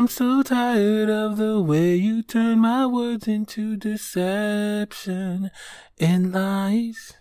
I'm 0.00 0.08
so 0.08 0.42
tired 0.42 1.10
of 1.10 1.36
the 1.36 1.60
way 1.60 1.94
you 1.94 2.22
turn 2.22 2.60
my 2.60 2.86
words 2.86 3.28
into 3.28 3.76
deception 3.76 5.50
and 5.98 6.32
lies. 6.32 7.18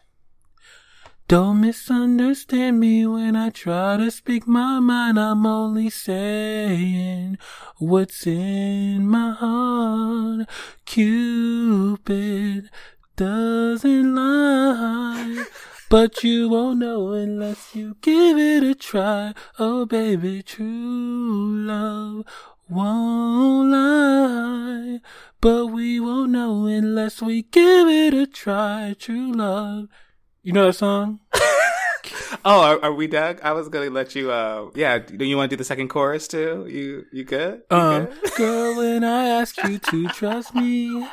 Don't 1.27 1.59
misunderstand 1.59 2.79
me 2.79 3.05
when 3.05 3.35
I 3.35 3.49
try 3.49 3.97
to 3.97 4.09
speak 4.09 4.47
my 4.47 4.79
mind. 4.79 5.19
I'm 5.19 5.45
only 5.45 5.89
saying 5.89 7.37
what's 7.79 8.25
in 8.25 9.05
my 9.05 9.33
heart. 9.33 10.47
Cupid 10.85 12.69
doesn't 13.17 14.15
lie. 14.15 15.43
But 15.89 16.23
you 16.23 16.47
won't 16.47 16.79
know 16.79 17.11
unless 17.11 17.75
you 17.75 17.97
give 17.99 18.37
it 18.37 18.63
a 18.63 18.73
try. 18.73 19.33
Oh 19.57 19.85
baby, 19.85 20.43
true 20.43 21.65
love 21.65 22.25
won't 22.69 23.71
lie. 23.71 24.99
But 25.41 25.67
we 25.67 25.99
won't 25.99 26.31
know 26.31 26.65
unless 26.65 27.21
we 27.21 27.43
give 27.43 27.87
it 27.87 28.13
a 28.13 28.27
try. 28.27 28.95
True 28.97 29.31
love. 29.31 29.87
You 30.43 30.53
know 30.53 30.65
that 30.67 30.73
song? 30.73 31.19
Oh, 32.45 32.61
are, 32.61 32.79
are 32.85 32.93
we 32.93 33.05
done? 33.07 33.37
I 33.43 33.51
was 33.51 33.67
gonna 33.69 33.89
let 33.89 34.15
you. 34.15 34.31
Uh, 34.31 34.69
yeah. 34.73 34.97
Do 34.99 35.25
you 35.25 35.35
want 35.35 35.49
to 35.49 35.55
do 35.55 35.57
the 35.59 35.65
second 35.65 35.89
chorus 35.89 36.27
too? 36.27 36.65
You 36.69 37.05
you 37.11 37.25
good? 37.25 37.63
You 37.69 37.77
Um, 37.77 38.05
good? 38.05 38.33
girl, 38.37 38.77
when 38.77 39.03
I 39.03 39.27
ask 39.27 39.61
you 39.63 39.77
to 39.77 40.07
trust 40.13 40.55
me, 40.55 41.05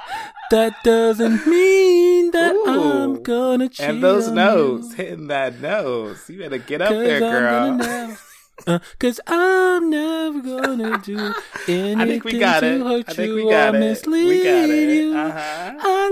that 0.52 0.74
doesn't 0.84 1.44
mean 1.46 2.30
that 2.30 2.54
Ooh. 2.54 2.66
I'm 2.68 3.22
gonna 3.22 3.68
cheat 3.68 3.86
And 3.88 4.02
those 4.02 4.30
notes, 4.30 4.90
you. 4.90 4.96
hitting 5.04 5.26
that 5.26 5.60
nose. 5.60 6.28
You 6.30 6.38
better 6.38 6.58
get 6.58 6.80
up 6.80 6.90
there, 6.90 7.18
girl. 7.18 8.16
Uh, 8.66 8.78
cause 8.98 9.20
I'm 9.26 9.90
never 9.90 10.40
gonna 10.40 10.98
do 10.98 11.34
anything 11.68 12.00
I 12.00 12.06
think 12.06 12.24
we 12.24 12.38
got 12.38 12.60
to 12.60 12.66
it. 12.74 12.80
hurt 12.80 13.04
I 13.08 13.12
think 13.14 13.28
you 13.28 13.34
we 13.36 13.50
got 13.50 13.74
or 13.74 13.76
it. 13.76 13.80
mislead 13.80 14.28
We 14.28 14.42
got 14.44 14.70
it. 14.70 14.94
you. 14.94 15.14
Uh-huh. 15.16 15.72
I 15.78 16.08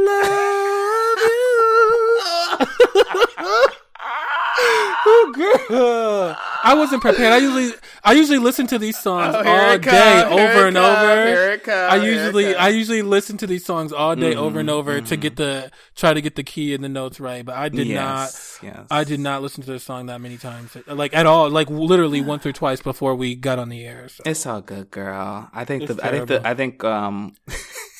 love 2.60 3.68
you. 3.70 3.78
oh, 5.06 5.32
girl. 5.68 6.36
I 6.66 6.74
wasn't 6.74 7.02
prepared. 7.02 7.32
I 7.32 7.38
usually, 7.38 7.72
I 8.02 8.12
usually 8.12 8.38
listen 8.38 8.66
to 8.68 8.78
these 8.78 8.98
songs 8.98 9.34
Oh, 9.34 9.38
all 9.38 9.78
day, 9.78 10.24
come, 10.24 10.32
over 10.32 10.66
and 10.66 10.76
come, 10.76 11.08
over. 11.08 11.58
come, 11.58 11.90
I 11.90 11.96
usually. 11.96 12.54
I 12.54 12.68
usually 12.68 13.02
listen 13.02 13.36
to 13.38 13.46
these 13.46 13.64
songs 13.64 13.92
all 13.92 14.16
day, 14.16 14.34
over 14.34 14.50
Mm-hmm, 14.50 14.58
and 14.60 14.70
over, 14.70 15.00
to 15.00 15.16
get 15.16 15.36
the 15.36 15.70
try 15.94 16.14
to 16.14 16.20
get 16.22 16.36
the 16.36 16.42
key 16.42 16.72
and 16.74 16.82
the 16.82 16.88
notes 16.88 17.20
right. 17.20 17.44
But 17.44 17.56
I 17.56 17.68
did 17.68 17.86
yes, 17.86 18.58
not. 18.62 18.72
Yes. 18.74 18.86
I 18.90 19.04
did 19.04 19.20
not 19.20 19.42
listen 19.42 19.62
to 19.64 19.70
this 19.72 19.84
song 19.84 20.06
that 20.06 20.20
many 20.20 20.36
times, 20.38 20.76
like 20.86 21.14
at 21.14 21.26
all, 21.26 21.50
like 21.50 21.68
literally 21.68 22.20
once 22.22 22.46
or 22.46 22.52
twice 22.52 22.80
before 22.80 23.14
we 23.14 23.34
got 23.34 23.58
on 23.58 23.68
the 23.68 23.84
air. 23.84 24.08
So. 24.08 24.22
It's 24.24 24.46
all 24.46 24.60
good, 24.62 24.90
girl. 24.90 25.50
I 25.52 25.64
think 25.64 25.82
It's 25.84 25.94
the, 25.94 26.06
I 26.06 26.10
think 26.10 26.28
the, 26.28 26.46
I 26.48 26.54
think 26.54 26.82
um, 26.84 27.34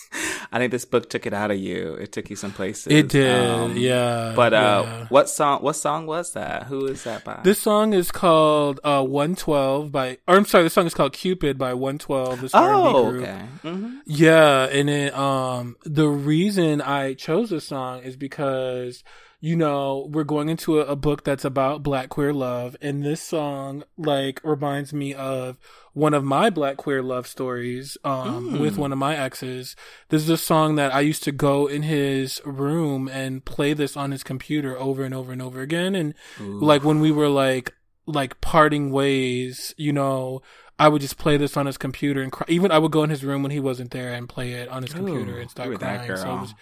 I 0.55 0.58
think 0.58 0.70
this 0.70 0.84
book 0.84 1.10
took 1.10 1.27
it 1.27 1.34
out 1.34 1.50
of 1.50 1.58
you. 1.58 1.94
It 1.94 2.12
took 2.12 2.30
you 2.30 2.36
some 2.36 2.52
places. 2.52 2.86
It 2.86 3.08
did, 3.08 3.50
Um, 3.50 3.77
yeah. 3.77 4.34
But 4.36 4.55
uh, 4.55 4.83
yeah. 4.86 5.06
what 5.08 5.28
song? 5.28 5.62
What 5.62 5.72
song 5.74 6.06
was 6.06 6.33
that? 6.34 6.64
Who 6.69 6.86
is 6.86 7.02
that 7.02 7.24
by? 7.24 7.41
This 7.42 7.58
song 7.61 7.92
is 7.92 8.12
called 8.12 8.78
uh, 8.84 9.02
112 9.02 9.91
by, 9.91 10.19
or 10.28 10.36
I'm 10.36 10.44
sorry, 10.44 10.62
this 10.62 10.72
song 10.74 10.86
is 10.86 10.94
called 10.94 11.12
Cupid 11.12 11.58
by 11.58 11.74
112. 11.74 12.40
This 12.40 12.52
oh, 12.55 12.58
R&B 12.61 13.11
group. 13.11 13.23
okay. 13.24 13.42
hmm 13.62 13.98
Yeah, 14.06 14.67
and 14.67 14.89
it, 14.89 15.12
um, 15.12 15.77
the 15.84 16.06
reason 16.06 16.80
I 16.80 17.14
chose 17.14 17.51
this 17.51 17.64
song 17.67 18.02
is 18.05 18.14
because, 18.17 19.02
you 19.44 19.56
know, 19.56 20.08
we're 20.10 20.24
going 20.24 20.48
into 20.48 20.80
a, 20.80 20.86
a 20.86 20.96
book 20.96 21.22
that's 21.22 21.44
about 21.44 21.82
black 21.82 22.08
queer 22.08 22.32
love, 22.32 22.77
and 22.80 23.02
this 23.05 23.20
song, 23.20 23.84
like, 23.98 24.40
reminds 24.42 24.94
me 24.94 25.12
of 25.12 25.58
one 25.92 26.14
of 26.14 26.24
my 26.24 26.48
black 26.48 26.78
queer 26.78 27.02
love 27.02 27.27
stories, 27.27 27.98
um, 28.04 28.52
Mm. 28.54 28.60
with 28.60 28.78
one 28.78 28.90
of 28.90 28.96
my 28.98 29.14
exes. 29.16 29.77
This 30.08 30.22
is 30.22 30.30
a 30.30 30.38
song 30.38 30.77
that 30.77 30.94
I 30.94 31.00
used 31.00 31.22
to 31.24 31.33
go 31.33 31.66
in 31.66 31.83
his 31.83 32.40
room 32.46 33.06
and 33.06 33.44
play 33.44 33.74
this 33.74 33.98
on 33.98 34.12
his 34.12 34.22
computer 34.22 34.78
over 34.78 35.04
and 35.04 35.12
over 35.14 35.30
and 35.30 35.42
over 35.42 35.60
again, 35.60 35.94
and 35.94 36.14
like 36.40 36.83
when 36.83 37.00
we 37.00 37.12
were 37.12 37.28
like 37.28 37.74
like 38.06 38.38
parting 38.42 38.90
ways 38.92 39.72
you 39.78 39.90
know 39.90 40.42
i 40.78 40.86
would 40.88 41.00
just 41.00 41.16
play 41.16 41.38
this 41.38 41.56
on 41.56 41.64
his 41.64 41.78
computer 41.78 42.20
and 42.20 42.30
cry. 42.33 42.44
even 42.50 42.70
i 42.70 42.77
would 42.77 42.92
go 42.92 43.02
in 43.02 43.08
his 43.08 43.24
room 43.24 43.42
when 43.42 43.50
he 43.50 43.58
wasn't 43.58 43.90
there 43.92 44.12
and 44.12 44.28
play 44.28 44.52
it 44.52 44.68
on 44.68 44.83
his 44.83 44.92
computer 44.92 45.38
Ooh, 45.38 45.40
and 45.40 45.50
start 45.50 45.68
crying 45.78 46.00
so 46.18 46.28
it 46.34 46.40
was, 46.42 46.54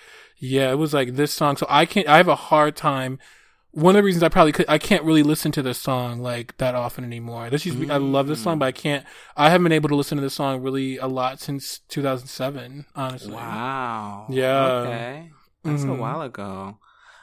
yeah 0.44 0.70
it 0.70 0.74
was 0.76 0.92
like 0.92 1.14
this 1.14 1.32
song 1.32 1.56
so 1.56 1.64
i 1.70 1.86
can't 1.86 2.08
i 2.08 2.16
have 2.16 2.28
a 2.28 2.34
hard 2.34 2.74
time 2.76 3.18
one 3.74 3.96
of 3.96 4.00
the 4.00 4.04
reasons 4.04 4.22
I 4.22 4.28
probably 4.28 4.52
could, 4.52 4.66
I 4.68 4.76
can't 4.76 5.02
really 5.02 5.22
listen 5.22 5.50
to 5.52 5.62
this 5.62 5.78
song 5.78 6.20
like 6.20 6.54
that 6.58 6.74
often 6.74 7.04
anymore. 7.04 7.48
This 7.48 7.64
used 7.64 7.78
to 7.78 7.86
be, 7.86 7.90
I 7.90 7.96
love 7.96 8.26
this 8.26 8.38
Mm. 8.40 8.44
song, 8.44 8.58
but 8.58 8.66
I 8.66 8.72
can't, 8.72 9.02
I 9.34 9.48
haven't 9.48 9.62
been 9.64 9.72
able 9.72 9.88
to 9.88 9.94
listen 9.96 10.16
to 10.18 10.22
this 10.22 10.34
song 10.34 10.60
really 10.60 10.98
a 10.98 11.06
lot 11.06 11.40
since 11.40 11.78
2007, 11.88 12.84
honestly. 12.94 13.32
Wow. 13.32 14.26
Yeah. 14.28 14.64
Okay. 14.84 15.30
That's 15.64 15.84
a 15.84 15.86
Mhm. 15.86 15.98
while 15.98 16.20
ago. 16.20 16.76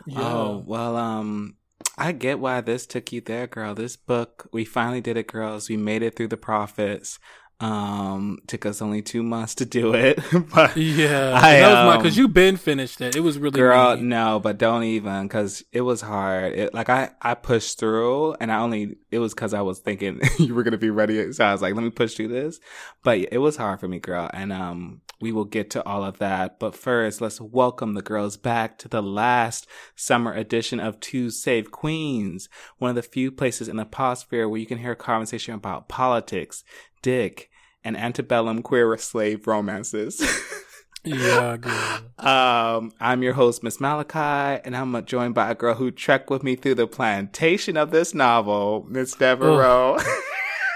Yeah. 0.08 0.24
Oh 0.26 0.64
well, 0.66 0.98
um, 0.98 1.58
I 2.00 2.14
get 2.14 2.40
why 2.40 2.62
this 2.62 2.88
took 2.88 3.12
you 3.12 3.22
there, 3.22 3.46
girl. 3.46 3.76
This 3.76 3.96
book, 3.96 4.48
we 4.52 4.66
finally 4.66 5.02
did 5.02 5.18
it, 5.18 5.28
girls. 5.28 5.70
We 5.70 5.78
made 5.78 6.02
it 6.02 6.16
through 6.16 6.30
the 6.30 6.38
prophets. 6.38 7.20
Um, 7.62 8.40
took 8.48 8.66
us 8.66 8.82
only 8.82 9.02
two 9.02 9.22
months 9.22 9.56
to 9.56 9.66
do 9.66 9.94
it, 9.94 10.18
but 10.56 10.78
Yeah. 10.78 11.34
I, 11.36 11.60
that 11.60 11.68
was 11.68 11.86
my, 11.88 11.96
um, 11.98 12.02
cause 12.02 12.16
you 12.16 12.30
been 12.30 12.56
finished 12.56 13.02
it. 13.02 13.18
It 13.18 13.20
was 13.20 13.38
really 13.38 13.60
girl, 13.60 13.98
neat. 13.98 14.06
no, 14.06 14.40
but 14.40 14.58
don't 14.58 14.84
even, 14.84 15.28
cause 15.28 15.62
it 15.74 15.82
was 15.82 16.00
hard. 16.00 16.54
It, 16.54 16.74
like 16.74 16.88
I, 16.90 17.10
I 17.22 17.34
pushed 17.34 17.78
through, 17.78 18.36
and 18.40 18.50
I 18.50 18.60
only 18.62 18.96
it 19.12 19.20
was 19.20 19.34
cause 19.34 19.54
I 19.54 19.60
was 19.60 19.80
thinking 19.80 20.22
you 20.40 20.56
were 20.56 20.64
gonna 20.64 20.78
be 20.78 20.90
ready, 20.90 21.34
so 21.34 21.44
I 21.44 21.52
was 21.52 21.62
like, 21.62 21.76
let 21.76 21.84
me 21.84 21.90
push 21.90 22.14
through 22.16 22.30
this. 22.30 22.62
But 23.04 23.18
it 23.30 23.40
was 23.40 23.58
hard 23.58 23.82
for 23.82 23.90
me, 23.90 24.00
girl, 24.00 24.30
and 24.34 24.54
um, 24.54 25.02
we 25.22 25.32
will 25.32 25.46
get 25.46 25.70
to 25.72 25.86
all 25.86 26.04
of 26.04 26.18
that. 26.20 26.60
But 26.60 26.76
first, 26.76 27.22
let's 27.22 27.42
welcome 27.42 27.94
the 27.94 28.02
girls 28.02 28.38
back 28.38 28.78
to 28.80 28.88
the 28.88 29.02
last 29.02 29.68
summer 29.96 30.34
edition 30.34 30.80
of 30.80 31.00
Two 31.00 31.30
Save 31.30 31.72
Queens, 31.72 32.50
one 32.78 32.90
of 32.90 32.96
the 32.96 33.02
few 33.02 33.32
places 33.32 33.68
in 33.68 33.78
the 33.78 33.86
podsphere 33.86 34.48
where 34.48 34.60
you 34.60 34.66
can 34.66 34.78
hear 34.78 34.92
a 34.94 34.96
conversation 34.96 35.54
about 35.54 35.90
politics, 35.90 36.64
dick, 37.02 37.50
and 37.84 37.98
antebellum 37.98 38.62
queer 38.62 38.98
slave 38.98 39.48
romances. 39.48 40.22
Yeah, 41.06 41.56
girl. 41.56 42.00
Um, 42.18 42.92
I'm 43.00 43.24
your 43.24 43.32
host, 43.32 43.64
Miss 43.64 43.80
Malachi, 43.80 44.62
and 44.66 44.76
I'm 44.76 45.06
joined 45.06 45.34
by 45.34 45.50
a 45.50 45.56
girl 45.56 45.76
who 45.76 45.92
trekked 45.92 46.30
with 46.30 46.44
me 46.44 46.58
through 46.58 46.76
the 46.76 46.88
plantation 46.88 47.78
of 47.78 47.92
this 47.92 48.14
novel, 48.14 48.86
Miss 48.90 49.16
Devereaux. 49.16 49.98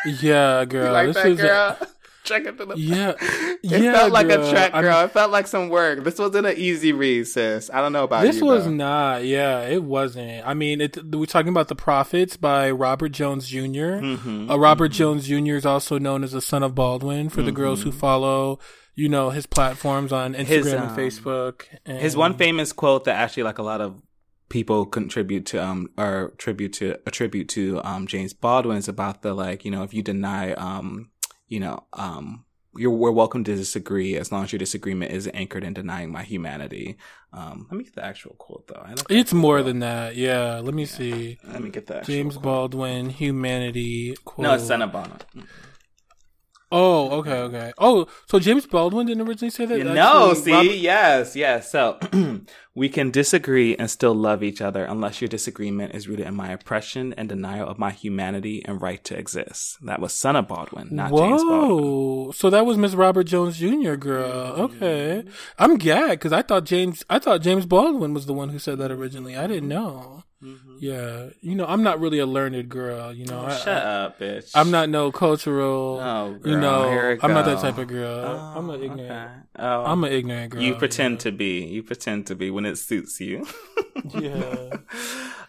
Yeah, 0.06 0.66
girl. 0.66 0.88
you 0.88 0.92
like 0.92 1.08
this 1.08 1.16
that, 1.16 1.28
is 1.28 1.40
a- 1.40 1.88
the 2.26 2.74
yeah, 2.78 3.14
It 3.22 3.60
yeah. 3.84 3.94
felt 3.94 4.12
like 4.12 4.28
girl. 4.28 4.44
a 4.46 4.70
I 4.76 4.82
girl. 4.82 4.96
mean, 4.98 5.06
it 5.06 5.12
felt 5.12 5.32
like 5.32 5.48
some 5.48 5.70
work. 5.70 6.04
This 6.04 6.18
wasn't 6.20 6.48
an 6.48 6.58
easy 6.58 6.92
read, 6.94 7.28
sis. 7.28 7.70
I 7.74 7.82
don't 7.82 7.94
know 7.94 8.04
about 8.06 8.24
this 8.24 8.38
you. 8.38 8.46
was 8.46 8.66
though. 8.66 8.72
not. 8.72 9.26
Yeah, 9.26 9.62
it 9.62 9.84
wasn't. 9.84 10.46
I 10.48 10.54
mean, 10.54 10.82
it, 10.82 10.98
we're 11.14 11.26
talking 11.26 11.50
about 11.50 11.68
the 11.68 11.76
Prophets 11.76 12.38
by 12.38 12.72
Robert 12.72 13.10
Jones 13.10 13.48
junior 13.48 14.02
Mhm. 14.02 14.50
Uh, 14.50 14.58
Robert 14.60 14.90
Jones 14.90 15.28
Jr. 15.28 15.56
is 15.56 15.66
also 15.66 15.98
known 16.00 16.24
as 16.24 16.32
the 16.32 16.42
son 16.42 16.64
of 16.64 16.76
Baldwin 16.76 17.30
for 17.30 17.42
the 17.42 17.52
girls 17.52 17.84
who 17.84 17.92
follow, 17.92 18.60
you 18.96 19.10
know, 19.10 19.30
his 19.30 19.46
platforms 19.46 20.12
on 20.14 20.34
Instagram 20.34 20.46
His, 20.48 20.74
and 20.74 20.84
um, 20.86 20.96
Facebook. 20.98 21.64
And 21.86 21.98
His 22.00 22.16
one 22.16 22.36
famous 22.38 22.72
quote 22.74 23.06
that 23.06 23.16
actually 23.16 23.44
like 23.44 23.58
a 23.58 23.64
lot 23.64 23.82
of 23.82 24.02
people 24.50 24.86
contribute 24.86 25.48
to 25.48 25.64
um 25.64 25.90
or 25.98 26.32
tribute 26.38 26.74
to 26.74 26.96
attribute 27.08 27.50
to 27.50 27.82
um 27.84 28.06
James 28.06 28.34
Baldwin 28.34 28.78
is 28.78 28.88
about 28.88 29.24
the 29.24 29.34
like 29.34 29.66
you 29.66 29.72
know 29.72 29.82
if 29.82 29.96
you 29.96 30.04
deny 30.04 30.54
um 30.54 31.10
you 31.54 31.60
know 31.60 31.84
um 31.94 32.46
you're 32.76 32.90
we're 32.90 33.12
welcome 33.12 33.44
to 33.44 33.56
disagree 33.56 34.18
as 34.18 34.32
long 34.32 34.44
as 34.44 34.52
your 34.52 34.58
disagreement 34.58 35.12
is 35.12 35.30
anchored 35.32 35.64
in 35.64 35.74
denying 35.74 36.12
my 36.12 36.24
humanity. 36.24 36.98
Um, 37.32 37.68
let 37.70 37.78
me 37.78 37.84
get 37.84 37.94
the 37.94 38.04
actual 38.04 38.36
quote 38.40 38.68
though. 38.68 38.84
It's 39.10 39.32
more 39.32 39.62
than 39.62 39.80
that. 39.80 40.16
Yeah, 40.16 40.60
let 40.60 40.74
me 40.74 40.86
see. 40.86 41.38
Let 41.48 41.62
me 41.62 41.70
get 41.70 41.86
that. 41.88 42.06
James 42.06 42.34
quote. 42.34 42.44
Baldwin, 42.44 43.10
humanity. 43.12 44.16
Quote. 44.26 44.44
No, 44.44 44.54
it's 44.56 44.68
Bonham. 44.68 45.20
Oh, 46.76 47.20
okay, 47.20 47.38
okay. 47.42 47.74
Oh, 47.78 48.08
so 48.26 48.40
James 48.40 48.66
Baldwin 48.66 49.06
didn't 49.06 49.28
originally 49.28 49.52
say 49.52 49.68
that. 49.68 49.78
No, 49.78 50.34
see, 50.34 50.52
Robert- 50.52 50.72
yes, 50.72 51.36
yes. 51.36 51.72
So 51.72 52.00
we 52.76 52.90
can 52.90 53.12
disagree 53.12 53.76
and 53.76 53.92
still 53.92 54.16
love 54.16 54.42
each 54.42 54.60
other 54.60 54.84
unless 54.84 55.22
your 55.22 55.28
disagreement 55.28 55.94
is 55.94 56.08
rooted 56.08 56.26
in 56.26 56.34
my 56.34 56.52
oppression 56.52 57.14
and 57.14 57.30
denial 57.30 57.70
of 57.70 57.78
my 57.78 57.92
humanity 57.92 58.66
and 58.66 58.82
right 58.82 59.04
to 59.04 59.16
exist. 59.16 59.78
That 59.84 60.02
was 60.02 60.16
Son 60.16 60.36
of 60.36 60.48
Baldwin, 60.48 60.88
not 60.90 61.12
James 61.12 61.44
Baldwin. 61.44 61.78
Whoa! 61.78 62.32
So 62.32 62.50
that 62.50 62.66
was 62.66 62.80
Miss 62.80 62.96
Robert 62.96 63.26
Jones 63.26 63.60
Jr. 63.60 63.94
Girl. 63.94 64.56
Okay, 64.58 65.24
mm-hmm. 65.26 65.30
I'm 65.60 65.78
gagged 65.78 66.22
because 66.22 66.34
I 66.34 66.42
thought 66.42 66.64
James, 66.64 67.06
I 67.08 67.20
thought 67.20 67.42
James 67.42 67.68
Baldwin 67.68 68.16
was 68.16 68.26
the 68.26 68.34
one 68.34 68.50
who 68.50 68.58
said 68.58 68.80
that 68.80 68.90
originally. 68.90 69.38
I 69.38 69.46
didn't 69.46 69.70
know. 69.70 70.24
Mm-hmm. 70.44 70.78
Yeah, 70.80 71.30
you 71.42 71.56
know, 71.56 71.66
I'm 71.66 71.84
not 71.84 72.02
really 72.02 72.20
a 72.20 72.26
learned 72.26 72.68
girl. 72.68 73.14
You 73.14 73.26
know, 73.26 73.40
oh, 73.40 73.46
I, 73.46 73.56
Shut 73.56 73.86
I, 73.86 74.04
up, 74.04 74.20
bitch. 74.20 74.52
I'm 74.54 74.72
not 74.72 74.90
no 74.90 75.12
cultural. 75.12 76.00
Oh, 76.02 76.38
you 76.44 76.60
know, 76.60 77.18
I'm 77.22 77.34
not 77.34 77.46
that 77.46 77.60
type 77.60 77.78
of 77.78 77.88
girl. 77.88 78.26
Oh, 78.26 78.54
I'm 78.60 78.70
an 78.70 78.84
ignorant. 78.84 79.02
okay. 79.02 79.32
Oh, 79.58 79.86
I'm 79.86 80.04
an 80.04 80.12
ignorant 80.12 80.52
girl. 80.52 80.62
you 80.62 80.76
pretend 80.76 81.22
to 81.22 81.32
be. 81.32 81.66
You 81.66 81.82
pretend 81.82 82.28
to 82.28 82.36
be 82.36 82.52
when 82.52 82.66
it 82.66 82.78
suits 82.78 83.20
you. 83.22 83.46
Yeah. 84.20 84.78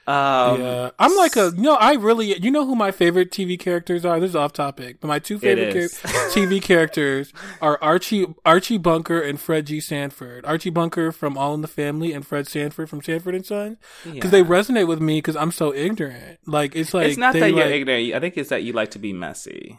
Um, 0.07 0.61
yeah, 0.61 0.91
I'm 0.99 1.17
like 1.17 1.35
a 1.37 1.53
no. 1.57 1.75
I 1.77 1.95
really, 1.95 2.39
you 2.39 2.51
know 2.51 2.67
who 2.67 2.75
my 2.75 2.91
favorite 2.91 3.31
TV 3.31 3.59
characters 3.59 4.05
are. 4.05 4.21
This 4.21 4.31
is 4.31 4.37
off 4.37 4.53
topic, 4.53 5.01
but 5.01 5.09
my 5.09 5.19
two 5.19 5.39
favorite 5.39 5.73
char- 5.73 6.11
TV 6.31 6.61
characters 6.61 7.33
are 7.63 7.79
Archie 7.83 8.27
Archie 8.45 8.77
Bunker 8.77 9.21
and 9.21 9.41
Fred 9.41 9.67
G. 9.67 9.81
Sanford. 9.81 10.45
Archie 10.45 10.69
Bunker 10.71 11.11
from 11.11 11.39
All 11.39 11.55
in 11.55 11.63
the 11.63 11.69
Family 11.69 12.13
and 12.13 12.27
Fred 12.27 12.47
Sanford 12.47 12.91
from 12.91 13.03
Sanford 13.03 13.35
and 13.35 13.47
Son 13.47 13.79
because 14.05 14.31
they 14.31 14.43
resonate 14.43 14.89
with 14.89 15.01
me 15.01 15.19
because 15.19 15.37
I'm 15.37 15.53
so 15.53 15.73
ignorant. 15.73 16.39
Like 16.47 16.77
it's 16.77 16.93
like 16.93 17.09
it's 17.09 17.17
not 17.19 17.33
that 17.33 17.51
you're 17.51 17.65
like- 17.65 17.75
ignorant. 17.75 18.15
I 18.15 18.21
think 18.21 18.37
it's 18.37 18.51
that 18.51 18.63
you 18.63 18.75
like 18.75 18.91
to 18.91 18.99
be 18.99 19.15
messy. 19.15 19.79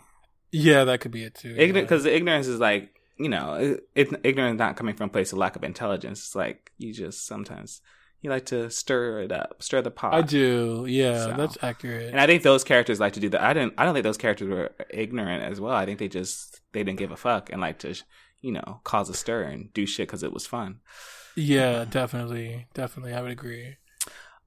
Yeah, 0.51 0.85
that 0.85 1.01
could 1.01 1.11
be 1.11 1.23
it 1.23 1.35
too. 1.35 1.55
Ignorant 1.55 1.87
because 1.87 2.03
the 2.03 2.15
ignorance 2.15 2.47
is 2.47 2.59
like 2.59 2.89
you 3.17 3.29
know, 3.29 3.53
it, 3.53 3.83
it, 3.95 4.19
ignorance 4.23 4.57
not 4.59 4.75
coming 4.75 4.95
from 4.95 5.09
a 5.09 5.11
place 5.11 5.31
of 5.31 5.37
lack 5.37 5.55
of 5.55 5.63
intelligence. 5.63 6.19
It's 6.19 6.35
like 6.35 6.71
you 6.77 6.93
just 6.93 7.25
sometimes 7.25 7.81
you 8.21 8.29
like 8.29 8.45
to 8.47 8.69
stir 8.71 9.19
it 9.21 9.31
up, 9.31 9.61
stir 9.61 9.81
the 9.81 9.91
pot. 9.91 10.13
I 10.13 10.21
do. 10.21 10.85
Yeah, 10.87 11.25
So. 11.25 11.33
that's 11.37 11.57
accurate. 11.61 12.09
And 12.09 12.19
I 12.19 12.25
think 12.25 12.41
those 12.43 12.63
characters 12.63 12.99
like 12.99 13.13
to 13.13 13.19
do 13.19 13.29
that. 13.29 13.41
I 13.41 13.53
didn't. 13.53 13.73
I 13.77 13.85
don't 13.85 13.93
think 13.93 14.03
those 14.03 14.17
characters 14.17 14.49
were 14.49 14.71
ignorant 14.89 15.43
as 15.43 15.59
well. 15.61 15.75
I 15.75 15.85
think 15.85 15.99
they 15.99 16.07
just 16.07 16.61
they 16.71 16.83
didn't 16.83 16.99
give 16.99 17.11
a 17.11 17.17
fuck 17.17 17.51
and 17.51 17.61
like 17.61 17.79
to, 17.79 17.95
you 18.41 18.51
know, 18.51 18.81
cause 18.83 19.09
a 19.09 19.13
stir 19.13 19.43
and 19.43 19.71
do 19.73 19.85
shit 19.85 20.07
because 20.07 20.23
it 20.23 20.33
was 20.33 20.45
fun. 20.47 20.79
yeah, 21.35 21.85
definitely, 21.85 22.67
definitely, 22.73 23.13
I 23.13 23.21
would 23.21 23.31
agree. 23.31 23.77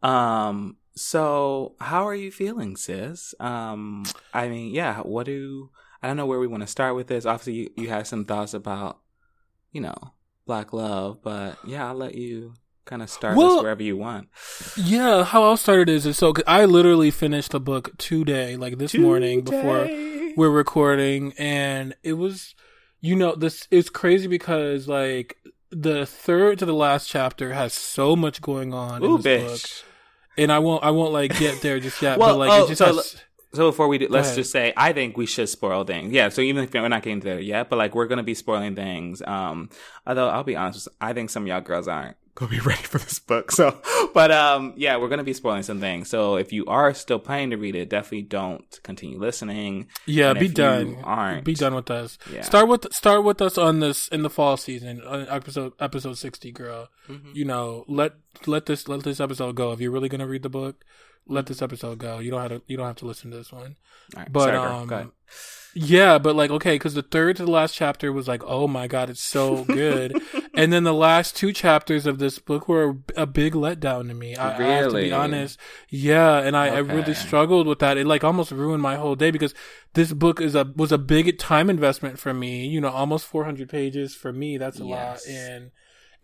Um. 0.03 0.77
So, 0.95 1.77
how 1.81 2.09
are 2.09 2.15
you 2.15 2.33
feeling, 2.33 2.77
sis? 2.77 3.35
Um. 3.39 4.05
I 4.35 4.49
mean, 4.49 4.75
yeah. 4.75 5.01
What 5.01 5.27
do 5.27 5.71
I 6.03 6.07
don't 6.09 6.17
know 6.17 6.27
where 6.27 6.39
we 6.41 6.47
want 6.47 6.63
to 6.63 6.67
start 6.67 6.95
with 6.97 7.07
this. 7.07 7.27
Obviously, 7.27 7.53
you 7.55 7.71
you 7.77 7.89
had 7.89 8.07
some 8.07 8.25
thoughts 8.25 8.55
about, 8.55 8.99
you 9.73 9.81
know, 9.81 9.95
black 10.47 10.73
love, 10.73 11.23
but 11.23 11.59
yeah, 11.65 11.87
I'll 11.89 11.95
let 11.95 12.15
you 12.15 12.55
kind 12.89 13.03
of 13.03 13.11
start 13.11 13.37
Well- 13.37 13.57
us 13.59 13.63
wherever 13.63 13.83
you 13.83 13.97
want. 13.97 14.29
Yeah, 14.77 15.25
how 15.25 15.45
I'll 15.45 15.57
start 15.57 15.81
it 15.81 15.89
is, 15.89 16.07
is 16.07 16.17
so 16.17 16.33
'cause 16.33 16.45
I 16.47 16.65
literally 16.65 17.11
finished 17.11 17.53
the 17.53 17.61
book 17.61 17.91
today, 17.99 18.57
like 18.57 18.79
this 18.79 18.95
morning 18.95 19.43
before 19.43 19.89
we're 20.37 20.51
recording, 20.51 21.35
and 21.39 21.95
it 22.03 22.15
was, 22.15 22.55
you 23.01 23.15
know, 23.15 23.35
this 23.35 23.69
is 23.71 23.91
crazy 23.91 24.27
because 24.27 24.89
like 24.89 25.37
the 25.71 26.07
third 26.07 26.59
to 26.61 26.65
the 26.67 26.73
last 26.75 27.09
chapter 27.09 27.53
has 27.53 27.75
so 27.75 28.17
much 28.17 28.41
going 28.41 28.73
on 28.73 29.05
Ooh, 29.05 29.17
in 29.17 29.23
this 29.23 29.63
book, 29.63 29.87
and 30.39 30.51
I 30.51 30.59
won't 30.61 30.83
I 30.83 30.91
won't 30.91 31.13
like 31.13 31.39
get 31.39 31.61
there 31.61 31.79
just 31.81 32.01
yet, 32.01 32.19
Well, 32.21 32.31
but 32.31 32.39
like 32.39 32.51
oh, 32.51 32.65
it 32.65 32.69
just 32.69 32.79
so 32.79 32.87
has. 32.97 33.17
So 33.55 33.71
before 33.71 33.89
we 33.89 33.97
do, 33.97 34.09
let's 34.11 34.35
just 34.35 34.51
say 34.53 34.75
I 34.77 34.93
think 34.93 35.17
we 35.17 35.25
should 35.25 35.49
spoil 35.49 35.83
things. 35.85 36.13
Yeah. 36.13 36.29
So 36.29 36.43
even 36.43 36.65
if 36.65 36.73
we're 36.75 36.87
not 36.89 37.03
getting 37.03 37.21
there 37.21 37.41
yet, 37.41 37.71
but 37.71 37.77
like 37.77 37.95
we're 37.95 38.07
gonna 38.07 38.23
be 38.23 38.35
spoiling 38.35 38.75
things. 38.75 39.23
Um, 39.27 39.71
although 40.07 40.29
I'll 40.29 40.45
be 40.45 40.55
honest, 40.55 40.87
I 41.01 41.15
think 41.15 41.31
some 41.31 41.45
of 41.45 41.49
y'all 41.49 41.63
girls 41.63 41.89
aren't 41.89 42.17
gonna 42.39 42.51
be 42.51 42.61
ready 42.71 42.83
for 42.83 42.99
this 42.99 43.19
book. 43.19 43.51
So, 43.51 43.81
but 44.15 44.31
um, 44.31 44.73
yeah, 44.77 44.97
we're 44.97 45.09
gonna 45.09 45.25
be 45.25 45.33
spoiling 45.35 45.63
some 45.63 45.81
things. 45.81 46.09
So 46.09 46.37
if 46.37 46.53
you 46.53 46.65
are 46.67 46.95
still 46.95 47.19
planning 47.19 47.51
to 47.51 47.57
read 47.57 47.75
it, 47.75 47.89
definitely 47.91 48.23
don't 48.23 48.65
continue 48.83 49.19
listening. 49.19 49.89
Yeah, 50.07 50.31
And 50.31 50.39
be 50.41 50.49
done. 50.49 50.97
aren't- 51.03 51.45
Be 51.45 51.55
done 51.55 51.75
with 51.75 51.91
us. 51.91 52.17
Yeah. 52.33 52.43
Start 52.43 52.69
with 52.69 52.93
start 52.93 53.25
with 53.25 53.43
us 53.43 53.59
on 53.59 53.81
this 53.81 54.09
in 54.09 54.23
the 54.23 54.31
fall 54.31 54.57
season, 54.57 55.03
episode 55.07 55.73
episode 55.81 56.19
sixty, 56.19 56.53
girl. 56.53 56.89
Mhm. 57.09 57.35
You 57.35 57.45
know, 57.45 57.85
let 57.89 58.13
let 58.47 58.67
this 58.67 58.87
let 58.89 59.03
this 59.03 59.21
episode 59.21 59.57
go. 59.57 59.73
If 59.73 59.81
you're 59.81 59.91
really 59.91 60.09
gonna 60.09 60.27
read 60.27 60.43
the 60.43 60.49
book, 60.51 60.85
let 61.29 61.47
this 61.47 61.63
episode 61.63 61.99
go. 61.99 62.19
You 62.19 62.31
don't 62.31 62.41
have 62.43 62.51
to 62.51 62.63
you 62.67 62.77
don't 62.77 62.87
have 62.87 62.97
to 62.97 63.07
listen 63.07 63.31
to 63.31 63.37
this 63.37 63.53
one. 63.53 63.77
All 64.17 64.23
right, 64.23 64.33
But 64.33 64.45
sorry, 64.45 64.59
girl. 64.59 64.87
Go 64.87 64.95
ahead. 64.95 65.07
um, 65.07 65.13
yeah, 65.75 66.19
but 66.19 66.35
like 66.35 66.51
okay, 66.51 66.75
because 66.77 66.95
the 66.95 67.03
third 67.03 67.37
to 67.37 67.45
the 67.45 67.51
last 67.51 67.75
chapter 67.75 68.13
was 68.13 68.27
like, 68.27 68.43
oh 68.45 68.67
my 68.67 68.87
god, 68.87 69.11
it's 69.11 69.23
so 69.23 69.65
good, 69.71 70.21
and 70.57 70.73
then 70.73 70.83
the 70.85 70.95
last 70.95 71.37
two 71.37 71.53
chapters 71.53 72.07
of 72.07 72.19
this 72.19 72.39
book 72.39 72.67
were 72.69 72.97
a, 73.17 73.27
big 73.27 73.53
letdown 73.53 74.09
to 74.09 74.15
me. 74.15 74.35
I, 74.35 74.49
I 74.49 74.63
have 74.83 74.91
to 74.93 74.95
be 74.97 75.13
honest. 75.13 75.59
Yeah, 75.91 76.39
and 76.39 76.57
I, 76.57 76.69
I 76.69 76.79
really 76.79 77.15
struggled 77.15 77.67
with 77.67 77.79
that. 77.81 77.99
It 77.99 78.07
like 78.07 78.25
almost 78.25 78.51
ruined 78.51 78.83
my 78.83 78.97
whole 78.97 79.15
day 79.15 79.31
because 79.31 79.55
this 79.93 80.13
book 80.13 80.41
is 80.41 80.55
a 80.55 80.73
was 80.75 80.91
a 80.91 80.99
big 80.99 81.39
time 81.39 81.69
investment 81.69 82.19
for 82.19 82.33
me. 82.33 82.67
You 82.67 82.81
know, 82.81 82.89
almost 82.91 83.27
400 83.27 83.69
pages 83.69 84.15
for 84.15 84.33
me. 84.33 84.57
That's 84.57 84.81
a 84.81 84.85
Yes. 84.85 85.27
lot, 85.29 85.33
and 85.33 85.71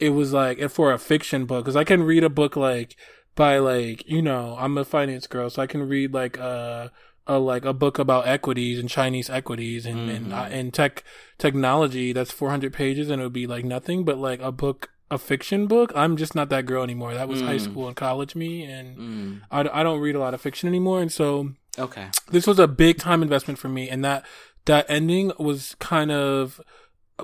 it 0.00 0.10
was 0.10 0.32
like 0.32 0.58
and 0.58 0.72
for 0.72 0.90
a 0.92 0.98
fiction 0.98 1.44
book 1.44 1.64
because 1.64 1.76
I 1.76 1.84
can 1.84 2.02
read 2.02 2.24
a 2.24 2.30
book 2.30 2.56
like 2.56 2.96
by 3.34 3.58
like 3.58 4.08
you 4.08 4.22
know 4.22 4.56
I'm 4.58 4.76
a 4.78 4.84
finance 4.84 5.26
girl, 5.26 5.50
so 5.50 5.62
I 5.62 5.66
can 5.66 5.88
read 5.88 6.12
like 6.14 6.38
a 6.38 6.92
a 7.26 7.38
like 7.38 7.64
a 7.64 7.72
book 7.72 7.98
about 7.98 8.26
equities 8.26 8.78
and 8.78 8.88
Chinese 8.88 9.30
equities 9.30 9.86
and 9.86 10.10
and, 10.10 10.26
Mhm. 10.26 10.32
uh, 10.38 10.48
and 10.50 10.74
tech 10.74 11.02
technology 11.38 12.12
that's 12.12 12.30
400 12.30 12.72
pages 12.72 13.08
and 13.10 13.20
it 13.20 13.24
would 13.24 13.32
be 13.32 13.46
like 13.46 13.64
nothing 13.64 14.04
but 14.04 14.18
like 14.18 14.40
a 14.42 14.52
book 14.52 14.90
a 15.10 15.18
fiction 15.18 15.66
book 15.66 15.92
i'm 15.94 16.16
just 16.16 16.34
not 16.34 16.48
that 16.48 16.64
girl 16.66 16.82
anymore 16.82 17.12
that 17.14 17.28
was 17.28 17.40
high 17.42 17.56
Mm. 17.56 17.60
school 17.60 17.86
and 17.88 17.96
college 17.96 18.34
me 18.34 18.64
and 18.64 18.96
Mm, 18.98 19.40
I, 19.50 19.80
I 19.80 19.82
don't 19.82 20.00
read 20.00 20.14
a 20.14 20.18
lot 20.18 20.34
of 20.34 20.40
fiction 20.40 20.68
anymore 20.68 21.00
and 21.00 21.10
so 21.12 21.50
okay. 21.78 22.08
this 22.30 22.46
was 22.46 22.58
a 22.58 22.66
big 22.68 22.98
time 22.98 23.22
investment 23.22 23.58
for 23.58 23.68
me 23.68 23.88
and 23.90 24.04
that 24.04 24.24
that 24.66 24.86
ending 24.88 25.32
was 25.38 25.76
kind 25.78 26.10
of 26.10 26.60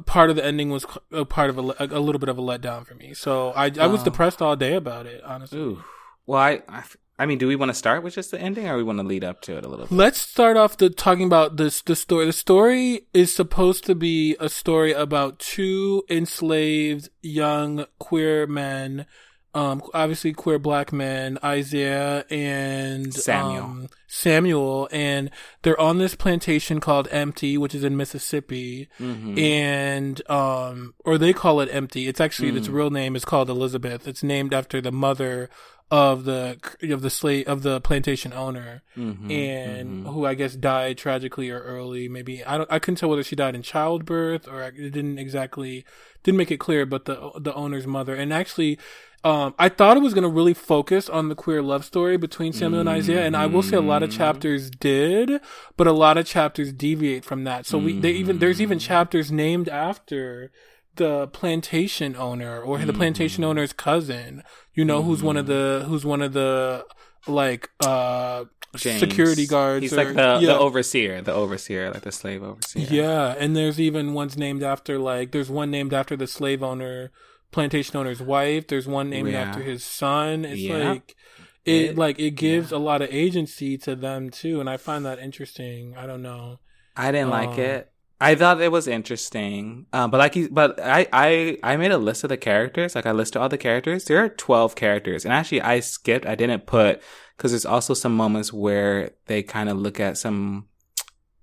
part 0.06 0.28
of 0.30 0.36
the 0.36 0.44
ending 0.44 0.70
was 0.70 0.84
a 1.12 1.24
part 1.24 1.50
of 1.50 1.58
a, 1.58 1.62
a, 1.78 2.00
little 2.00 2.18
bit 2.18 2.28
of 2.28 2.38
a 2.38 2.42
letdown 2.42 2.86
for 2.86 2.94
me 2.94 3.12
so 3.14 3.50
i 3.50 3.70
i 3.80 3.86
was 3.86 4.02
depressed 4.02 4.40
all 4.42 4.56
day 4.56 4.74
about 4.74 5.06
it 5.06 5.22
honestly 5.24 5.58
Ooh. 5.58 5.82
Well, 6.26 6.40
I, 6.40 6.62
I, 6.68 6.82
I 7.18 7.26
mean, 7.26 7.38
do 7.38 7.46
we 7.48 7.56
want 7.56 7.70
to 7.70 7.74
start 7.74 8.02
with 8.02 8.14
just 8.14 8.30
the 8.30 8.40
ending, 8.40 8.68
or 8.68 8.76
we 8.76 8.82
want 8.82 8.98
to 8.98 9.04
lead 9.06 9.24
up 9.24 9.40
to 9.42 9.56
it 9.58 9.64
a 9.64 9.68
little 9.68 9.86
bit? 9.86 9.94
Let's 9.94 10.20
start 10.20 10.56
off 10.56 10.76
the 10.76 10.88
talking 10.90 11.26
about 11.26 11.56
this 11.56 11.82
the 11.82 11.96
story. 11.96 12.26
The 12.26 12.32
story 12.32 13.06
is 13.12 13.34
supposed 13.34 13.84
to 13.86 13.94
be 13.94 14.36
a 14.40 14.48
story 14.48 14.92
about 14.92 15.38
two 15.38 16.02
enslaved 16.08 17.08
young 17.20 17.84
queer 17.98 18.46
men, 18.46 19.06
um, 19.52 19.82
obviously 19.92 20.32
queer 20.32 20.58
black 20.60 20.92
men, 20.92 21.36
Isaiah 21.44 22.24
and 22.30 23.12
Samuel. 23.12 23.64
um, 23.64 23.88
Samuel, 24.06 24.88
and 24.92 25.30
they're 25.62 25.78
on 25.80 25.98
this 25.98 26.14
plantation 26.14 26.78
called 26.80 27.08
Empty, 27.10 27.58
which 27.58 27.74
is 27.74 27.82
in 27.84 27.96
Mississippi, 27.96 28.88
Mhm. 29.00 29.38
and 29.38 30.30
um, 30.30 30.94
or 31.04 31.18
they 31.18 31.32
call 31.32 31.60
it 31.60 31.68
Empty. 31.72 32.06
It's 32.06 32.20
actually 32.20 32.56
its 32.56 32.68
Mm. 32.68 32.72
real 32.72 32.90
name 32.90 33.16
is 33.16 33.24
called 33.24 33.50
Elizabeth. 33.50 34.06
It's 34.08 34.22
named 34.22 34.54
after 34.54 34.80
the 34.80 34.92
mother 34.92 35.50
of 35.90 36.24
the 36.24 36.56
of 36.82 37.02
the 37.02 37.10
slave 37.10 37.48
of 37.48 37.62
the 37.62 37.80
plantation 37.80 38.32
owner 38.32 38.82
Mhm. 38.96 39.30
and 39.30 40.04
Mhm. 40.06 40.12
who 40.12 40.24
I 40.24 40.34
guess 40.34 40.54
died 40.54 40.98
tragically 40.98 41.50
or 41.50 41.60
early. 41.60 42.08
Maybe 42.08 42.44
I 42.44 42.58
don't. 42.58 42.70
I 42.72 42.78
couldn't 42.78 42.96
tell 42.98 43.08
whether 43.08 43.24
she 43.24 43.34
died 43.34 43.54
in 43.56 43.62
childbirth 43.62 44.46
or 44.46 44.62
it 44.62 44.76
didn't 44.92 45.18
exactly 45.18 45.84
didn't 46.22 46.38
make 46.38 46.50
it 46.52 46.58
clear. 46.60 46.86
But 46.86 47.06
the 47.06 47.32
the 47.38 47.54
owner's 47.54 47.86
mother 47.86 48.14
and 48.14 48.32
actually. 48.32 48.78
Um, 49.22 49.54
I 49.58 49.68
thought 49.68 49.98
it 49.98 50.02
was 50.02 50.14
going 50.14 50.22
to 50.22 50.30
really 50.30 50.54
focus 50.54 51.10
on 51.10 51.28
the 51.28 51.34
queer 51.34 51.60
love 51.60 51.84
story 51.84 52.16
between 52.16 52.54
Samuel 52.54 52.80
and 52.80 52.88
Isaiah, 52.88 53.26
and 53.26 53.36
I 53.36 53.44
will 53.44 53.62
say 53.62 53.76
a 53.76 53.82
lot 53.82 54.02
of 54.02 54.08
Mhm. 54.08 54.16
chapters 54.16 54.70
did, 54.70 55.42
but 55.76 55.86
a 55.86 55.92
lot 55.92 56.16
of 56.16 56.24
chapters 56.24 56.72
deviate 56.72 57.22
from 57.26 57.44
that. 57.44 57.66
So 57.66 57.76
we, 57.76 57.98
they 58.00 58.12
even, 58.12 58.38
there's 58.38 58.62
even 58.62 58.78
Mhm. 58.78 58.80
chapters 58.80 59.30
named 59.30 59.68
after 59.68 60.50
the 60.96 61.28
plantation 61.28 62.16
owner 62.16 62.60
or 62.60 62.78
the 62.78 62.92
plantation 62.92 63.44
owner's 63.44 63.72
cousin, 63.72 64.42
you 64.74 64.84
know, 64.84 65.02
who's 65.02 65.22
one 65.22 65.36
of 65.36 65.46
the, 65.46 65.84
who's 65.88 66.04
one 66.04 66.20
of 66.22 66.32
the, 66.32 66.84
like, 67.26 67.68
uh, 67.84 68.44
James. 68.76 69.00
security 69.00 69.46
guards. 69.46 69.82
He's 69.82 69.92
or- 69.92 69.96
like 70.04 70.14
the, 70.14 70.38
yeah. 70.40 70.52
the 70.52 70.58
overseer, 70.58 71.20
the 71.22 71.32
overseer, 71.32 71.90
like 71.90 72.02
the 72.02 72.12
slave 72.12 72.42
overseer. 72.42 72.86
Yeah, 72.90 73.34
and 73.38 73.56
there's 73.56 73.80
even 73.80 74.12
ones 74.14 74.36
named 74.36 74.62
after 74.62 74.98
like 74.98 75.32
there's 75.32 75.50
one 75.50 75.70
named 75.72 75.92
after 75.92 76.16
the 76.16 76.26
slave 76.28 76.62
owner, 76.62 77.10
plantation 77.50 77.96
owner's 77.96 78.22
wife. 78.22 78.68
There's 78.68 78.86
one 78.86 79.10
named 79.10 79.30
Yeah. 79.30 79.40
after 79.42 79.62
his 79.62 79.82
son. 79.82 80.44
It's 80.44 80.60
Yeah. 80.60 80.90
like 80.90 81.16
it, 81.64 81.72
It- 81.90 81.98
like 81.98 82.18
it 82.20 82.30
gives 82.36 82.70
a 82.70 82.78
lot 82.78 83.02
of 83.02 83.08
agency 83.12 83.76
to 83.78 83.96
them 83.96 84.30
too, 84.30 84.60
and 84.60 84.70
I 84.70 84.76
find 84.76 85.04
that 85.04 85.18
interesting. 85.18 85.94
I 85.96 86.06
don't 86.06 86.22
know. 86.22 86.60
I 86.96 87.10
didn't 87.10 87.30
like 87.30 87.48
Um, 87.50 87.60
it. 87.60 87.89
I 88.22 88.34
thought 88.34 88.60
it 88.60 88.70
was 88.70 88.86
interesting, 88.86 89.86
um, 89.94 90.10
but 90.10 90.18
like, 90.18 90.36
but 90.52 90.78
I, 90.78 91.06
I, 91.10 91.58
I 91.62 91.76
made 91.78 91.90
a 91.90 91.96
list 91.96 92.22
of 92.22 92.28
the 92.28 92.36
characters. 92.36 92.94
Like, 92.94 93.06
I 93.06 93.12
listed 93.12 93.40
all 93.40 93.48
the 93.48 93.56
characters. 93.56 94.04
There 94.04 94.22
are 94.22 94.28
twelve 94.28 94.76
characters, 94.76 95.24
and 95.24 95.32
actually, 95.32 95.62
I 95.62 95.80
skipped. 95.80 96.26
I 96.26 96.34
didn't 96.34 96.66
put 96.66 97.00
because 97.36 97.52
there's 97.52 97.64
also 97.64 97.94
some 97.94 98.14
moments 98.14 98.52
where 98.52 99.12
they 99.24 99.42
kind 99.42 99.70
of 99.70 99.78
look 99.78 100.00
at 100.00 100.18
some. 100.18 100.68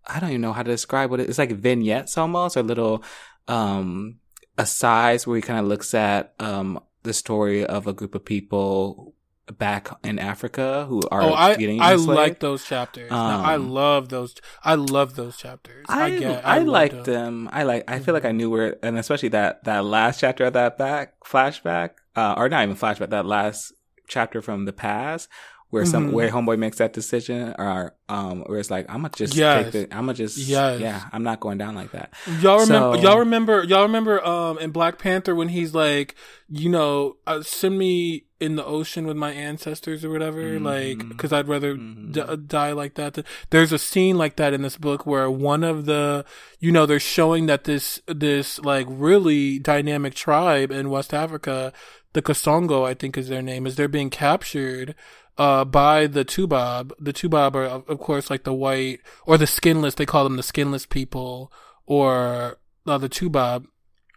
I 0.06 0.20
don't 0.20 0.30
even 0.30 0.42
know 0.42 0.54
how 0.54 0.62
to 0.62 0.72
describe 0.72 1.10
what 1.10 1.20
it, 1.20 1.30
it's 1.30 1.40
like 1.40 1.52
vignettes 1.52 2.16
almost, 2.16 2.56
or 2.56 2.64
little 2.64 3.04
um 3.48 4.20
asides 4.58 5.26
where 5.26 5.38
he 5.38 5.42
kind 5.42 5.60
of 5.60 5.66
looks 5.66 5.94
at 5.94 6.36
um 6.40 6.80
the 7.04 7.14
story 7.14 7.66
of 7.66 7.88
a 7.88 7.94
group 7.94 8.14
of 8.14 8.24
people 8.24 9.16
back 9.58 9.90
in 10.04 10.20
Africa 10.20 10.86
who 10.90 11.02
are 11.12 11.22
oh, 11.22 11.34
I 11.34 11.56
getting 11.56 11.80
I 11.82 11.94
enslaved. 11.94 12.18
like 12.18 12.40
those 12.40 12.66
chapters. 12.66 13.10
Now, 13.12 13.42
I 13.44 13.56
Um, 13.56 13.70
love 13.70 14.10
those. 14.10 14.36
I 14.64 14.76
love 14.76 15.16
those 15.16 15.38
chapters. 15.38 15.86
I, 15.88 16.06
I 16.06 16.20
get. 16.20 16.46
I, 16.46 16.60
liked 16.60 17.06
them. 17.06 17.46
them. 17.46 17.50
I 17.52 17.64
like. 17.64 17.84
I 17.90 18.00
feel 18.00 18.14
like 18.14 18.26
I 18.26 18.32
knew 18.32 18.50
where, 18.50 18.76
and 18.84 18.98
especially 18.98 19.30
that 19.30 19.64
that 19.64 19.86
last 19.86 20.20
chapter 20.20 20.46
of 20.46 20.54
that 20.54 20.78
back 20.78 21.20
flashback, 21.26 21.92
uh, 22.16 22.36
or 22.38 22.50
not 22.50 22.64
even 22.64 22.76
flashback. 22.76 23.10
That 23.10 23.26
last 23.26 23.74
chapter 24.08 24.42
from 24.42 24.66
the 24.66 24.74
past, 24.74 25.30
where 25.70 25.86
some 25.86 26.10
Mhm. 26.10 26.14
where 26.14 26.30
homeboy 26.30 26.58
makes 26.58 26.78
that 26.78 26.94
decision, 26.94 27.54
or 27.60 27.94
um, 28.10 28.42
where 28.48 28.58
it's 28.60 28.72
like 28.72 28.86
I'm 28.90 28.98
gonna 29.02 29.10
just 29.16 29.36
Yes. 29.36 29.72
take 29.74 29.90
the, 29.90 29.96
I'm 29.96 30.04
gonna 30.06 30.14
just 30.14 30.38
Yes. 30.38 30.80
yeah, 30.80 31.04
I'm 31.12 31.24
not 31.24 31.40
going 31.42 31.58
down 31.58 31.76
like 31.76 31.92
that. 31.92 32.14
Y'all 32.42 32.60
remember? 32.62 32.98
So- 32.98 33.02
y'all 33.04 33.20
remember? 33.20 33.64
Y'all 33.64 33.84
remember? 33.84 34.26
Um, 34.26 34.58
in 34.60 34.72
Black 34.72 34.98
Panther 34.98 35.36
when 35.36 35.50
he's 35.50 35.74
like, 35.76 36.16
you 36.50 36.70
know, 36.70 37.18
uh, 37.28 37.42
send 37.42 37.78
me 37.78 38.24
in 38.40 38.56
the 38.56 38.64
ocean 38.64 39.08
with 39.08 39.18
my 39.18 39.32
ancestors 39.32 40.06
or 40.06 40.12
whatever, 40.12 40.60
like, 40.60 41.00
Mhm. 41.00 41.10
because 41.10 41.34
I'd 41.34 41.48
rather 41.48 41.76
Mhm. 41.76 42.14
d- 42.14 42.22
uh, 42.22 42.36
die 42.36 42.72
like 42.72 42.94
that. 42.94 43.18
There's 43.50 43.74
a 43.74 43.80
scene 43.80 44.16
like 44.18 44.36
that 44.38 44.54
in 44.54 44.62
this 44.62 44.78
book 44.78 45.06
where 45.08 45.30
one 45.30 45.64
of 45.64 45.86
the, 45.86 46.24
you 46.60 46.72
know, 46.72 46.86
they're 46.86 47.00
showing 47.00 47.48
that 47.48 47.64
this 47.66 48.00
this 48.08 48.60
like 48.60 48.86
really 48.90 49.60
dynamic 49.60 50.14
tribe 50.14 50.72
in 50.72 50.90
West 50.92 51.14
Africa, 51.14 51.74
the 52.14 52.22
Kasongo, 52.22 52.86
I 52.88 52.94
think 52.94 53.18
is 53.18 53.28
their 53.28 53.42
name, 53.42 53.66
is 53.68 53.76
they're 53.76 53.88
being 53.90 54.10
captured. 54.12 54.96
Uh, 55.38 55.64
by 55.64 56.08
the 56.08 56.26
Tubab. 56.26 56.92
The 57.00 57.14
Tubab 57.14 57.54
are, 57.56 57.66
of 57.66 58.00
course, 58.00 58.30
like 58.32 58.44
the 58.44 58.54
white, 58.54 59.02
or 59.26 59.38
the 59.38 59.46
skinless, 59.48 59.94
they 59.96 60.06
call 60.06 60.24
them 60.24 60.36
the 60.36 60.42
skinless 60.44 60.86
people, 60.88 61.52
or 61.86 62.58
uh, 62.88 62.98
the 62.98 63.08
Tubab, 63.10 63.66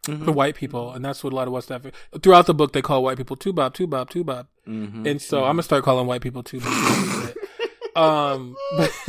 Mhm. 0.06 0.24
the 0.24 0.32
white 0.32 0.54
people, 0.54 0.92
and 0.92 1.04
that's 1.04 1.22
what 1.22 1.34
a 1.34 1.36
lot 1.36 1.46
of 1.46 1.52
West 1.52 1.70
Africa. 1.70 1.94
Throughout 2.22 2.46
the 2.46 2.54
book, 2.54 2.72
they 2.72 2.80
call 2.80 3.02
white 3.04 3.18
people 3.18 3.36
Tubab, 3.36 3.74
Tubab, 3.74 4.08
Tubab, 4.08 4.46
Mhm. 4.66 5.06
and 5.06 5.20
so 5.20 5.40
I'm 5.44 5.56
gonna 5.56 5.62
start 5.62 5.84
calling 5.84 6.06
white 6.06 6.22
people 6.22 6.42
Tubab. 6.42 7.34
um, 7.96 8.56
but 8.76 8.90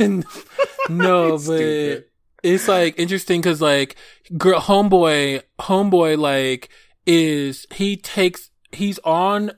no, 0.90 1.30
but 1.32 1.40
Stupid. 1.40 2.04
it's 2.42 2.68
like 2.68 2.98
interesting 2.98 3.40
because 3.40 3.62
like 3.62 3.96
girl, 4.36 4.60
homeboy, 4.60 5.42
homeboy, 5.60 6.18
like 6.18 6.68
is 7.06 7.66
he 7.72 7.96
takes 7.96 8.50
he's 8.70 8.98
on. 9.04 9.52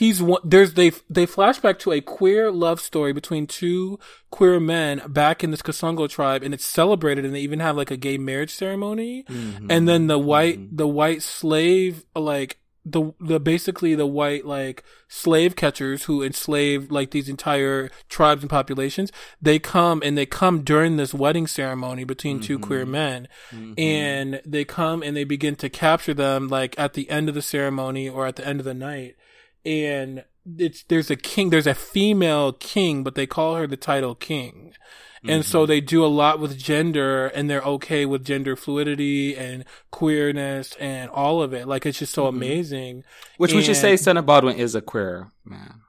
He's 0.00 0.22
one. 0.22 0.40
There's 0.44 0.72
they 0.74 0.90
they 1.10 1.26
flashback 1.26 1.78
to 1.80 1.92
a 1.92 2.00
queer 2.00 2.50
love 2.50 2.80
story 2.80 3.12
between 3.12 3.46
two 3.46 3.98
queer 4.30 4.58
men 4.58 5.02
back 5.06 5.44
in 5.44 5.50
this 5.50 5.60
Kasongo 5.60 6.08
tribe, 6.08 6.42
and 6.42 6.54
it's 6.54 6.64
celebrated, 6.64 7.26
and 7.26 7.34
they 7.34 7.40
even 7.40 7.60
have 7.60 7.76
like 7.76 7.90
a 7.90 7.98
gay 7.98 8.16
marriage 8.16 8.50
ceremony 8.54 9.24
Mhm. 9.28 9.66
and 9.68 9.86
then 9.86 10.06
the 10.06 10.18
white 10.18 10.58
Mhm. 10.58 10.76
the 10.78 10.88
white 10.88 11.22
slave 11.22 12.04
like 12.16 12.56
the 12.86 13.12
the 13.20 13.38
basically 13.38 13.94
the 13.94 14.06
white 14.06 14.46
like 14.46 14.82
slave 15.06 15.54
catchers 15.54 16.04
who 16.04 16.22
enslaved 16.22 16.90
like 16.90 17.10
these 17.10 17.28
entire 17.28 17.90
tribes 18.08 18.42
and 18.42 18.48
populations 18.48 19.12
they 19.42 19.58
come 19.58 20.00
and 20.02 20.16
they 20.16 20.24
come 20.24 20.62
during 20.62 20.96
this 20.96 21.12
wedding 21.12 21.46
ceremony 21.46 22.04
between 22.04 22.40
two 22.40 22.58
Mhm. 22.58 22.62
queer 22.62 22.86
men 22.86 23.28
Mhm. 23.54 23.74
and 23.78 24.40
they 24.46 24.64
come 24.64 25.02
and 25.02 25.14
they 25.14 25.24
begin 25.24 25.56
to 25.56 25.68
capture 25.68 26.14
them 26.14 26.48
like 26.48 26.74
at 26.78 26.94
the 26.94 27.10
end 27.10 27.28
of 27.28 27.34
the 27.34 27.42
ceremony 27.42 28.08
or 28.08 28.26
at 28.26 28.36
the 28.36 28.46
end 28.48 28.60
of 28.60 28.64
the 28.64 28.72
night 28.72 29.14
and 29.64 30.24
it's 30.58 30.82
there's 30.84 31.10
a 31.10 31.16
king 31.16 31.50
there's 31.50 31.66
a 31.66 31.74
female 31.74 32.52
king 32.52 33.02
but 33.04 33.14
they 33.14 33.26
call 33.26 33.56
her 33.56 33.66
the 33.66 33.76
title 33.76 34.14
king 34.14 34.72
and 35.22 35.42
Mm-hmm. 35.42 35.50
so 35.50 35.66
they 35.66 35.82
do 35.82 36.02
a 36.02 36.08
lot 36.08 36.40
with 36.40 36.56
gender 36.56 37.26
and 37.26 37.50
they're 37.50 37.60
okay 37.60 38.06
with 38.06 38.24
gender 38.24 38.56
fluidity 38.56 39.36
and 39.36 39.66
queerness 39.90 40.74
and 40.80 41.10
all 41.10 41.42
of 41.42 41.52
it 41.52 41.68
like 41.68 41.84
it's 41.84 41.98
just 41.98 42.14
so 42.14 42.24
Mhm. 42.24 42.28
amazing 42.30 43.04
which 43.36 43.52
we 43.52 43.62
should 43.62 43.76
say, 43.76 43.92
of 44.16 44.24
Baldwin 44.26 44.56
is 44.56 44.74
a 44.74 44.80
queer 44.80 45.28
man. 45.44 45.80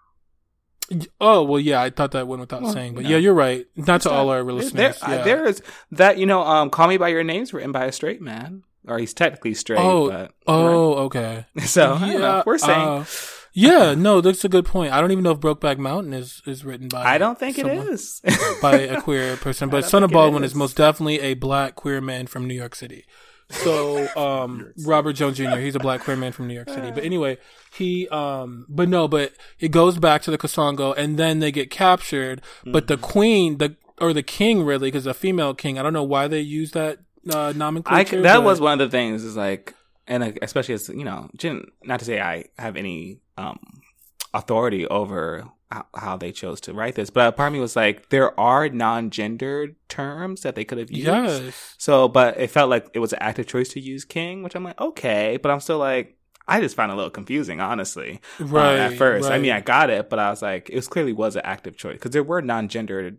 oh 1.22 1.44
well 1.44 1.60
yeah 1.62 1.82
i 1.82 1.90
thought 1.90 2.12
that 2.12 2.28
went 2.28 2.42
without 2.42 2.62
Well, 2.62 2.74
saying 2.74 2.94
but 2.96 3.04
no. 3.04 3.10
yeah 3.10 3.18
you're 3.18 3.34
right 3.34 3.66
not 3.78 4.02
to 4.02 4.10
all 4.12 4.30
our 4.30 4.44
listeners 4.44 5.00
There, 5.00 5.10
yeah. 5.18 5.24
there 5.24 5.46
is 5.46 5.62
that 5.92 6.18
you 6.18 6.26
know, 6.26 6.42
um, 6.42 6.70
"Call 6.70 6.90
Me 6.90 6.98
by 6.98 7.08
Your 7.08 7.24
Name's" 7.24 7.54
written 7.54 7.72
by 7.72 7.86
a 7.86 7.92
straight 7.94 8.22
man, 8.22 8.64
or 8.86 9.00
he's 9.00 9.14
technically 9.14 9.54
straight. 9.54 9.80
Oh, 9.80 10.10
but, 10.10 10.34
oh 10.46 10.94
okay 11.06 11.46
right? 11.56 11.66
so 11.68 11.94
I 11.94 12.00
don't 12.12 12.20
know. 12.22 12.44
we're 12.46 12.58
saying. 12.58 12.88
uh, 12.88 13.06
yeah 13.54 13.94
no 13.94 14.22
that's 14.22 14.44
a 14.46 14.50
good 14.50 14.66
point 14.66 14.94
i 14.94 15.02
don't 15.02 15.12
even 15.12 15.24
know 15.24 15.32
if 15.32 15.40
brokeback 15.40 15.78
mountain 15.78 16.14
is 16.14 16.42
is 16.46 16.64
written 16.64 16.88
by 16.88 17.04
I 17.04 17.18
don't 17.18 17.38
think 17.40 17.58
it 17.60 17.66
someone- 17.66 17.88
is. 17.90 18.22
by 18.62 18.76
a 18.80 19.02
queer 19.02 19.36
person, 19.38 19.70
but 19.74 19.86
Son 19.86 20.04
of 20.04 20.12
it 20.12 20.14
Baldwin 20.14 20.44
is. 20.44 20.52
is. 20.52 20.56
most 20.56 20.78
definitely 20.78 21.20
a 21.20 21.34
black 21.34 21.76
queer 21.76 22.00
man 22.02 22.28
from 22.28 22.48
New 22.48 22.54
York 22.54 22.76
City. 22.76 23.06
So, 23.50 24.08
um, 24.16 24.72
Robert 24.86 25.14
Jones 25.14 25.38
Jr. 25.38 25.58
He's 25.58 25.76
a 25.76 25.80
black 25.80 26.02
queer 26.02 26.16
man 26.16 26.32
from 26.32 26.48
New 26.48 26.54
York 26.54 26.70
City. 26.70 26.92
But 26.92 27.04
anyway, 27.12 27.38
he, 27.74 28.08
um, 28.10 28.66
but 28.70 28.88
no, 28.88 29.08
but 29.08 29.34
it 29.60 29.70
goes 29.72 29.98
back 29.98 30.22
to 30.24 30.32
the 30.32 30.38
Kasongo, 30.38 30.96
and 30.96 31.18
then 31.18 31.40
they 31.40 31.52
get 31.52 31.70
captured. 31.70 32.42
But 32.66 32.88
the 32.88 32.98
queen, 32.98 33.58
the 33.58 33.76
or 34.00 34.14
the 34.14 34.24
king, 34.24 34.64
really, 34.64 34.88
because 34.88 35.06
a 35.08 35.14
female 35.14 35.54
king. 35.54 35.78
I 35.78 35.84
don't 35.84 35.94
know 35.94 36.04
why 36.04 36.28
they 36.28 36.40
use 36.40 36.72
that 36.72 37.00
uh, 37.34 37.48
I, 37.48 37.54
nomenclature. 37.54 38.22
that 38.22 38.38
but- 38.38 38.44
was 38.44 38.62
one 38.62 38.80
of 38.80 38.80
the 38.80 38.96
things. 38.96 39.24
Is 39.26 39.36
like, 39.36 39.74
and 40.08 40.38
especially 40.42 40.76
as 40.76 40.88
you 40.90 41.04
know, 41.04 41.30
not 41.84 42.00
to 42.00 42.06
say 42.06 42.22
I 42.22 42.46
have 42.58 42.78
any 42.78 43.20
um 43.42 43.82
authority 44.34 44.88
over 44.88 45.46
how, 45.72 45.86
how 45.96 46.18
they 46.18 46.32
chose 46.32 46.62
to 46.62 46.74
write 46.74 46.96
this, 46.96 47.10
but 47.10 47.36
part 47.36 47.48
of 47.48 47.54
me 47.54 47.60
was 47.60 47.76
like, 47.76 48.10
there 48.10 48.38
are 48.40 48.70
non-gendered 48.70 49.76
terms 49.90 50.42
that 50.42 50.56
they 50.56 50.64
could 50.66 50.78
have 50.78 50.92
used. 50.92 51.08
yes. 51.08 51.76
So, 51.78 52.08
but 52.08 52.40
it 52.40 52.50
felt 52.50 52.70
like 52.70 52.90
it 52.94 53.00
was 53.00 53.14
an 53.14 53.20
active 53.22 53.48
choice 53.48 53.70
to 53.70 53.80
use 53.80 54.06
king, 54.06 54.44
which 54.44 54.56
I'm 54.56 54.64
like, 54.64 54.80
okay, 54.80 55.38
but 55.42 55.52
I'm 55.52 55.60
still 55.60 55.78
like, 55.80 56.18
I 56.48 56.60
just 56.60 56.76
found 56.76 56.92
it 56.92 56.96
a 56.96 56.98
little 56.98 57.12
confusing, 57.12 57.62
honestly. 57.62 58.20
uh, 58.40 58.46
Right. 58.46 58.78
at 58.80 58.94
first, 58.98 59.30
I 59.30 59.38
mean, 59.38 59.52
I 59.52 59.62
got 59.62 59.90
it, 59.90 60.10
but 60.10 60.20
I 60.20 60.30
was 60.30 60.42
like, 60.42 60.70
it 60.70 60.76
was 60.76 60.88
clearly 60.88 61.14
was 61.14 61.36
an 61.36 61.44
active 61.46 61.78
choice 61.78 61.94
because 61.94 62.12
there 62.12 62.24
were 62.24 62.42
non-gendered 62.42 63.18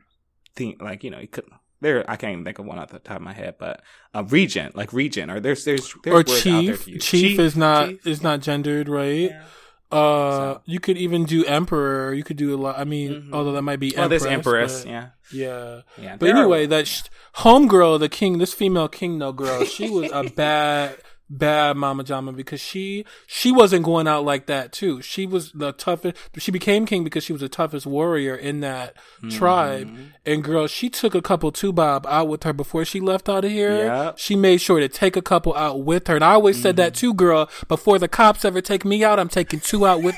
thing, 0.55 0.77
like 0.81 1.05
you 1.05 1.11
know, 1.11 1.21
you 1.21 1.29
could 1.29 1.45
there. 1.81 2.05
I 2.11 2.17
can't 2.17 2.33
even 2.33 2.45
think 2.45 2.59
of 2.59 2.67
one 2.67 2.79
off 2.79 2.91
the 2.91 2.99
top 2.99 3.17
of 3.17 3.23
my 3.23 3.33
head, 3.33 3.57
but 3.59 3.83
uh, 4.15 4.25
regent, 4.29 4.77
like 4.77 4.93
regent, 4.93 5.31
or 5.31 5.41
there's 5.41 5.65
there's, 5.65 5.95
there's 6.05 6.15
or 6.15 6.23
there 6.25 6.77
chief. 6.77 7.01
chief. 7.01 7.39
is 7.39 7.57
not 7.57 7.89
chief. 7.89 8.07
is 8.07 8.23
not 8.23 8.41
gendered, 8.41 8.89
right? 8.89 9.31
Yeah. 9.31 9.45
Uh, 9.93 10.55
So- 10.55 10.61
you 10.65 10.81
could 10.81 10.97
even 10.97 11.25
do 11.25 11.45
emperor. 11.45 12.13
You 12.15 12.25
could 12.25 12.37
do 12.37 12.55
a 12.55 12.59
lot. 12.59 12.79
I 12.79 12.85
mean, 12.85 13.25
Mhm. 13.29 13.33
although 13.35 13.53
that 13.53 13.63
might 13.63 13.79
be 13.81 13.93
Well, 13.95 14.05
empress. 14.05 14.23
there's 14.23 14.33
empress, 14.33 14.83
but- 14.85 14.91
yeah, 14.91 15.07
yeah. 15.33 15.81
yeah. 16.01 16.17
But 16.19 16.27
There 16.27 16.35
are- 16.35 16.39
anyway, 16.41 16.67
that 16.67 16.87
sh- 16.89 17.03
homegirl, 17.37 17.99
the 18.01 18.09
king, 18.09 18.39
this 18.39 18.55
female 18.55 18.89
king, 18.89 19.19
no 19.19 19.33
girl, 19.33 19.65
she 19.65 19.91
was 19.91 20.11
a 20.13 20.23
bad, 20.37 20.97
bad 21.39 21.77
mama 21.77 22.05
jama 22.05 22.31
because 22.33 22.61
she 22.61 23.05
she 23.27 23.51
wasn't 23.51 23.85
going 23.85 24.07
out 24.07 24.25
like 24.25 24.47
that 24.47 24.71
too. 24.73 25.01
She 25.01 25.25
was 25.27 25.51
the 25.53 25.73
toughest. 25.73 26.17
She 26.37 26.51
became 26.51 26.85
king 26.87 27.05
because 27.05 27.25
she 27.25 27.33
was 27.33 27.41
the 27.41 27.49
toughest 27.49 27.87
warrior 27.87 28.35
in 28.35 28.61
that 28.61 28.95
tribe. 29.31 29.89
Mhm. 29.89 30.13
And 30.27 30.45
girl, 30.45 30.67
she 30.67 30.91
took 30.91 31.15
a 31.15 31.23
couple 31.23 31.51
Tubab 31.53 32.05
out 32.07 32.29
with 32.29 32.43
her 32.45 32.53
before 32.53 32.85
she 32.85 33.01
left 33.01 33.29
out 33.29 33.45
of 33.45 33.51
here. 33.51 33.87
Yep. 33.87 34.19
She 34.19 34.37
made 34.37 34.61
sure 34.61 34.79
to 34.81 34.89
take 34.89 35.17
a 35.17 35.23
couple 35.23 35.55
out 35.57 35.83
with 35.85 36.07
her. 36.09 36.15
And 36.17 36.25
I 36.25 36.33
always 36.33 36.61
said 36.61 36.77
Mm-hmm. 36.77 36.85
that 36.85 36.95
too, 36.95 37.15
girl. 37.15 37.49
Before 37.69 37.99
the 37.99 38.09
cops 38.09 38.45
ever 38.45 38.61
take 38.61 38.85
me 38.85 39.03
out, 39.03 39.19
I'm 39.19 39.29
taking 39.29 39.61
two 39.61 39.87
out 39.87 40.03
with 40.03 40.17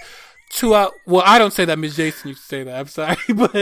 two 0.50 0.74
out. 0.74 0.92
Well, 1.06 1.22
I 1.24 1.38
don't 1.38 1.52
say 1.52 1.64
that. 1.64 1.78
Miss 1.78 1.96
Jason 1.96 2.28
used 2.28 2.42
to 2.42 2.46
say 2.48 2.62
that. 2.64 2.78
I'm 2.78 2.86
sorry, 2.88 3.16
but 3.34 3.52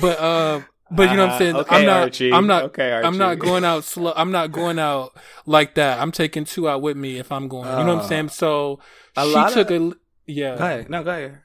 but 0.00 0.20
uh, 0.20 0.60
but 0.90 1.10
you 1.10 1.16
know 1.16 1.26
what 1.26 1.32
I'm 1.32 1.38
saying. 1.38 1.56
Uh, 1.56 1.60
okay, 1.60 1.76
I'm 1.76 1.86
not. 1.86 2.02
Archie. 2.02 2.32
I'm 2.32 2.46
not. 2.46 2.62
Okay, 2.64 2.92
I'm 2.92 3.18
not 3.18 3.38
going 3.38 3.64
out 3.64 3.84
slow. 3.84 4.12
I'm 4.14 4.30
not 4.32 4.52
going 4.52 4.78
out 4.78 5.16
like 5.46 5.74
that. 5.76 6.00
I'm 6.00 6.12
taking 6.12 6.44
two 6.44 6.68
out 6.68 6.82
with 6.82 6.96
me 6.96 7.18
if 7.18 7.32
I'm 7.32 7.48
going. 7.48 7.64
You 7.66 7.84
know 7.84 7.86
what 7.86 7.88
I'm 7.92 7.98
Uh, 8.00 8.08
saying? 8.08 8.28
So 8.30 8.80
a 9.16 9.24
she 9.24 9.54
took 9.54 9.70
of- 9.70 9.92
a. 9.92 9.96
Yeah. 10.26 10.56
Go 10.56 10.64
ahead. 10.64 10.90
No, 10.90 11.02
go 11.02 11.10
ahead. 11.10 11.38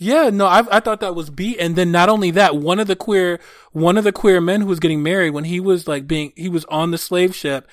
Yeah, 0.00 0.30
no, 0.30 0.46
I 0.46 0.60
I 0.70 0.78
thought 0.80 1.00
that 1.00 1.16
was 1.16 1.28
beat, 1.28 1.58
and 1.58 1.74
then 1.74 1.90
not 1.90 2.08
only 2.08 2.30
that, 2.30 2.54
one 2.56 2.78
of 2.78 2.86
the 2.86 2.94
queer 2.94 3.40
one 3.72 3.96
of 3.98 4.04
the 4.04 4.12
queer 4.12 4.40
men 4.40 4.60
who 4.60 4.68
was 4.68 4.78
getting 4.78 5.02
married 5.02 5.30
when 5.30 5.42
he 5.44 5.58
was 5.58 5.88
like 5.88 6.06
being 6.06 6.32
he 6.36 6.48
was 6.48 6.64
on 6.66 6.92
the 6.92 6.98
slave 6.98 7.34
ship, 7.34 7.68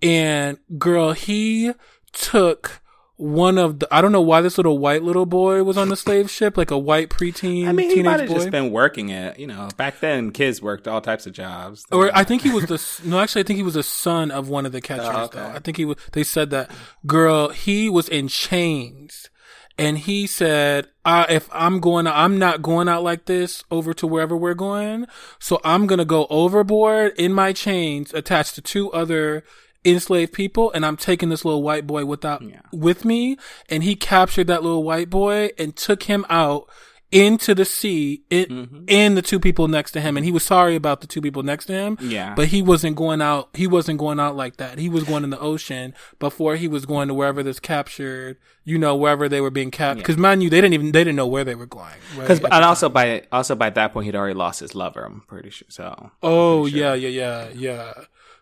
and 0.00 0.58
girl, 0.78 1.12
he 1.12 1.72
took 2.12 2.80
one 3.16 3.58
of 3.58 3.78
the 3.78 3.94
I 3.94 4.00
don't 4.00 4.10
know 4.10 4.20
why 4.20 4.40
this 4.40 4.56
little 4.58 4.78
white 4.78 5.02
little 5.02 5.26
boy 5.26 5.62
was 5.62 5.78
on 5.78 5.88
the 5.88 5.96
slave 5.96 6.30
ship, 6.30 6.56
like 6.56 6.72
a 6.72 6.78
white 6.78 7.10
preteen 7.10 7.68
I 7.68 7.72
mean, 7.72 7.90
he 7.90 8.02
might 8.02 8.18
have 8.20 8.28
boy. 8.28 8.34
just 8.34 8.50
been 8.50 8.72
working 8.72 9.10
it. 9.10 9.38
You 9.38 9.46
know, 9.46 9.68
back 9.76 10.00
then 10.00 10.32
kids 10.32 10.60
worked 10.60 10.88
all 10.88 11.00
types 11.00 11.26
of 11.26 11.32
jobs. 11.32 11.84
or 11.92 12.10
I 12.14 12.24
think 12.24 12.42
he 12.42 12.50
was 12.50 12.66
the 12.66 13.08
no, 13.08 13.20
actually, 13.20 13.42
I 13.42 13.44
think 13.44 13.58
he 13.58 13.62
was 13.62 13.74
the 13.74 13.84
son 13.84 14.30
of 14.30 14.48
one 14.48 14.66
of 14.66 14.72
the 14.72 14.78
oh, 14.78 14.82
catchers. 14.82 15.06
Oh, 15.08 15.24
okay. 15.24 15.38
Though 15.38 15.46
I 15.46 15.58
think 15.60 15.76
he 15.76 15.84
was. 15.84 15.96
They 16.12 16.24
said 16.24 16.50
that 16.50 16.70
girl, 17.06 17.50
he 17.50 17.88
was 17.88 18.08
in 18.08 18.26
chains, 18.26 19.30
and 19.78 19.98
he 19.98 20.26
said, 20.26 20.88
"If 21.06 21.48
I'm 21.52 21.78
going, 21.78 22.08
I'm 22.08 22.36
not 22.36 22.62
going 22.62 22.88
out 22.88 23.04
like 23.04 23.26
this 23.26 23.62
over 23.70 23.94
to 23.94 24.08
wherever 24.08 24.36
we're 24.36 24.54
going. 24.54 25.06
So 25.38 25.60
I'm 25.62 25.86
gonna 25.86 26.04
go 26.04 26.26
overboard 26.30 27.12
in 27.16 27.32
my 27.32 27.52
chains, 27.52 28.12
attached 28.12 28.56
to 28.56 28.60
two 28.60 28.90
other." 28.90 29.44
Enslaved 29.84 30.32
people, 30.32 30.70
and 30.72 30.84
I'm 30.86 30.96
taking 30.96 31.28
this 31.28 31.44
little 31.44 31.62
white 31.62 31.86
boy 31.86 32.04
without 32.04 32.42
Yeah. 32.42 32.60
with 32.72 33.04
me, 33.04 33.36
and 33.68 33.82
he 33.84 33.94
captured 33.96 34.46
that 34.46 34.62
little 34.62 34.82
white 34.84 35.10
boy 35.10 35.50
and 35.58 35.74
took 35.76 36.04
him 36.04 36.24
out 36.28 36.66
into 37.12 37.54
the 37.54 37.64
sea, 37.64 38.22
in, 38.28 38.46
Mhm. 38.46 38.84
and 38.88 39.16
the 39.16 39.22
two 39.22 39.38
people 39.38 39.68
next 39.68 39.92
to 39.92 40.00
him, 40.00 40.16
and 40.16 40.26
he 40.26 40.32
was 40.32 40.42
sorry 40.42 40.74
about 40.74 41.00
the 41.00 41.06
two 41.06 41.20
people 41.20 41.44
next 41.44 41.66
to 41.66 41.72
him. 41.72 41.96
Yeah. 42.00 42.34
But 42.34 42.48
he 42.48 42.60
wasn't 42.60 42.96
going 42.96 43.22
out. 43.22 43.50
He 43.54 43.68
wasn't 43.68 44.00
going 44.00 44.18
out 44.18 44.34
like 44.34 44.56
that. 44.56 44.80
He 44.80 44.88
was 44.88 45.04
going 45.04 45.22
in 45.22 45.30
the 45.30 45.38
ocean 45.38 45.94
before 46.18 46.56
he 46.56 46.66
was 46.66 46.86
going 46.86 47.06
to 47.06 47.14
wherever 47.14 47.44
this 47.44 47.60
captured. 47.60 48.38
You 48.64 48.78
know, 48.78 48.96
wherever 48.96 49.28
they 49.28 49.40
were 49.42 49.50
being 49.50 49.70
captured. 49.70 49.98
Because 50.02 50.16
mind 50.16 50.42
you, 50.42 50.48
they 50.50 50.60
didn't 50.60 50.72
even 50.74 50.86
they 50.90 51.04
didn't 51.04 51.16
know 51.16 51.26
where 51.26 51.44
they 51.44 51.54
were 51.54 51.66
going. 51.66 51.92
Because 52.18 52.40
the 52.40 52.52
and 52.52 52.64
also 52.64 52.88
by 52.88 53.22
also 53.30 53.54
by 53.54 53.70
that 53.70 53.92
point 53.92 54.06
he'd 54.06 54.16
already 54.16 54.34
lost 54.34 54.58
his 54.60 54.74
lover. 54.74 55.04
I'm 55.04 55.22
pretty 55.28 55.50
sure. 55.50 55.66
So 55.68 56.10
oh 56.22 56.62
pretty 56.62 56.78
sure. 56.78 56.94
yeah, 56.96 57.08
yeah, 57.08 57.08
yeah, 57.08 57.48
yeah. 57.54 57.92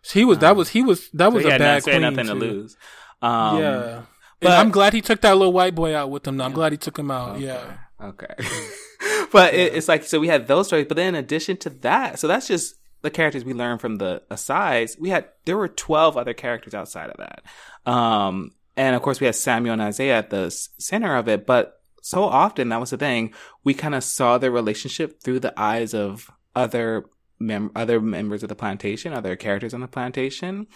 So 0.03 0.19
he 0.19 0.25
was 0.25 0.39
that 0.39 0.57
was 0.57 0.69
he 0.71 0.83
was 0.83 1.09
that 1.11 1.33
was 1.33 1.45
so 1.45 1.51
a 1.51 1.59
bad 1.59 1.83
queen 1.83 2.03
nothing 2.03 2.27
to 2.27 2.33
too. 2.33 2.39
lose. 2.39 2.77
Um, 3.21 3.59
yeah. 3.59 4.03
but- 4.41 4.51
and 4.51 4.55
I'm 4.55 4.71
glad 4.71 4.93
he 4.93 5.01
took 5.01 5.21
that 5.21 5.37
little 5.37 5.53
white 5.53 5.75
boy 5.75 5.95
out 5.95 6.11
with 6.11 6.27
him. 6.27 6.41
I'm 6.41 6.53
glad 6.53 6.73
he 6.73 6.79
took 6.79 6.99
him 6.99 7.11
out. 7.11 7.39
Yeah. 7.41 7.77
Okay. 8.03 8.35
but 9.33 9.55
it, 9.55 9.75
it's 9.75 9.89
like 9.89 10.05
so 10.05 10.19
we 10.19 10.27
had 10.29 10.49
those 10.49 10.67
stories, 10.67 10.87
but 10.89 10.97
then 10.97 11.15
in 11.15 11.25
addition 11.25 11.57
to 11.59 11.71
that, 11.71 12.19
so 12.19 12.27
that's 12.27 12.49
just 12.49 12.75
the 13.03 13.11
characters 13.11 13.45
we 13.45 13.53
learned 13.53 13.81
from 13.81 13.97
the 13.97 14.23
asides. 14.31 14.97
We 14.99 15.11
had 15.11 15.27
there 15.45 15.57
were 15.57 15.69
twelve 15.69 16.17
other 16.17 16.35
characters 16.35 16.75
outside 16.75 17.11
of 17.11 17.17
that, 17.19 17.91
um, 17.91 18.53
and 18.77 18.97
of 18.97 19.03
course 19.03 19.21
we 19.21 19.27
had 19.27 19.37
Samuel 19.37 19.75
and 19.75 19.83
Isaiah 19.83 20.19
at 20.19 20.31
the 20.31 20.51
center 20.79 21.15
of 21.17 21.29
it. 21.29 21.47
But 21.47 21.81
so 22.03 22.25
often 22.25 22.71
that 22.71 22.81
was 22.81 22.91
the 22.91 22.97
thing 22.97 23.33
we 23.63 23.75
kind 23.75 23.95
of 23.95 24.03
saw 24.03 24.39
their 24.39 24.51
relationship 24.51 25.23
through 25.23 25.41
the 25.41 25.55
eyes 25.59 25.95
of 25.95 26.29
other 26.57 27.05
mem- 27.43 27.71
other 27.77 28.01
members 28.01 28.43
of 28.43 28.49
the 28.49 28.55
plantation, 28.55 29.13
other 29.13 29.37
characters 29.37 29.75
on 29.75 29.81
the 29.81 29.89
plantation, 29.89 30.67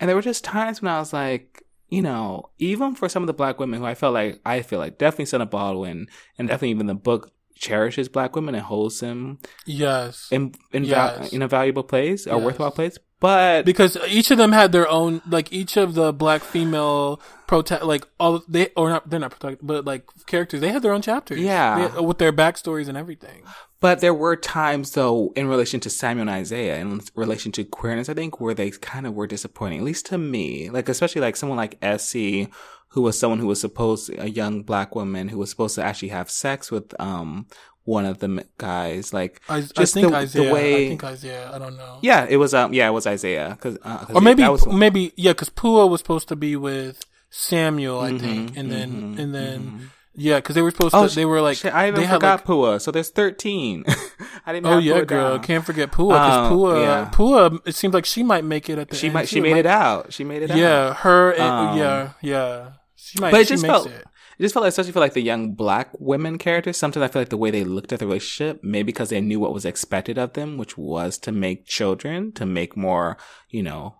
and 0.00 0.08
there 0.08 0.16
were 0.16 0.22
just 0.22 0.44
times 0.44 0.82
when 0.82 0.90
I 0.92 0.98
was 0.98 1.12
like, 1.12 1.62
you 1.88 2.02
know, 2.02 2.50
even 2.58 2.94
for 2.94 3.08
some 3.08 3.22
of 3.22 3.26
the 3.28 3.32
black 3.34 3.58
women 3.60 3.78
who 3.80 3.86
I 3.86 3.94
felt 3.94 4.12
like 4.14 4.40
I 4.44 4.62
feel 4.62 4.78
like 4.80 4.98
definitely 4.98 5.26
Son 5.26 5.40
of 5.40 5.50
Baldwin 5.50 6.08
and 6.38 6.48
definitely 6.48 6.70
even 6.70 6.86
the 6.86 6.94
book 6.94 7.30
cherishes 7.58 8.08
black 8.10 8.36
women 8.36 8.54
and 8.54 8.64
holds 8.64 9.00
them 9.00 9.38
yes 9.64 10.28
in 10.30 10.52
in, 10.72 10.84
Yes. 10.84 11.16
val- 11.18 11.28
in 11.32 11.40
a 11.40 11.48
valuable 11.48 11.84
place 11.84 12.26
Yes. 12.26 12.42
worthwhile 12.42 12.70
place. 12.70 12.98
But 13.18 13.64
because 13.64 13.96
each 14.08 14.30
of 14.30 14.36
them 14.36 14.52
had 14.52 14.72
their 14.72 14.86
own 14.86 15.22
like 15.26 15.50
each 15.54 15.78
of 15.78 15.94
the 15.94 16.12
black 16.12 16.42
female 16.42 17.18
protect 17.46 17.82
like 17.84 18.06
all 18.20 18.42
they 18.46 18.68
or 18.76 18.90
not 18.90 19.08
they're 19.08 19.20
not 19.20 19.30
protect 19.30 19.66
but 19.66 19.86
like 19.86 20.04
characters 20.26 20.60
they 20.60 20.68
had 20.68 20.82
their 20.82 20.92
own 20.92 21.00
chapters 21.00 21.38
Yeah. 21.40 21.88
They- 21.88 22.00
with 22.00 22.18
their 22.18 22.32
backstories 22.32 22.88
and 22.88 22.98
everything 22.98 23.44
But 23.80 24.00
there 24.00 24.14
were 24.14 24.36
times 24.36 24.92
though 24.92 25.32
in 25.36 25.48
relation 25.48 25.80
to 25.80 25.90
Samuel 25.90 26.22
and 26.28 26.30
Isaiah 26.30 26.78
in 26.78 27.00
relation 27.14 27.52
to 27.52 27.64
queerness, 27.64 28.08
I 28.08 28.14
think, 28.14 28.40
where 28.40 28.54
they 28.54 28.70
kind 28.70 29.06
of 29.06 29.14
were 29.14 29.26
disappointing, 29.26 29.78
at 29.80 29.84
least 29.84 30.06
to 30.06 30.18
me. 30.18 30.70
Like, 30.70 30.88
especially 30.88 31.20
like 31.20 31.36
someone 31.36 31.58
like 31.58 31.78
Essie, 31.82 32.48
who 32.88 33.02
was 33.02 33.18
someone 33.18 33.38
who 33.38 33.46
was 33.46 33.60
supposed, 33.60 34.10
a 34.18 34.30
young 34.30 34.62
black 34.62 34.94
woman 34.94 35.28
who 35.28 35.38
was 35.38 35.50
supposed 35.50 35.74
to 35.74 35.84
actually 35.84 36.08
have 36.08 36.30
sex 36.30 36.70
with, 36.70 36.98
um, 37.00 37.46
one 37.84 38.04
of 38.06 38.18
the 38.18 38.44
guys. 38.58 39.12
Like, 39.12 39.40
I, 39.48 39.60
just 39.60 39.78
I 39.78 39.84
think 40.00 40.10
the, 40.10 40.16
Isaiah 40.16 40.44
the 40.48 40.52
way, 40.54 40.86
I 40.86 40.88
think 40.88 41.04
Isaiah 41.04 41.50
I 41.54 41.58
don't 41.58 41.76
know 41.76 41.98
yeah, 42.02 42.26
it 42.28 42.36
was, 42.38 42.54
um, 42.54 42.72
yeah, 42.72 42.88
it 42.88 42.92
was 42.92 43.06
Isaiah. 43.06 43.56
Cause, 43.60 43.76
uh, 43.82 43.98
'cause 44.06 44.16
or 44.16 44.20
maybe 44.22 44.42
was, 44.48 44.66
maybe 44.66 45.12
yeah 45.16 45.32
because 45.32 45.50
Puah 45.50 45.86
was 45.86 46.00
supposed 46.00 46.28
to 46.28 46.36
be 46.36 46.56
with 46.56 47.04
Samuel 47.30 48.00
I 48.00 48.12
Mhm, 48.12 48.18
think 48.20 48.56
and 48.56 48.70
then 48.70 48.90
mhm, 48.90 49.18
and 49.20 49.34
then 49.34 49.60
mhm. 49.70 49.80
Yeah 50.18 50.36
because 50.38 50.54
they 50.54 50.62
were 50.62 50.70
supposed 50.70 50.94
Oh, 50.94 51.06
to 51.06 51.14
they 51.14 51.24
were 51.26 51.40
like 51.42 51.58
Shit, 51.58 51.74
I 51.74 51.88
even 51.88 52.00
they 52.00 52.06
forgot 52.06 52.38
like 52.40 52.44
Puah. 52.46 52.78
So 52.80 52.90
there's 52.90 53.10
13. 53.10 53.84
I 54.46 54.52
didn't 54.52 54.64
know. 54.64 54.74
Oh 54.74 54.78
yeah, 54.78 54.94
Puah 54.94 55.04
girl! 55.04 55.36
down. 55.36 55.42
Can't 55.44 55.64
forget 55.64 55.92
Puah 55.92 56.08
because 56.14 56.50
Um, 56.50 56.52
Puah, 56.56 56.80
yeah. 56.80 57.04
Puah. 57.12 57.58
It 57.66 57.74
seems 57.74 57.92
like 57.94 58.06
she 58.06 58.22
might 58.22 58.44
make 58.44 58.70
it 58.70 58.78
at 58.78 58.88
the 58.88 58.96
She 58.96 59.08
end. 59.08 59.14
might, 59.14 59.28
she 59.28 59.36
too. 59.36 59.42
made 59.42 59.52
Might- 59.52 59.58
it 59.60 59.66
out. 59.66 60.12
She 60.12 60.24
made 60.24 60.42
it 60.42 60.50
out. 60.50 60.56
Yeah, 60.56 60.94
her. 60.94 61.32
And, 61.32 61.42
Um, 61.42 61.78
yeah, 61.78 62.10
yeah. 62.22 62.70
She 62.94 63.20
might. 63.20 63.30
but 63.30 63.40
it 63.42 63.46
she 63.48 63.54
just 63.54 63.62
makes 63.62 63.72
felt- 63.72 63.86
it. 63.88 64.04
It 64.38 64.42
just 64.42 64.52
felt 64.52 64.64
like, 64.64 64.70
especially 64.70 64.92
for 64.92 65.00
like 65.00 65.14
the 65.14 65.22
young 65.22 65.52
black 65.54 65.88
women 65.98 66.36
characters, 66.36 66.76
sometimes 66.76 67.02
I 67.04 67.08
feel 67.08 67.22
like 67.22 67.30
the 67.30 67.38
way 67.38 67.50
they 67.50 67.64
looked 67.64 67.90
at 67.92 68.00
the 68.00 68.06
relationship, 68.06 68.60
maybe 68.62 68.84
because 68.92 69.08
they 69.08 69.20
knew 69.22 69.40
what 69.40 69.54
was 69.54 69.64
expected 69.64 70.18
of 70.18 70.34
them, 70.34 70.58
which 70.58 70.76
was 70.76 71.16
to 71.18 71.32
make 71.32 71.64
children, 71.66 72.32
to 72.32 72.44
make 72.44 72.76
more, 72.76 73.16
you 73.48 73.62
know, 73.62 73.94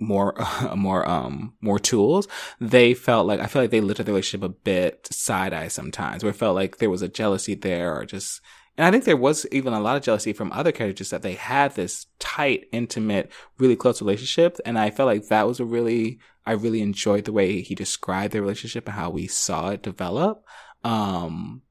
more, 0.00 0.34
more, 0.76 1.08
um, 1.08 1.54
more 1.60 1.78
tools. 1.78 2.28
They 2.60 2.94
felt 2.94 3.26
like, 3.26 3.40
I 3.40 3.46
feel 3.46 3.62
like 3.62 3.70
they 3.70 3.80
looked 3.80 4.00
at 4.00 4.06
the 4.06 4.12
relationship 4.12 4.44
a 4.44 4.52
bit 4.52 5.08
side 5.10 5.52
eye 5.52 5.68
sometimes, 5.68 6.22
where 6.22 6.30
it 6.30 6.36
felt 6.36 6.54
like 6.54 6.78
there 6.78 6.90
was 6.90 7.02
a 7.02 7.08
jealousy 7.08 7.54
there 7.54 7.96
or 7.96 8.04
just, 8.04 8.40
and 8.76 8.86
I 8.86 8.90
think 8.90 9.04
there 9.04 9.16
was 9.16 9.46
even 9.52 9.74
a 9.74 9.80
lot 9.80 9.96
of 9.96 10.02
jealousy 10.02 10.32
from 10.32 10.50
other 10.52 10.72
characters 10.72 11.10
that 11.10 11.22
they 11.22 11.34
had 11.34 11.74
this 11.74 12.06
tight, 12.18 12.68
intimate, 12.72 13.30
really 13.58 13.76
close 13.76 14.00
relationship. 14.00 14.58
And 14.64 14.78
I 14.78 14.90
felt 14.90 15.08
like 15.08 15.28
that 15.28 15.46
was 15.46 15.60
a 15.60 15.64
really, 15.64 16.18
I 16.46 16.52
really 16.52 16.80
enjoyed 16.80 17.26
the 17.26 17.32
way 17.32 17.60
he 17.60 17.74
described 17.74 18.32
their 18.32 18.40
relationship 18.40 18.86
and 18.86 18.94
how 18.94 19.10
we 19.10 19.26
saw 19.26 19.70
it 19.70 19.82
develop. 19.82 20.44
Um, 20.84 21.62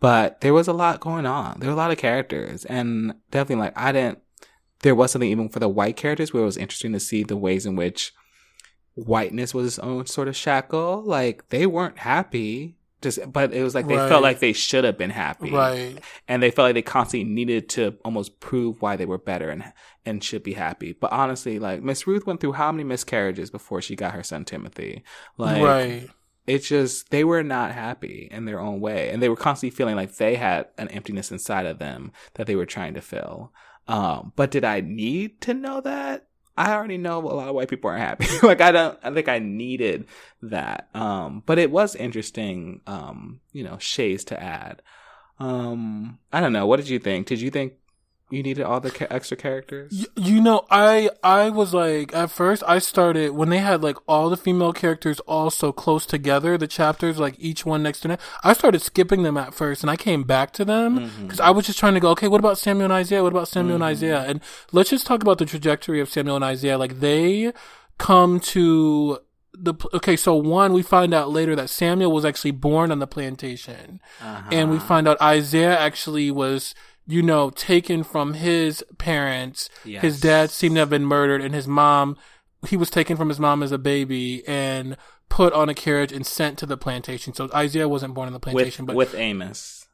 but 0.00 0.40
there 0.40 0.54
was 0.54 0.66
a 0.66 0.72
lot 0.72 1.00
going 1.00 1.26
on. 1.26 1.60
There 1.60 1.68
were 1.68 1.74
a 1.74 1.78
lot 1.78 1.92
of 1.92 1.98
characters 1.98 2.64
and 2.64 3.14
definitely 3.30 3.66
like, 3.66 3.78
I 3.78 3.92
didn't, 3.92 4.18
there 4.82 4.94
was 4.94 5.10
something 5.12 5.30
even 5.30 5.48
for 5.48 5.58
the 5.58 5.68
white 5.68 5.96
characters 5.96 6.32
where 6.32 6.42
it 6.42 6.46
was 6.46 6.56
interesting 6.56 6.92
to 6.92 7.00
see 7.00 7.22
the 7.22 7.36
ways 7.36 7.66
in 7.66 7.76
which 7.76 8.12
whiteness 8.94 9.54
was 9.54 9.66
its 9.66 9.78
own 9.78 10.06
sort 10.06 10.28
of 10.28 10.36
shackle. 10.36 11.02
Like 11.04 11.48
they 11.48 11.66
weren't 11.66 11.98
happy. 11.98 12.76
Just, 13.02 13.32
but 13.32 13.54
it 13.54 13.62
was 13.62 13.74
like 13.74 13.86
they 13.88 13.96
Right. 13.96 14.10
felt 14.10 14.22
like 14.22 14.40
they 14.40 14.52
should 14.52 14.84
have 14.84 14.98
been 14.98 15.08
happy 15.08 15.50
Right. 15.50 15.98
and 16.28 16.42
they 16.42 16.50
felt 16.50 16.66
like 16.66 16.74
they 16.74 16.82
constantly 16.82 17.24
needed 17.32 17.70
to 17.70 17.96
almost 18.04 18.40
prove 18.40 18.82
why 18.82 18.96
they 18.96 19.06
were 19.06 19.16
better 19.16 19.48
and 19.48 19.72
and 20.04 20.22
should 20.22 20.42
be 20.42 20.52
happy. 20.52 20.92
But 20.92 21.10
honestly, 21.10 21.58
like 21.58 21.82
Miss 21.82 22.06
Ruth 22.06 22.26
went 22.26 22.40
through 22.42 22.52
how 22.52 22.70
many 22.72 22.84
miscarriages 22.84 23.50
before 23.50 23.80
she 23.80 23.96
got 23.96 24.12
her 24.12 24.22
son 24.22 24.44
Timothy? 24.44 25.02
Like 25.38 25.62
right. 25.62 26.10
it's 26.46 26.68
just 26.68 27.08
they 27.10 27.24
were 27.24 27.42
not 27.42 27.72
happy 27.72 28.28
in 28.30 28.44
their 28.44 28.60
own 28.60 28.80
way, 28.80 29.08
and 29.08 29.22
they 29.22 29.30
were 29.30 29.36
constantly 29.36 29.74
feeling 29.74 29.96
like 29.96 30.16
they 30.16 30.34
had 30.36 30.66
an 30.76 30.88
emptiness 30.88 31.32
inside 31.32 31.64
of 31.64 31.78
them 31.78 32.12
that 32.34 32.46
they 32.46 32.56
were 32.56 32.66
trying 32.66 32.92
to 32.94 33.00
fill. 33.00 33.50
Um, 33.90 34.32
but 34.36 34.52
did 34.52 34.64
I 34.64 34.80
need 34.80 35.40
to 35.42 35.54
know 35.54 35.80
that? 35.80 36.28
I 36.56 36.74
already 36.74 36.96
know 36.96 37.18
a 37.18 37.26
lot 37.26 37.48
of 37.48 37.54
white 37.54 37.68
people 37.68 37.90
aren't 37.90 38.02
happy. 38.02 38.26
like 38.46 38.60
I 38.60 38.70
don't, 38.70 38.98
I 39.02 39.12
think 39.12 39.28
I 39.28 39.40
needed 39.40 40.06
that. 40.42 40.88
Um, 40.94 41.42
but 41.44 41.58
it 41.58 41.72
was 41.72 41.96
interesting, 41.96 42.82
um, 42.86 43.40
you 43.52 43.64
know, 43.64 43.78
shades 43.78 44.24
to 44.24 44.40
add. 44.40 44.82
Um, 45.40 46.18
I 46.32 46.40
don't 46.40 46.52
know. 46.52 46.66
What 46.66 46.76
did 46.76 46.88
you 46.88 47.00
think? 47.00 47.26
Did 47.26 47.40
you 47.40 47.50
think 47.50 47.72
you 48.30 48.42
needed 48.42 48.62
all 48.64 48.80
the 48.80 48.90
ca- 48.90 49.06
extra 49.10 49.36
characters? 49.36 49.90
Y- 49.92 50.06
You 50.32 50.40
know, 50.40 50.64
I 50.70 51.10
I 51.22 51.50
was 51.50 51.74
like 51.74 52.14
at 52.14 52.30
first 52.30 52.62
I 52.66 52.78
started 52.78 53.32
when 53.32 53.48
they 53.50 53.58
had 53.58 53.82
like 53.82 53.96
all 54.06 54.30
the 54.30 54.36
female 54.36 54.72
characters 54.72 55.18
all 55.20 55.50
so 55.50 55.72
close 55.72 56.06
together, 56.06 56.56
the 56.56 56.66
chapters 56.68 57.18
like 57.18 57.34
each 57.38 57.66
one 57.66 57.82
next 57.82 58.00
to 58.00 58.08
next. 58.08 58.24
I 58.44 58.52
started 58.52 58.80
skipping 58.82 59.22
them 59.22 59.36
at 59.36 59.54
first, 59.54 59.82
and 59.82 59.90
I 59.90 59.96
came 59.96 60.22
back 60.24 60.52
to 60.54 60.64
them 60.64 60.98
Mm-hmm. 61.00 61.22
because 61.24 61.40
I 61.40 61.50
was 61.50 61.66
just 61.66 61.78
trying 61.78 61.94
to 61.94 62.00
go. 62.00 62.10
Okay, 62.10 62.28
what 62.28 62.38
about 62.40 62.58
Samuel 62.58 62.84
and 62.84 62.92
Isaiah? 62.92 63.22
What 63.22 63.32
about 63.32 63.48
Samuel 63.48 63.74
and 63.76 63.84
Isaiah? 63.84 64.24
And 64.26 64.40
let's 64.72 64.90
just 64.90 65.06
talk 65.06 65.22
about 65.22 65.38
the 65.38 65.46
trajectory 65.46 66.00
of 66.00 66.08
Samuel 66.08 66.36
and 66.36 66.44
Isaiah. 66.44 66.78
Like 66.78 67.00
they 67.00 67.52
come 67.98 68.40
to 68.40 69.18
the 69.52 69.74
okay. 69.92 70.16
So 70.16 70.34
one, 70.36 70.72
we 70.72 70.82
find 70.82 71.12
out 71.12 71.30
later 71.30 71.54
that 71.56 71.68
Samuel 71.70 72.12
was 72.12 72.24
actually 72.24 72.52
born 72.52 72.90
on 72.92 72.98
the 72.98 73.06
plantation 73.06 74.00
and 74.20 74.70
we 74.70 74.76
Uh-huh. 74.76 74.86
find 74.86 75.08
out 75.08 75.20
Isaiah 75.20 75.76
actually 75.78 76.30
was, 76.30 76.74
you 77.10 77.22
know, 77.22 77.50
taken 77.50 78.02
from 78.04 78.34
his 78.34 78.84
parents. 78.98 79.68
His 80.00 80.20
dad 80.20 80.50
seemed 80.50 80.76
to 80.76 80.80
have 80.80 80.90
been 80.90 81.04
murdered, 81.04 81.42
and 81.42 81.54
his 81.54 81.66
mom, 81.66 82.16
he 82.68 82.76
was 82.76 82.90
taken 82.90 83.16
from 83.16 83.28
his 83.28 83.40
mom 83.40 83.62
as 83.62 83.72
a 83.72 83.78
baby 83.78 84.46
and 84.46 84.96
put 85.28 85.52
on 85.52 85.68
a 85.68 85.74
carriage 85.74 86.12
and 86.12 86.26
sent 86.26 86.58
to 86.58 86.66
the 86.66 86.76
plantation. 86.76 87.32
So 87.34 87.48
Isaiah 87.54 87.88
wasn't 87.88 88.14
born 88.14 88.26
on 88.26 88.32
the 88.32 88.38
with 88.38 88.52
plantation, 88.54 88.84
but 88.86 88.96
with 88.96 89.14
Amos. 89.14 89.86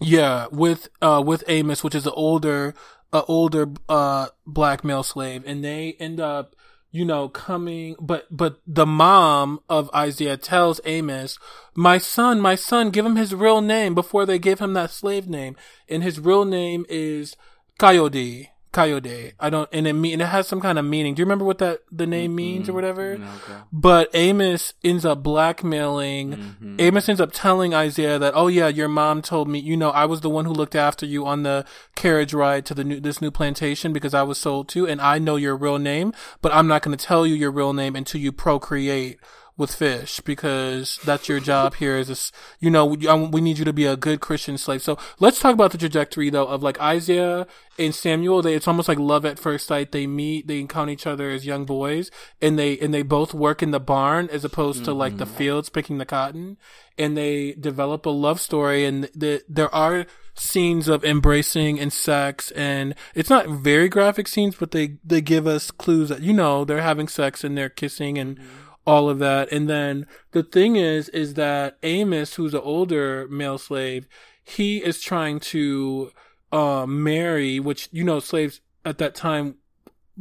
yeah, 0.00 0.46
with 0.50 0.88
uh 1.00 1.22
with 1.24 1.44
Amos, 1.48 1.82
which 1.84 1.94
is 1.94 2.06
an 2.06 2.12
older, 2.14 2.74
uh, 3.12 3.22
older 3.28 3.68
uh 3.88 4.28
black 4.46 4.84
male 4.84 5.02
slave, 5.02 5.42
and 5.46 5.64
they 5.64 5.96
end 5.98 6.20
up, 6.20 6.54
you 6.96 7.04
know, 7.04 7.28
coming. 7.28 7.94
But 8.00 8.26
but 8.34 8.60
the 8.66 8.86
mom 8.86 9.60
of 9.68 9.90
Isaiah 9.94 10.38
tells 10.38 10.80
Amos, 10.86 11.38
"My 11.74 11.98
son, 11.98 12.40
my 12.40 12.54
son, 12.54 12.90
give 12.90 13.04
him 13.04 13.16
his 13.16 13.34
real 13.34 13.60
name 13.60 13.94
before 13.94 14.24
they 14.24 14.38
give 14.38 14.60
him 14.60 14.72
that 14.72 14.90
slave 14.90 15.28
name, 15.28 15.56
and 15.88 16.02
his 16.02 16.18
real 16.18 16.44
name 16.46 16.86
is 16.88 17.36
Kayode." 17.78 18.48
Kayode. 18.76 19.32
I 19.40 19.50
don't, 19.50 19.68
and 19.72 19.86
it 19.86 19.94
mean, 19.94 20.20
it 20.20 20.26
has 20.26 20.46
some 20.46 20.60
kind 20.60 20.78
of 20.78 20.84
meaning. 20.84 21.14
Do 21.14 21.20
you 21.20 21.24
remember 21.24 21.44
what 21.44 21.58
that 21.58 21.80
the 21.90 22.06
name 22.06 22.34
means 22.34 22.68
or 22.68 22.74
whatever? 22.74 23.16
No, 23.16 23.26
okay. 23.26 23.60
But 23.72 24.10
Amos 24.12 24.74
ends 24.84 25.04
up 25.04 25.22
blackmailing. 25.22 26.54
Mhm. 26.60 26.80
Amos 26.80 27.08
ends 27.08 27.20
up 27.20 27.30
telling 27.32 27.74
Isaiah 27.74 28.18
that, 28.18 28.34
"Oh 28.36 28.48
yeah, 28.48 28.68
your 28.68 28.88
mom 28.88 29.22
told 29.22 29.48
me. 29.48 29.58
You 29.58 29.76
know, 29.76 29.90
I 29.90 30.04
was 30.04 30.20
the 30.20 30.30
one 30.30 30.44
who 30.44 30.52
looked 30.52 30.74
after 30.74 31.06
you 31.06 31.26
on 31.26 31.42
the 31.42 31.64
carriage 31.94 32.34
ride 32.34 32.66
to 32.66 32.74
the 32.74 32.84
new 32.84 33.00
this 33.00 33.22
new 33.22 33.30
plantation 33.30 33.92
because 33.92 34.14
I 34.14 34.22
was 34.22 34.38
sold 34.38 34.68
to, 34.70 34.86
and 34.86 35.00
I 35.00 35.18
know 35.18 35.36
your 35.36 35.56
real 35.56 35.78
name, 35.78 36.12
but 36.42 36.52
I'm 36.52 36.66
not 36.66 36.82
going 36.82 36.96
to 36.96 37.04
tell 37.04 37.26
you 37.26 37.34
your 37.34 37.50
real 37.50 37.72
name 37.72 37.96
until 37.96 38.20
you 38.20 38.32
procreate." 38.32 39.18
With 39.58 39.74
fish, 39.74 40.20
because 40.20 40.98
that's 41.02 41.30
your 41.30 41.40
job 41.40 41.76
here. 41.76 41.96
Is 41.96 42.08
this, 42.08 42.30
you 42.60 42.68
know, 42.68 42.84
we, 42.84 43.08
um, 43.08 43.30
we 43.30 43.40
need 43.40 43.56
you 43.56 43.64
to 43.64 43.72
be 43.72 43.86
a 43.86 43.96
good 43.96 44.20
Christian 44.20 44.58
slave. 44.58 44.82
So 44.82 44.98
let's 45.18 45.40
talk 45.40 45.54
about 45.54 45.72
the 45.72 45.78
trajectory 45.78 46.28
though 46.28 46.46
of 46.46 46.62
like 46.62 46.78
Isaiah 46.78 47.46
and 47.78 47.94
Samuel. 47.94 48.42
They 48.42 48.52
it's 48.52 48.68
almost 48.68 48.86
like 48.86 48.98
love 48.98 49.24
at 49.24 49.38
first 49.38 49.66
sight. 49.66 49.92
They 49.92 50.06
meet, 50.06 50.46
they 50.46 50.60
encounter 50.60 50.92
each 50.92 51.06
other 51.06 51.30
as 51.30 51.46
young 51.46 51.64
boys, 51.64 52.10
and 52.42 52.58
they 52.58 52.78
and 52.78 52.92
they 52.92 53.00
both 53.00 53.32
work 53.32 53.62
in 53.62 53.70
the 53.70 53.80
barn 53.80 54.28
as 54.30 54.44
opposed 54.44 54.84
to 54.84 54.92
like 54.92 55.16
the 55.16 55.24
fields 55.24 55.70
picking 55.70 55.96
the 55.96 56.04
cotton, 56.04 56.58
and 56.98 57.16
they 57.16 57.52
develop 57.54 58.04
a 58.04 58.10
love 58.10 58.42
story. 58.42 58.84
And 58.84 59.04
the, 59.14 59.42
there 59.48 59.74
are 59.74 60.04
scenes 60.34 60.86
of 60.86 61.02
embracing 61.02 61.80
and 61.80 61.94
sex, 61.94 62.50
and 62.50 62.94
it's 63.14 63.30
not 63.30 63.48
very 63.48 63.88
graphic 63.88 64.28
scenes, 64.28 64.54
but 64.54 64.72
they 64.72 64.98
they 65.02 65.22
give 65.22 65.46
us 65.46 65.70
clues 65.70 66.10
that 66.10 66.20
you 66.20 66.34
know 66.34 66.66
they're 66.66 66.82
having 66.82 67.08
sex 67.08 67.42
and 67.42 67.56
they're 67.56 67.70
kissing 67.70 68.18
and 68.18 68.38
all 68.86 69.08
of 69.08 69.18
that. 69.18 69.50
And 69.52 69.68
then 69.68 70.06
the 70.30 70.42
thing 70.42 70.76
is, 70.76 71.08
is 71.10 71.34
that 71.34 71.78
Amos, 71.82 72.34
who's 72.34 72.54
an 72.54 72.60
older 72.62 73.26
male 73.28 73.58
slave, 73.58 74.06
he 74.44 74.78
is 74.78 75.00
trying 75.00 75.40
to 75.40 76.12
uh, 76.52 76.86
marry, 76.86 77.58
which 77.58 77.88
you 77.90 78.04
know, 78.04 78.20
slaves 78.20 78.60
at 78.84 78.98
that 78.98 79.14
time, 79.14 79.56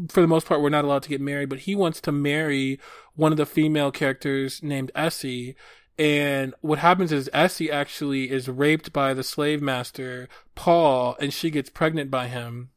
for 0.09 0.21
the 0.21 0.27
most 0.27 0.47
part, 0.47 0.61
were 0.61 0.69
not 0.69 0.83
allowed 0.83 1.03
to 1.03 1.09
get 1.09 1.21
married. 1.21 1.49
But 1.49 1.59
he 1.59 1.75
wants 1.75 2.01
to 2.01 2.11
marry 2.11 2.79
one 3.15 3.31
of 3.31 3.37
the 3.37 3.45
female 3.45 3.91
characters 3.91 4.63
named 4.63 4.91
Essie. 4.95 5.55
And 5.97 6.53
what 6.59 6.79
happens 6.79 7.11
is 7.11 7.29
Essie 7.31 7.71
actually 7.71 8.29
is 8.29 8.49
raped 8.49 8.91
by 8.91 9.13
the 9.13 9.23
slave 9.23 9.61
master, 9.61 10.27
Paul, 10.55 11.15
and 11.21 11.31
she 11.31 11.49
gets 11.49 11.69
pregnant 11.69 12.11
by 12.11 12.27
him. 12.27 12.71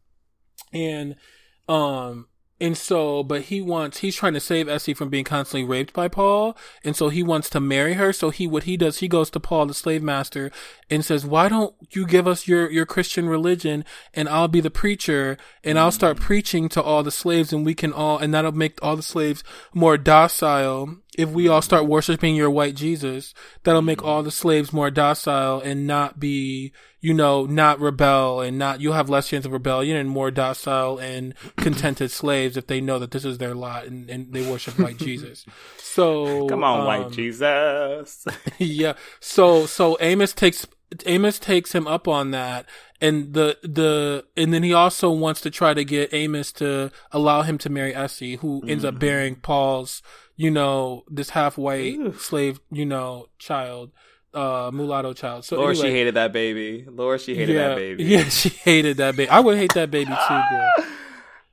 And, 0.73 1.17
um, 1.69 2.29
and 2.61 2.77
so, 2.77 3.23
but 3.23 3.43
he 3.43 3.61
wants, 3.61 3.99
he's 3.99 4.17
trying 4.17 4.35
to 4.35 4.41
save 4.41 4.69
Essie 4.69 4.95
from 4.95 5.11
being 5.11 5.25
constantly 5.25 5.69
raped 5.69 5.93
by 5.93 6.09
Paul. 6.09 6.57
And 6.83 6.97
so 6.97 7.09
he 7.09 7.23
wants 7.23 7.49
to 7.51 7.61
marry 7.61 7.95
her. 7.95 8.13
So 8.13 8.31
he, 8.31 8.49
what 8.49 8.65
he 8.65 8.77
does, 8.77 8.99
he 8.99 9.07
goes 9.07 9.31
to 9.31 9.41
Paul, 9.41 9.67
the 9.67 9.75
slave 9.75 10.03
master, 10.03 10.51
and 10.91 11.05
says, 11.05 11.25
why 11.25 11.49
don't 11.49 11.75
you 11.91 12.05
give 12.05 12.27
us 12.27 12.49
your, 12.49 12.69
your 12.71 12.87
Christian 12.87 13.29
religion 13.29 13.85
and 14.13 14.29
I'll 14.29 14.49
be 14.49 14.61
the 14.61 14.71
preacher 14.71 15.39
and 15.63 15.79
I'll 15.79 15.93
start 15.93 16.19
preaching 16.19 16.69
to 16.71 16.83
all 16.83 17.05
the 17.05 17.13
slaves 17.13 17.53
and 17.53 17.65
we 17.65 17.75
can 17.75 17.93
all, 17.93 18.19
and 18.19 18.35
that'll 18.35 18.51
make 18.51 18.83
all 18.83 18.97
the 18.97 19.03
slaves 19.03 19.45
more 19.73 19.97
docile. 19.97 20.97
If 21.17 21.31
we 21.31 21.49
all 21.49 21.63
start 21.63 21.87
worshiping 21.87 22.37
your 22.37 22.51
white 22.51 22.77
Jesus, 22.77 23.35
that'll 23.65 23.83
make 23.83 24.05
all 24.05 24.23
the 24.23 24.31
slaves 24.31 24.73
more 24.73 24.91
docile 24.91 25.61
and 25.61 25.87
not 25.87 26.21
be, 26.21 26.73
you 27.01 27.15
know, 27.15 27.47
not 27.47 27.81
rebel 27.81 28.41
and 28.41 28.59
not, 28.59 28.81
you'll 28.81 28.93
have 28.93 29.09
less 29.09 29.29
chance 29.29 29.45
of 29.45 29.53
rebellion 29.53 29.97
and 29.97 30.09
more 30.09 30.31
docile 30.31 30.99
and 30.99 31.35
contented 31.57 32.11
slaves 32.11 32.57
if 32.57 32.67
they 32.67 32.81
know 32.81 32.99
that 32.99 33.11
this 33.11 33.25
is 33.25 33.39
their 33.39 33.55
lot 33.55 33.87
and, 33.87 34.09
and 34.11 34.33
they 34.33 34.49
worship 34.49 34.79
white 34.79 34.97
Jesus. 34.99 35.45
So, 35.79 36.47
Come 36.47 36.63
on, 36.63 36.81
um, 36.81 36.87
white 36.87 37.11
Jesus. 37.11 38.27
yeah. 38.59 38.93
So 39.19 39.67
so 39.67 39.97
Amos 40.01 40.33
takes 40.33 40.67
Amos 41.07 41.39
takes 41.39 41.75
him 41.75 41.87
up 41.87 42.07
on 42.07 42.31
that 42.31 42.67
and 43.01 43.35
the 43.35 43.59
the 43.63 44.25
and 44.37 44.53
then 44.53 44.63
he 44.63 44.73
also 44.73 45.11
wants 45.11 45.41
to 45.43 45.51
try 45.51 45.75
to 45.75 45.85
get 45.85 46.13
Amos 46.13 46.53
to 46.53 46.91
allow 47.13 47.43
him 47.43 47.59
to 47.59 47.71
marry 47.71 47.95
Essie, 47.95 48.37
who 48.37 48.63
ends 48.67 48.85
up 48.85 48.99
bearing 48.99 49.37
Paul's, 49.37 50.03
you 50.39 50.51
know, 50.51 51.05
this 51.11 51.31
half 51.31 51.59
white 51.59 51.99
slave, 52.19 52.61
you 52.71 52.87
know, 52.87 53.27
child, 53.39 53.91
uh 54.33 54.71
mulatto 54.73 55.13
child. 55.13 55.45
So 55.45 55.57
Lord, 55.57 55.77
she 55.77 55.91
hated 55.91 56.15
that 56.15 56.33
baby. 56.33 56.87
Lord, 56.89 57.21
she 57.21 57.35
hated 57.35 57.57
yeah, 57.57 57.69
that 57.69 57.77
baby. 57.77 58.05
Yeah, 58.05 58.25
she 58.25 58.49
hated 58.49 58.97
that 58.97 59.17
baby. 59.17 59.29
I 59.29 59.41
would 59.41 59.59
hate 59.59 59.75
that 59.75 59.91
baby 59.91 60.15
too, 60.29 60.43
girl. 60.51 60.73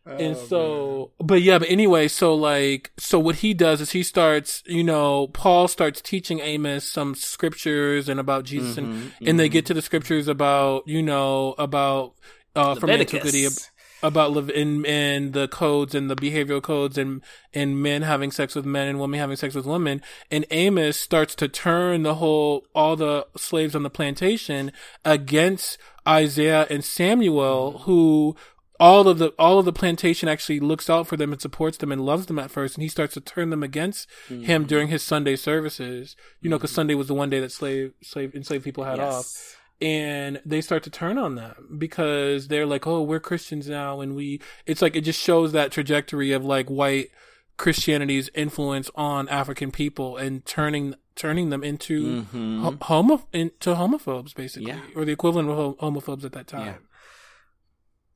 and 0.06 0.36
Oh, 0.38 0.46
so 0.46 1.12
but 1.20 1.42
yeah 1.42 1.58
but 1.58 1.68
anyway 1.68 2.08
so 2.08 2.36
like 2.36 2.92
so 2.98 3.18
what 3.18 3.38
he 3.38 3.56
does 3.56 3.82
is 3.82 3.92
he 3.92 4.04
starts 4.04 4.62
you 4.68 4.84
know 4.84 5.28
paul 5.30 5.68
starts 5.68 6.00
teaching 6.00 6.40
amos 6.42 6.88
some 6.88 7.16
scriptures 7.16 8.08
and 8.08 8.20
about 8.20 8.46
jesus 8.46 8.78
and 8.78 8.88
Mhm, 8.88 9.28
and 9.28 9.40
they 9.40 9.50
get 9.50 9.66
to 9.66 9.74
the 9.74 9.82
scriptures 9.82 10.28
about 10.28 10.88
you 10.88 11.02
know 11.02 11.56
about 11.58 12.14
uh 12.56 12.76
from 12.76 12.92
antiquity 12.92 13.46
ab- 13.48 13.54
Leviticus. 13.54 13.72
About 14.04 14.32
live 14.32 14.50
in 14.50 14.86
and 14.86 15.34
the 15.34 15.48
codes 15.48 15.96
and 15.96 16.10
the 16.10 16.16
behavioral 16.16 16.62
codes 16.62 16.98
and 16.98 17.22
and 17.54 17.82
men 17.82 18.02
having 18.02 18.32
sex 18.32 18.56
with 18.56 18.66
men 18.66 18.88
and 18.88 19.00
women 19.00 19.20
having 19.20 19.36
sex 19.36 19.56
with 19.56 19.66
women. 19.66 20.02
And 20.30 20.46
Amos 20.52 20.98
starts 20.98 21.36
to 21.36 21.48
turn 21.48 22.04
the 22.04 22.16
whole 22.16 22.66
all 22.74 22.96
the 22.96 23.28
slaves 23.36 23.76
on 23.76 23.84
the 23.84 23.90
plantation 23.90 24.72
against 25.04 25.78
Isaiah 26.08 26.68
and 26.70 26.84
Samuel 26.84 27.80
who 27.80 28.36
all 28.80 29.08
of 29.08 29.20
the 29.20 29.30
all 29.40 29.60
of 29.60 29.66
the 29.66 29.74
plantation 29.74 30.28
actually 30.28 30.60
looks 30.60 30.90
out 30.90 31.08
for 31.08 31.18
them 31.18 31.32
and 31.32 31.42
supports 31.42 31.78
them 31.78 31.92
and 31.92 32.06
loves 32.06 32.26
them 32.26 32.40
at 32.40 32.52
first. 32.52 32.76
And 32.76 32.84
he 32.84 32.90
starts 32.90 33.14
to 33.14 33.22
turn 33.22 33.50
them 33.50 33.64
against 33.64 34.10
him 34.28 34.42
mm-hmm. 34.42 34.64
during 34.64 34.88
his 34.90 35.04
Sunday 35.04 35.36
services. 35.36 36.16
You 36.42 36.50
know 36.50 36.58
because 36.58 36.72
mm-hmm. 36.72 36.76
Sunday 36.76 36.96
was 36.96 37.08
the 37.08 37.14
one 37.14 37.30
day 37.30 37.40
that 37.40 37.52
slave 37.52 37.94
slave 38.02 38.36
enslaved 38.36 38.64
people 38.64 38.84
had 38.84 39.00
off. 39.00 39.24
Yes. 39.24 39.56
And 39.82 40.42
they 40.46 40.62
start 40.62 40.84
to 40.84 40.90
turn 40.90 41.18
on 41.18 41.36
them 41.36 41.76
because 41.78 42.48
they're 42.48 42.66
like, 42.66 42.88
oh, 42.88 43.02
we're 43.02 43.20
Christians 43.20 43.68
now, 43.70 44.00
and 44.02 44.16
we. 44.16 44.40
It's 44.66 44.82
like 44.82 44.96
it 44.96 45.02
just 45.02 45.22
shows 45.22 45.52
that 45.52 45.72
trajectory 45.72 46.32
of 46.32 46.46
like 46.46 46.70
white 46.70 47.10
Christianity's 47.58 48.30
influence 48.36 48.90
on 48.96 49.28
African 49.30 49.72
people 49.72 50.18
and 50.18 50.46
turning 50.46 50.96
turning 51.16 51.50
them 51.50 51.64
into 51.64 52.24
Mhm. 52.24 52.62
ho- 52.62 52.78
homo 52.82 53.28
into 53.32 53.74
homophobes, 53.76 54.36
basically, 54.36 54.68
Yeah. 54.68 54.82
or 54.96 55.06
the 55.06 55.14
equivalent 55.14 55.50
of 55.50 55.78
homophobes 55.78 56.26
at 56.26 56.34
that 56.34 56.48
time. 56.48 56.66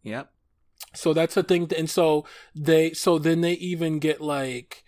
Yeah. 0.04 0.18
Yep. 0.18 0.32
So 0.96 1.14
that's 1.14 1.38
a 1.38 1.44
thing. 1.44 1.70
And 1.78 1.90
so 1.90 2.26
they, 2.56 2.92
so 2.94 3.18
then 3.20 3.42
they 3.42 3.54
even 3.54 4.00
get 4.00 4.20
like, 4.22 4.84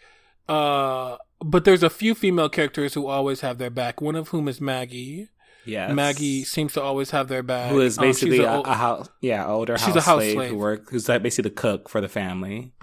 uh, 0.50 1.18
but 1.40 1.64
there's 1.64 1.84
a 1.84 1.90
few 1.90 2.16
female 2.16 2.50
characters 2.50 2.94
who 2.94 3.08
always 3.08 3.42
have 3.42 3.58
their 3.58 3.70
back. 3.70 4.02
One 4.02 4.16
of 4.16 4.30
whom 4.30 4.48
is 4.48 4.60
Maggie. 4.60 5.30
Yes. 5.66 5.94
Maggie 5.94 6.44
seems 6.44 6.74
to 6.74 6.82
always 6.82 7.12
have 7.12 7.28
their 7.28 7.44
back. 7.44 7.72
who 7.72 7.82
is 7.82 7.98
Um, 7.98 8.06
she's 8.06 8.16
basically 8.22 8.40
a 8.46 8.52
a, 8.52 8.62
a 8.62 8.74
house, 8.74 9.10
yeah, 9.22 9.48
older 9.48 9.78
She's 9.78 9.88
house, 9.88 9.96
a 9.98 10.02
house 10.02 10.18
slave, 10.24 10.34
slave. 10.34 10.50
who 10.52 10.58
work, 10.58 10.90
who's 10.90 11.08
like 11.08 11.22
basically 11.24 11.50
the 11.50 11.56
cook 11.56 11.88
for 11.90 12.02
the 12.02 12.10
family. 12.10 12.74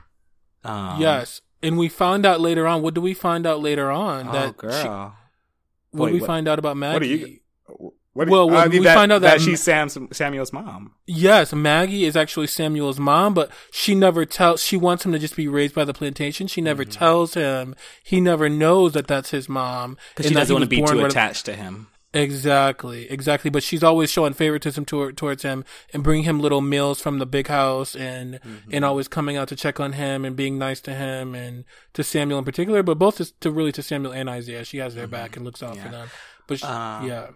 Um, 0.64 1.00
yes. 1.00 1.40
And 1.62 1.76
we 1.76 1.88
find 1.88 2.24
out 2.24 2.40
later 2.40 2.66
on. 2.68 2.82
What 2.82 2.94
do 2.94 3.00
we 3.00 3.14
find 3.14 3.46
out 3.46 3.60
later 3.60 3.90
on? 3.90 4.28
Oh, 4.28 4.32
that 4.32 4.56
girl. 4.56 4.72
she- 4.82 4.88
what 4.88 6.04
Wait, 6.04 6.06
do 6.10 6.14
we 6.14 6.20
what- 6.20 6.26
find 6.26 6.46
out 6.48 6.58
about 6.58 6.76
Maggie? 6.76 6.94
what 6.94 7.02
are 7.02 7.06
you- 7.06 7.92
What 8.14 8.24
do 8.26 8.32
Well, 8.32 8.50
I 8.56 8.64
mean, 8.66 8.80
we 8.80 8.84
that, 8.84 8.94
find 8.94 9.12
out 9.12 9.22
that- 9.22 9.40
she's 9.40 9.62
Sam's, 9.62 9.96
Samuel's 10.12 10.52
mom. 10.52 10.92
Yes, 11.06 11.52
Maggie 11.52 12.04
is 12.04 12.16
actually 12.16 12.48
Samuel's 12.48 12.98
mom, 12.98 13.32
but 13.32 13.50
she 13.70 13.94
never 13.94 14.24
tells. 14.24 14.62
She 14.62 14.76
wants 14.76 15.04
him 15.06 15.12
to 15.12 15.18
just 15.20 15.36
be 15.36 15.46
raised 15.46 15.74
by 15.74 15.84
the 15.84 15.94
plantation. 15.94 16.46
She 16.48 16.60
never 16.60 16.82
Mm-hmm. 16.84 16.92
tells 16.98 17.34
him. 17.34 17.74
He 18.02 18.20
never 18.20 18.48
knows 18.48 18.92
that 18.94 19.06
that's 19.06 19.30
his 19.30 19.48
mom 19.48 19.96
Because 20.16 20.28
she 20.30 20.34
doesn't 20.34 20.52
want 20.52 20.64
to 20.64 20.68
be 20.68 20.82
too 20.82 20.96
with- 20.96 21.06
attached 21.12 21.44
to 21.46 21.54
him. 21.54 21.88
Exactly, 22.14 23.10
exactly. 23.10 23.50
But 23.50 23.62
she's 23.62 23.82
always 23.82 24.10
showing 24.10 24.32
favoritism 24.32 24.84
toward, 24.84 25.16
towards 25.16 25.42
him 25.42 25.64
and 25.92 26.02
bringing 26.02 26.24
him 26.24 26.40
little 26.40 26.60
meals 26.60 27.00
from 27.00 27.18
the 27.18 27.26
big 27.26 27.48
house 27.48 27.94
and 27.94 28.40
Mm-hmm. 28.40 28.70
and 28.72 28.84
always 28.84 29.08
coming 29.08 29.36
out 29.36 29.48
to 29.48 29.56
check 29.56 29.78
on 29.80 29.92
him 29.92 30.24
and 30.24 30.34
being 30.36 30.58
nice 30.58 30.80
to 30.82 30.94
him 30.94 31.34
and 31.34 31.64
to 31.94 32.02
Samuel 32.02 32.38
in 32.38 32.44
particular, 32.44 32.82
but 32.82 32.98
both 32.98 33.16
to, 33.18 33.32
to 33.40 33.50
really 33.50 33.72
to 33.72 33.82
Samuel 33.82 34.12
and 34.12 34.28
Isaiah. 34.28 34.64
She 34.64 34.78
has 34.78 34.94
their 34.94 35.06
back 35.06 35.36
and 35.36 35.44
looks 35.44 35.62
out 35.62 35.76
for 35.76 35.82
Mm-hmm. 35.82 35.92
Them. 35.92 36.08
But 36.46 36.58
she, 36.60 36.66
Uh, 36.66 37.04
yeah, 37.04 37.26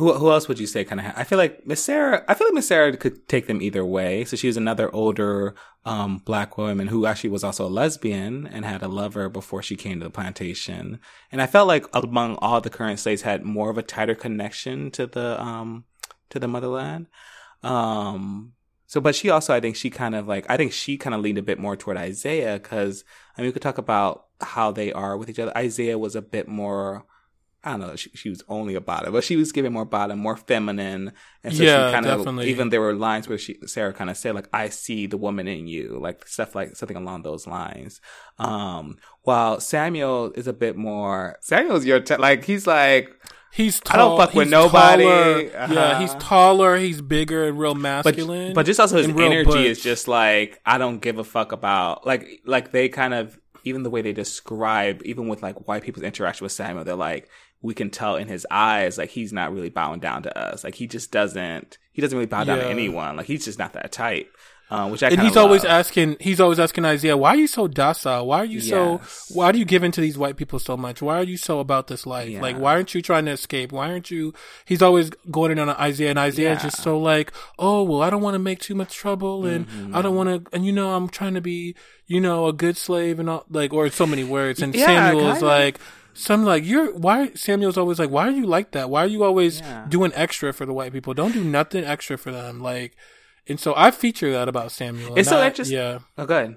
Who 0.00 0.14
who 0.14 0.30
else 0.30 0.48
would 0.48 0.58
you 0.58 0.66
say 0.66 0.84
kind 0.84 1.00
of? 1.00 1.06
Ha- 1.06 1.14
I 1.16 1.24
feel 1.24 1.38
like 1.38 1.66
Miss 1.66 1.84
Sarah. 1.84 2.24
I 2.26 2.34
feel 2.34 2.46
like 2.46 2.54
Miss 2.54 2.68
Sarah 2.68 2.96
could 2.96 3.28
take 3.28 3.46
them 3.46 3.62
either 3.62 3.84
way. 3.84 4.24
So 4.24 4.36
she 4.36 4.46
was 4.46 4.56
another 4.56 4.92
older 4.94 5.54
um, 5.84 6.18
black 6.18 6.58
woman 6.58 6.88
who 6.88 7.06
actually 7.06 7.30
was 7.30 7.44
also 7.44 7.66
a 7.66 7.76
lesbian 7.80 8.46
and 8.46 8.64
had 8.64 8.82
a 8.82 8.88
lover 8.88 9.28
before 9.28 9.62
she 9.62 9.76
came 9.76 10.00
to 10.00 10.04
the 10.04 10.10
plantation. 10.10 11.00
And 11.30 11.40
I 11.40 11.46
felt 11.46 11.68
like 11.68 11.86
among 11.92 12.36
all 12.36 12.60
the 12.60 12.70
current 12.70 12.98
slaves 12.98 13.22
had 13.22 13.44
more 13.44 13.70
of 13.70 13.78
a 13.78 13.82
tighter 13.82 14.14
connection 14.14 14.90
to 14.92 15.06
the 15.06 15.40
um 15.40 15.84
to 16.30 16.38
the 16.38 16.48
motherland. 16.48 17.06
Um. 17.62 18.54
So, 18.86 19.00
but 19.00 19.14
she 19.14 19.30
also, 19.30 19.54
I 19.54 19.60
think 19.60 19.76
she 19.76 19.88
kind 19.88 20.16
of 20.16 20.26
like, 20.26 20.46
I 20.50 20.56
think 20.56 20.72
she 20.72 20.96
kind 20.96 21.14
of 21.14 21.20
leaned 21.20 21.38
a 21.38 21.42
bit 21.42 21.60
more 21.60 21.76
toward 21.76 21.96
Isaiah 21.96 22.58
because, 22.58 23.04
I 23.36 23.40
mean, 23.40 23.48
we 23.48 23.52
could 23.52 23.62
talk 23.62 23.78
about 23.78 24.24
how 24.40 24.72
they 24.72 24.92
are 24.92 25.16
with 25.16 25.30
each 25.30 25.38
other. 25.38 25.56
Isaiah 25.56 25.96
was 25.96 26.16
a 26.16 26.20
bit 26.20 26.48
more, 26.48 27.06
I 27.62 27.72
don't 27.72 27.80
know, 27.80 27.96
she, 27.96 28.08
she 28.14 28.30
was 28.30 28.42
only 28.48 28.74
a 28.74 28.80
bottom, 28.80 29.12
but 29.12 29.22
she 29.22 29.36
was 29.36 29.52
giving 29.52 29.72
more 29.72 29.84
bottom, 29.84 30.18
more 30.18 30.36
feminine. 30.36 31.12
And 31.44 31.54
so 31.54 31.62
Yeah, 31.62 31.88
she 31.88 31.92
kind 31.94 32.06
of, 32.06 32.40
even 32.44 32.70
there 32.70 32.80
were 32.80 32.94
lines 32.94 33.28
where 33.28 33.36
she, 33.36 33.58
Sarah 33.66 33.92
kind 33.92 34.08
of 34.08 34.16
said, 34.16 34.34
like, 34.34 34.48
I 34.52 34.70
see 34.70 35.06
the 35.06 35.18
woman 35.18 35.46
in 35.46 35.66
you, 35.66 35.98
like 36.00 36.26
stuff 36.26 36.54
like, 36.54 36.74
something 36.76 36.96
along 36.96 37.22
those 37.22 37.46
lines. 37.46 38.00
Um, 38.38 38.96
while 39.22 39.60
Samuel 39.60 40.32
is 40.34 40.46
a 40.46 40.52
bit 40.54 40.76
more, 40.76 41.36
Samuel's 41.42 41.84
your, 41.84 42.00
t- 42.00 42.16
like, 42.16 42.44
he's 42.44 42.66
like, 42.66 43.10
he's 43.52 43.80
I 43.90 43.96
don't 43.96 44.10
tall. 44.10 44.18
fuck 44.26 44.34
with 44.34 44.48
nobody. 44.48 45.02
taller. 45.04 45.40
Yeah, 45.42 45.64
Uh-huh. 45.64 46.00
he's 46.00 46.14
taller. 46.14 46.76
He's 46.78 47.02
bigger 47.02 47.48
and 47.48 47.58
real 47.58 47.74
masculine. 47.74 48.54
but 48.54 48.64
just 48.64 48.80
also 48.80 48.96
his 48.96 49.08
energy 49.08 49.66
is 49.66 49.82
just 49.82 50.08
like 50.08 50.60
I 50.64 50.78
don't 50.78 51.00
give 51.00 51.18
a 51.18 51.24
fuck 51.24 51.52
about 51.52 52.06
like 52.06 52.40
like 52.46 52.70
they 52.72 52.88
kind 52.88 53.12
of 53.12 53.38
even 53.64 53.82
the 53.82 53.90
way 53.90 54.00
they 54.02 54.12
describe 54.12 55.02
even 55.04 55.28
with 55.28 55.42
like 55.42 55.66
white 55.68 55.82
people's 55.82 56.04
interaction 56.04 56.44
with 56.44 56.52
Samuel 56.52 56.84
they're 56.84 56.94
like 56.94 57.28
we 57.62 57.74
can 57.74 57.90
tell 57.90 58.16
in 58.16 58.26
his 58.28 58.46
eyes 58.50 58.96
like 58.98 59.10
he's 59.10 59.32
not 59.32 59.52
really 59.52 59.70
bowing 59.70 60.00
down 60.00 60.22
to 60.22 60.38
us 60.38 60.64
like 60.64 60.74
he 60.74 60.86
just 60.86 61.10
doesn't 61.12 61.78
he 61.92 62.00
doesn't 62.00 62.16
really 62.16 62.26
bow 62.26 62.44
down 62.44 62.58
to 62.58 62.66
anyone 62.66 63.16
like 63.16 63.26
he's 63.26 63.44
just 63.44 63.58
not 63.58 63.72
that 63.74 63.92
type 63.92 64.34
uh, 64.70 64.88
which 64.88 65.02
I 65.02 65.08
and 65.08 65.20
he's 65.22 65.36
always 65.36 65.64
asking 65.64 66.16
he's 66.20 66.40
always 66.40 66.60
asking 66.60 66.84
Isaiah, 66.84 67.16
why 67.16 67.30
are 67.30 67.36
you 67.36 67.48
so 67.48 67.66
docile? 67.66 68.24
Why 68.24 68.38
are 68.38 68.44
you 68.44 68.60
so 68.60 69.00
why 69.30 69.50
do 69.50 69.58
you 69.58 69.64
give 69.64 69.82
in 69.82 69.90
to 69.90 70.00
these 70.00 70.16
white 70.16 70.36
people 70.36 70.60
so 70.60 70.76
much? 70.76 71.02
Why 71.02 71.16
are 71.18 71.24
you 71.24 71.36
so 71.36 71.58
about 71.58 71.88
this 71.88 72.06
life? 72.06 72.28
Yeah. 72.28 72.40
Like 72.40 72.56
why 72.56 72.74
aren't 72.74 72.94
you 72.94 73.02
trying 73.02 73.24
to 73.24 73.32
escape? 73.32 73.72
Why 73.72 73.90
aren't 73.90 74.12
you 74.12 74.32
he's 74.64 74.80
always 74.80 75.10
going 75.28 75.50
in 75.50 75.58
on 75.58 75.70
Isaiah 75.70 76.10
and 76.10 76.20
Isaiah 76.20 76.52
is 76.54 76.62
just 76.62 76.80
so 76.84 76.96
like, 77.00 77.32
Oh, 77.58 77.82
well 77.82 78.00
I 78.00 78.10
don't 78.10 78.22
want 78.22 78.36
to 78.36 78.38
make 78.38 78.60
too 78.60 78.76
much 78.76 78.94
trouble 78.94 79.44
and 79.44 79.66
Mm-hmm. 79.66 79.96
I 79.96 80.02
don't 80.02 80.14
want 80.14 80.28
to 80.28 80.54
and 80.54 80.64
you 80.64 80.70
know 80.72 80.94
I'm 80.94 81.08
trying 81.08 81.34
to 81.34 81.40
be, 81.40 81.74
you 82.06 82.20
know, 82.20 82.46
a 82.46 82.52
good 82.52 82.76
slave 82.76 83.18
and 83.18 83.28
all 83.28 83.46
like 83.50 83.72
or 83.72 83.90
so 83.90 84.06
many 84.06 84.22
words 84.22 84.62
and 84.62 84.72
Yeah, 84.72 84.86
Samuel 84.86 85.30
is 85.30 85.32
kinda. 85.38 85.46
Like 86.10 86.16
some 86.16 86.44
like 86.44 86.64
you're 86.64 86.92
why 86.96 87.30
Samuel's 87.34 87.78
always 87.78 87.98
like 87.98 88.10
why 88.10 88.28
are 88.28 88.32
you 88.32 88.46
like 88.46 88.72
that 88.72 88.90
why 88.90 89.04
are 89.04 89.06
you 89.08 89.24
always 89.24 89.60
Yeah. 89.60 89.86
doing 89.88 90.12
extra 90.14 90.52
for 90.52 90.66
the 90.66 90.72
white 90.72 90.92
people 90.92 91.14
don't 91.14 91.32
do 91.32 91.44
nothing 91.44 91.84
extra 91.84 92.16
for 92.18 92.30
them 92.32 92.60
like 92.60 92.96
and 93.48 93.58
so 93.58 93.74
I 93.76 93.90
feature 93.90 94.30
that 94.32 94.48
about 94.48 94.70
Samuel. 94.70 95.16
It's 95.16 95.28
and 95.28 95.36
so 95.36 95.38
I- 95.40 95.46
interesting. 95.46 95.76
Yeah, 95.78 95.98
oh 96.18 96.26
good 96.26 96.56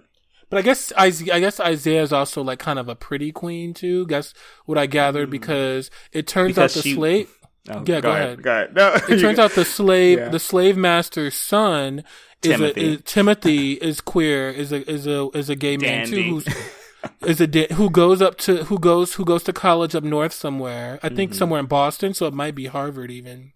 but 0.49 0.59
I 0.59 0.61
guess 0.61 0.93
Isaiah, 0.99 1.33
I 1.35 1.39
guess 1.39 1.59
Isaiah 1.59 2.03
is 2.03 2.13
also 2.13 2.43
like 2.43 2.59
kind 2.59 2.77
of 2.77 2.87
a 2.87 2.95
pretty 2.95 3.31
queen 3.31 3.73
too. 3.73 4.05
Guess 4.05 4.35
what 4.65 4.77
I 4.77 4.85
gathered 4.85 5.31
because 5.31 5.89
it 6.11 6.27
turns 6.27 6.51
Mm. 6.51 6.55
Because 6.55 6.77
out 6.77 6.83
the 6.83 6.89
she- 6.89 6.93
slave. 6.95 7.29
oh, 7.71 7.83
Yeah, 7.87 8.01
go 8.01 8.11
ahead. 8.11 8.43
go 8.43 8.51
ahead 8.51 8.75
no 8.75 8.93
It 9.09 9.19
turns 9.19 9.39
out 9.39 9.51
the 9.53 9.65
slave, 9.65 10.19
Yeah. 10.19 10.29
the 10.29 10.39
slave 10.39 10.77
master's 10.77 11.33
son 11.35 12.03
is 12.43 12.51
Timothy. 12.51 12.81
a 12.81 12.83
is, 12.95 13.01
Timothy 13.05 13.71
is 13.73 14.01
queer, 14.01 14.49
is 14.51 14.71
a 14.71 14.87
is 14.87 15.07
a 15.07 15.29
is 15.33 15.49
a 15.49 15.55
gay 15.55 15.77
man 15.77 16.05
too. 16.05 16.21
Who's 16.21 16.45
is 17.21 17.41
a 17.41 17.73
who 17.73 17.89
goes 17.89 18.21
up 18.21 18.37
to 18.39 18.65
who 18.65 18.79
goes 18.79 19.15
who 19.15 19.25
goes 19.25 19.43
to 19.43 19.53
college 19.53 19.95
up 19.95 20.03
north 20.03 20.33
somewhere. 20.33 20.99
I 21.03 21.09
think 21.09 21.33
somewhere 21.33 21.59
in 21.59 21.65
Boston, 21.67 22.13
so 22.13 22.27
it 22.27 22.33
might 22.33 22.55
be 22.55 22.65
Harvard 22.67 23.11
even. 23.11 23.53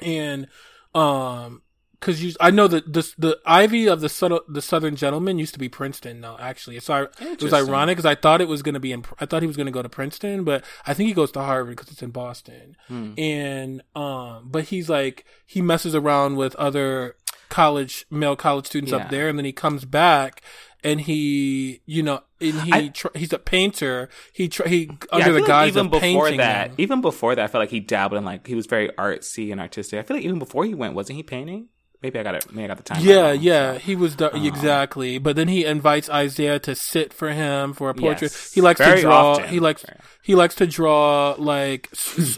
And 0.00 0.48
um, 0.94 1.62
because 1.98 2.22
you, 2.22 2.34
I 2.40 2.50
know 2.50 2.68
that 2.68 2.92
the 2.92 3.10
the 3.16 3.38
Ivy 3.46 3.86
of 3.86 4.02
the 4.02 4.10
subtle, 4.10 4.42
the 4.46 4.60
Southern 4.60 4.94
Gentleman 4.96 5.38
used 5.38 5.54
to 5.54 5.58
be 5.58 5.70
Princeton. 5.70 6.20
No, 6.20 6.36
actually, 6.38 6.76
it's 6.76 6.90
ir- 6.90 7.10
it 7.20 7.42
was 7.42 7.54
ironic 7.54 7.96
because 7.96 8.04
I 8.04 8.14
thought 8.14 8.42
it 8.42 8.48
was 8.48 8.60
going 8.62 8.74
to 8.74 8.80
be 8.80 8.92
in. 8.92 9.04
I 9.18 9.24
thought 9.26 9.40
he 9.42 9.46
was 9.48 9.56
going 9.56 9.66
to 9.66 9.72
go 9.72 9.80
to 9.80 9.88
Princeton, 9.88 10.44
but 10.44 10.62
I 10.86 10.92
think 10.92 11.08
he 11.08 11.14
goes 11.14 11.32
to 11.32 11.40
Harvard 11.40 11.76
because 11.76 11.90
it's 11.90 12.02
in 12.02 12.10
Boston. 12.10 12.76
And 12.90 13.82
um, 13.94 14.48
but 14.50 14.64
he's 14.64 14.90
like 14.90 15.24
he 15.46 15.62
messes 15.62 15.94
around 15.94 16.36
with 16.36 16.54
other 16.56 17.16
college 17.48 18.04
male 18.10 18.36
college 18.36 18.66
students 18.66 18.92
Yeah. 18.92 18.98
up 18.98 19.10
there, 19.10 19.28
and 19.28 19.38
then 19.38 19.46
he 19.46 19.52
comes 19.52 19.84
back. 19.86 20.42
And 20.86 21.00
he, 21.00 21.80
you 21.86 22.02
know, 22.02 22.20
and 22.50 22.60
he 22.62 22.72
I- 22.72 22.88
tr- 22.88 23.08
he's 23.14 23.32
a 23.32 23.38
painter. 23.38 24.08
He 24.32 24.48
tr- 24.48 24.68
he 24.68 24.84
Yeah, 24.84 24.96
under 25.12 25.32
the 25.32 25.38
feel 25.38 25.40
like 25.40 25.46
guise 25.46 25.68
even 25.68 25.86
of 25.86 25.92
before 25.92 26.00
painting 26.24 26.36
that, 26.38 26.68
them. 26.68 26.74
even 26.78 27.00
before 27.00 27.34
that, 27.34 27.44
I 27.44 27.46
felt 27.48 27.60
like 27.62 27.70
he 27.70 27.80
dabbled 27.80 28.18
in 28.18 28.24
like 28.24 28.46
he 28.46 28.54
was 28.54 28.66
very 28.66 28.88
artsy 28.90 29.50
and 29.52 29.60
artistic. 29.60 29.98
I 29.98 30.02
feel 30.02 30.16
like 30.16 30.24
even 30.24 30.38
before 30.38 30.64
he 30.64 30.74
went, 30.74 30.94
wasn't 30.94 31.16
he 31.16 31.22
painting? 31.22 31.68
Maybe 32.02 32.18
I 32.18 32.22
got 32.22 32.34
it. 32.34 32.52
Maybe 32.52 32.64
I 32.64 32.66
got 32.68 32.76
the 32.76 32.82
time. 32.82 33.02
Yeah, 33.02 33.30
wrong, 33.30 33.38
yeah, 33.40 33.72
so. 33.72 33.78
he 33.78 33.96
was 33.96 34.16
the, 34.16 34.26
exactly. 34.36 35.16
But 35.16 35.36
then 35.36 35.48
he 35.48 35.64
invites 35.64 36.10
Isaiah 36.10 36.58
to 36.58 36.74
sit 36.74 37.14
for 37.14 37.30
him 37.30 37.72
for 37.72 37.88
a 37.88 37.94
portrait. 37.94 38.30
Yes. 38.30 38.52
He 38.52 38.60
likes 38.60 38.78
to 38.80 39.00
draw. 39.00 39.30
often. 39.32 39.48
He 39.48 39.58
likes 39.58 39.82
Very- 39.86 39.98
he 40.22 40.34
likes 40.34 40.54
to 40.56 40.66
draw 40.66 41.34
like 41.38 41.88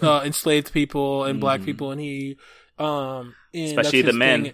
uh, 0.02 0.22
enslaved 0.24 0.72
people 0.72 1.24
and 1.24 1.40
black 1.40 1.62
Mm. 1.62 1.64
people, 1.64 1.90
and 1.90 2.00
he 2.00 2.36
um 2.78 3.34
and 3.52 3.64
Especially 3.68 4.02
the 4.02 4.12
men. 4.12 4.44
thing. 4.44 4.52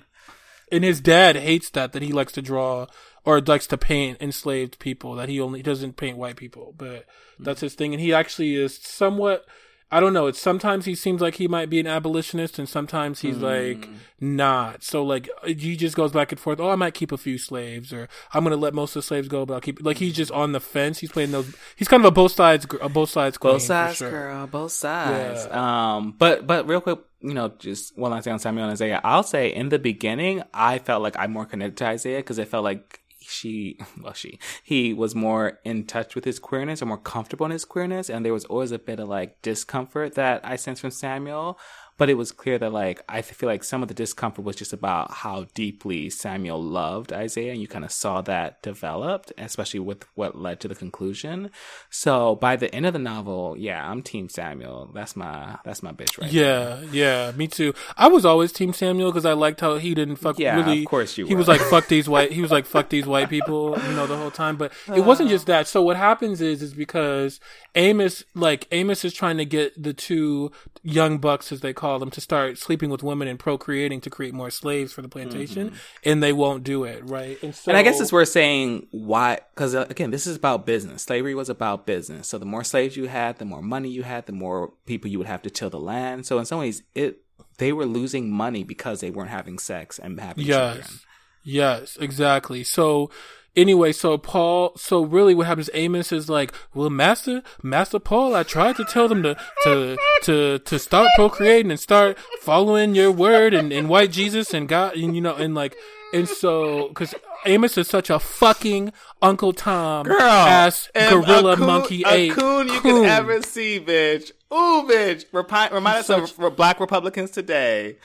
And 0.73 0.83
his 0.83 1.01
dad 1.01 1.37
hates 1.37 1.71
that 1.71 1.93
that 1.93 2.03
he 2.03 2.13
likes 2.13 2.33
to 2.33 2.43
draw 2.43 2.87
or 3.25 3.41
likes 3.41 3.67
to 3.69 3.79
paint 3.79 4.21
enslaved 4.21 4.79
people. 4.79 5.15
That 5.15 5.29
he 5.29 5.39
only 5.39 5.63
doesn't 5.63 5.97
paint 5.97 6.17
white 6.17 6.37
people, 6.37 6.75
but 6.77 7.07
hmm. 7.37 7.45
that's 7.45 7.61
his 7.61 7.75
thing. 7.75 7.93
And 7.93 8.01
he 8.01 8.13
actually 8.13 8.57
is 8.57 8.77
somewhat. 8.79 9.45
I 9.93 10.01
don't 10.01 10.15
know. 10.15 10.27
It's 10.27 10.41
sometimes 10.41 10.87
he 10.87 10.95
seems 10.95 11.21
like 11.21 11.35
he 11.35 11.47
might 11.47 11.69
be 11.69 11.79
an 11.79 11.87
abolitionist, 11.87 12.59
and 12.59 12.67
sometimes 12.67 13.21
he's 13.21 13.37
like 13.37 13.87
not. 14.21 14.83
So 14.83 15.05
like 15.05 15.29
he 15.45 15.77
just 15.77 15.95
goes 15.95 16.13
back 16.13 16.33
and 16.33 16.41
forth. 16.41 16.61
Oh, 16.61 16.71
I 16.71 16.77
might 16.77 16.95
keep 16.95 17.13
a 17.13 17.19
few 17.19 17.37
slaves, 17.37 17.93
or 17.93 18.09
I'm 18.33 18.43
gonna 18.43 18.57
let 18.57 18.73
most 18.73 18.97
of 18.97 19.03
the 19.03 19.07
slaves 19.07 19.29
go, 19.29 19.45
but 19.45 19.53
I'll 19.53 19.61
keep. 19.61 19.83
Like 19.83 19.99
he's 19.99 20.15
just 20.15 20.33
on 20.33 20.53
the 20.53 20.61
fence. 20.61 21.01
He's 21.01 21.13
playing 21.13 21.33
those. 21.33 21.55
He's 21.77 21.89
kind 21.89 22.01
of 22.01 22.07
a 22.07 22.11
both 22.11 22.33
sides, 22.33 22.67
a 22.81 22.89
both 22.89 23.11
sides, 23.11 23.37
queen, 23.37 23.53
both 23.53 23.63
sides, 23.63 23.99
sure. 23.99 24.11
girl, 24.11 24.47
both 24.47 24.73
sides. 24.73 25.47
Um, 25.47 26.15
but 26.19 26.47
but 26.47 26.67
real 26.67 26.81
quick, 26.81 27.01
you 27.21 27.35
know, 27.35 27.49
just 27.59 27.97
one 27.99 28.13
last 28.13 28.25
thing 28.25 28.33
on 28.33 28.39
Samuel 28.39 28.65
and 28.65 28.73
Isaiah. 28.73 29.01
I'll 29.05 29.23
say 29.23 29.55
in 29.55 29.69
the 29.69 29.79
beginning, 29.79 30.43
I 30.55 30.79
felt 30.79 31.03
like 31.03 31.17
I'm 31.19 31.33
more 31.33 31.45
connected 31.45 31.77
to 31.85 31.87
Isaiah 31.89 32.21
because 32.21 32.39
I 32.39 32.47
felt 32.47 32.65
like 32.65 33.02
she, 33.33 33.79
well, 34.01 34.13
she, 34.13 34.39
he 34.63 34.93
was 34.93 35.15
more 35.15 35.59
in 35.65 35.85
touch 35.85 36.15
with 36.15 36.25
his 36.25 36.39
queerness 36.39 36.83
or 36.83 36.87
more 36.87 36.99
comfortable 36.99 37.47
in 37.47 37.53
his 37.53 37.65
queerness, 37.65 38.09
and 38.09 38.25
there 38.25 38.33
was 38.33 38.45
always 38.47 38.73
a 38.73 38.79
bit 38.79 39.01
of 39.01 39.09
like 39.09 39.41
discomfort 39.43 40.15
that 40.15 40.41
I 40.45 40.57
sensed 40.57 40.81
from 40.81 40.91
Samuel. 40.91 41.59
But 42.03 42.11
it 42.11 42.15
was 42.19 42.33
clear 42.33 42.59
that 42.59 42.73
like 42.73 43.01
I 43.09 43.23
feel 43.23 43.49
like 43.49 43.63
some 43.63 43.81
of 43.81 43.87
the 43.87 43.95
discomfort 43.95 44.45
was 44.45 44.57
just 44.57 44.73
about 44.73 45.13
how 45.13 45.47
deeply 45.55 46.11
Samuel 46.11 46.61
loved 46.61 47.13
Isaiah, 47.13 47.53
and 47.53 47.61
you 47.61 47.69
kind 47.69 47.85
of 47.85 47.93
saw 47.93 48.21
that 48.23 48.61
developed, 48.61 49.33
especially 49.39 49.79
with 49.79 50.05
what 50.17 50.37
led 50.37 50.59
to 50.63 50.67
the 50.67 50.75
conclusion. 50.75 51.53
So 51.91 52.35
by 52.35 52.57
the 52.57 52.75
end 52.75 52.87
of 52.87 52.93
the 52.93 52.99
novel, 52.99 53.55
yeah, 53.57 53.89
I'm 53.89 54.03
Team 54.03 54.29
Samuel. 54.29 54.91
That's 54.93 55.15
my 55.15 55.59
that's 55.65 55.81
my 55.81 55.93
bitch 55.93 56.21
right. 56.21 56.33
Yeah, 56.33 56.81
yeah, 56.91 57.31
me 57.37 57.47
too. 57.47 57.73
I 57.97 58.09
was 58.09 58.25
always 58.25 58.51
Team 58.51 58.73
Samuel 58.73 59.13
because 59.13 59.25
I 59.25 59.35
liked 59.35 59.61
how 59.61 59.77
he 59.77 59.95
didn't 59.95 60.17
fuck. 60.17 60.41
Yeah, 60.41 60.57
really, 60.57 60.81
of 60.81 60.87
course 60.87 61.17
you 61.17 61.27
He 61.27 61.35
were. 61.35 61.39
was 61.39 61.47
like 61.47 61.61
fuck 61.61 61.87
these 61.87 62.09
white. 62.09 62.33
He 62.33 62.43
was 62.43 62.51
like 62.51 62.67
fuck 62.67 62.89
these 62.89 63.07
white 63.07 63.31
people, 63.31 63.79
you 63.87 63.95
know, 63.95 64.09
the 64.09 64.17
whole 64.17 64.33
time. 64.33 64.57
But 64.57 64.73
it 64.93 65.03
wasn't 65.05 65.29
just 65.29 65.47
that. 65.47 65.69
So 65.69 65.81
what 65.83 65.97
happens 65.97 66.41
is, 66.41 66.63
is 66.63 66.75
because 66.75 67.39
Amos, 67.77 68.25
like 68.35 68.67
Amos, 68.73 69.05
is 69.05 69.15
trying 69.15 69.37
to 69.37 69.45
get 69.45 69.81
the 69.81 69.93
two 69.93 70.51
young 70.83 71.19
bucks, 71.19 71.53
as 71.53 71.61
they 71.61 71.73
call 71.73 71.92
them, 71.99 72.11
to 72.11 72.21
start 72.21 72.59
sleeping 72.59 72.91
with 72.91 73.03
women 73.03 73.29
and 73.29 73.39
procreating 73.39 74.01
to 74.03 74.11
create 74.11 74.35
more 74.35 74.51
slaves 74.51 74.93
for 74.93 75.03
the 75.03 75.09
plantation, 75.09 75.75
and 76.05 76.23
they 76.23 76.33
won't 76.33 76.65
do 76.65 76.85
it, 76.85 77.09
right? 77.09 77.43
And 77.43 77.55
so, 77.55 77.61
Mm-hmm. 77.63 77.71
And 77.71 77.77
I 77.79 77.83
guess 77.83 78.01
it's 78.01 78.13
worth 78.13 78.29
saying 78.29 78.87
why, 78.91 79.41
because 79.55 79.75
uh, 79.75 79.87
again, 79.91 80.11
this 80.11 80.27
is 80.27 80.37
about 80.37 80.67
business. 80.67 81.03
Slavery 81.03 81.35
was 81.35 81.49
about 81.49 81.87
business. 81.87 82.29
So 82.29 82.39
the 82.39 82.45
more 82.47 82.65
slaves 82.65 82.97
you 82.97 83.09
had, 83.09 83.39
the 83.39 83.45
more 83.45 83.63
money 83.63 83.89
you 83.89 84.03
had, 84.03 84.27
the 84.27 84.33
more 84.33 84.73
people 84.87 85.11
you 85.11 85.19
would 85.19 85.27
have 85.29 85.43
to 85.43 85.51
till 85.51 85.71
the 85.71 85.81
land. 85.81 86.27
So 86.27 86.39
in 86.39 86.45
some 86.45 86.59
ways, 86.59 86.83
it 86.95 87.21
they 87.59 87.73
were 87.73 87.87
losing 87.87 88.31
money 88.31 88.65
because 88.65 89.01
they 89.01 89.11
weren't 89.11 89.31
having 89.31 89.59
sex 89.59 89.99
and 89.99 90.19
having 90.21 90.45
Yes. 90.47 90.75
children. 90.77 90.99
Yes, 91.45 91.97
exactly. 92.01 92.65
So 92.65 93.11
anyway, 93.57 93.93
so 93.93 94.19
Paul 94.19 94.73
so 94.77 95.03
really 95.03 95.35
what 95.35 95.47
happens 95.47 95.71
Amos 95.75 96.13
is 96.13 96.29
like, 96.29 96.53
Well 96.75 96.91
Master 96.91 97.43
Master 97.63 97.99
Paul, 97.99 98.35
I 98.35 98.43
tried 98.43 98.77
to 98.77 98.85
tell 98.85 99.09
them 99.09 99.23
to 99.23 99.37
to 99.65 99.97
to 100.25 100.59
to 100.59 100.79
start 100.79 101.11
procreating 101.17 101.71
and 101.71 101.81
start 101.81 102.19
following 102.41 102.95
your 102.95 103.13
word 103.13 103.55
and, 103.55 103.73
and 103.73 103.89
white 103.89 104.11
Jesus 104.13 104.53
and 104.55 104.69
God 104.69 104.97
and 104.97 105.15
you 105.15 105.21
know 105.21 105.35
and 105.35 105.55
like 105.55 105.77
and 106.13 106.29
so 106.29 106.89
because 106.89 107.15
Amos 107.45 107.77
is 107.77 107.89
such 107.89 108.11
a 108.11 108.19
fucking 108.19 108.93
Uncle 109.21 109.53
Tom 109.53 110.11
ass 110.11 110.89
gorilla 110.95 111.57
monkey 111.57 112.03
a 112.07 112.13
ape 112.13 112.33
coon 112.33 112.69
you 112.69 112.81
coon. 112.81 113.03
can 113.03 113.05
ever 113.07 113.43
see, 113.43 113.81
bitch. 113.81 114.33
Ooh, 114.53 114.87
bitch. 114.87 115.25
Repi- 115.33 115.73
remind 115.73 115.99
us 115.99 116.11
of 116.11 116.39
re- 116.39 116.51
black 116.51 116.79
Republicans 116.79 117.31
today. 117.31 117.97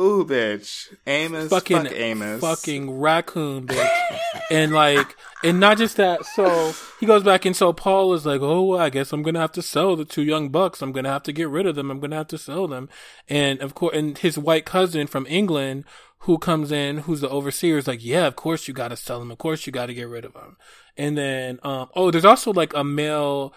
Ooh, 0.00 0.24
bitch. 0.24 0.88
Amos. 1.06 1.50
fucking 1.50 1.84
fuck 1.84 1.92
Amos. 1.92 2.40
fucking 2.40 2.98
raccoon 2.98 3.66
bitch 3.66 4.12
and 4.50 4.72
like 4.72 5.16
and 5.44 5.60
not 5.60 5.76
just 5.76 5.96
that 5.96 6.24
so 6.24 6.72
he 6.98 7.06
goes 7.06 7.22
back 7.22 7.44
and 7.44 7.54
so 7.54 7.72
paul 7.72 8.14
is 8.14 8.24
like 8.24 8.40
oh 8.40 8.62
well, 8.62 8.80
i 8.80 8.88
guess 8.88 9.12
i'm 9.12 9.22
gonna 9.22 9.40
have 9.40 9.52
to 9.52 9.62
sell 9.62 9.94
the 9.94 10.04
two 10.04 10.22
young 10.22 10.48
bucks 10.48 10.80
i'm 10.80 10.92
gonna 10.92 11.10
have 11.10 11.22
to 11.22 11.32
get 11.32 11.48
rid 11.48 11.66
of 11.66 11.74
them 11.74 11.90
i'm 11.90 12.00
gonna 12.00 12.16
have 12.16 12.28
to 12.28 12.38
sell 12.38 12.66
them 12.66 12.88
and 13.28 13.60
of 13.60 13.74
course 13.74 13.94
and 13.94 14.18
his 14.18 14.38
white 14.38 14.64
cousin 14.64 15.06
from 15.06 15.26
england 15.28 15.84
who 16.20 16.38
comes 16.38 16.70
in 16.72 16.98
who's 16.98 17.20
the 17.20 17.28
overseer 17.28 17.76
is 17.78 17.86
like 17.86 18.04
yeah 18.04 18.26
of 18.26 18.36
course 18.36 18.66
you 18.68 18.74
gotta 18.74 18.96
sell 18.96 19.18
them 19.18 19.30
of 19.30 19.38
course 19.38 19.66
you 19.66 19.72
gotta 19.72 19.94
get 19.94 20.08
rid 20.08 20.24
of 20.24 20.32
them 20.32 20.56
and 20.96 21.18
then 21.18 21.58
um 21.64 21.88
oh 21.94 22.10
there's 22.10 22.24
also 22.24 22.52
like 22.52 22.72
a 22.74 22.84
male 22.84 23.52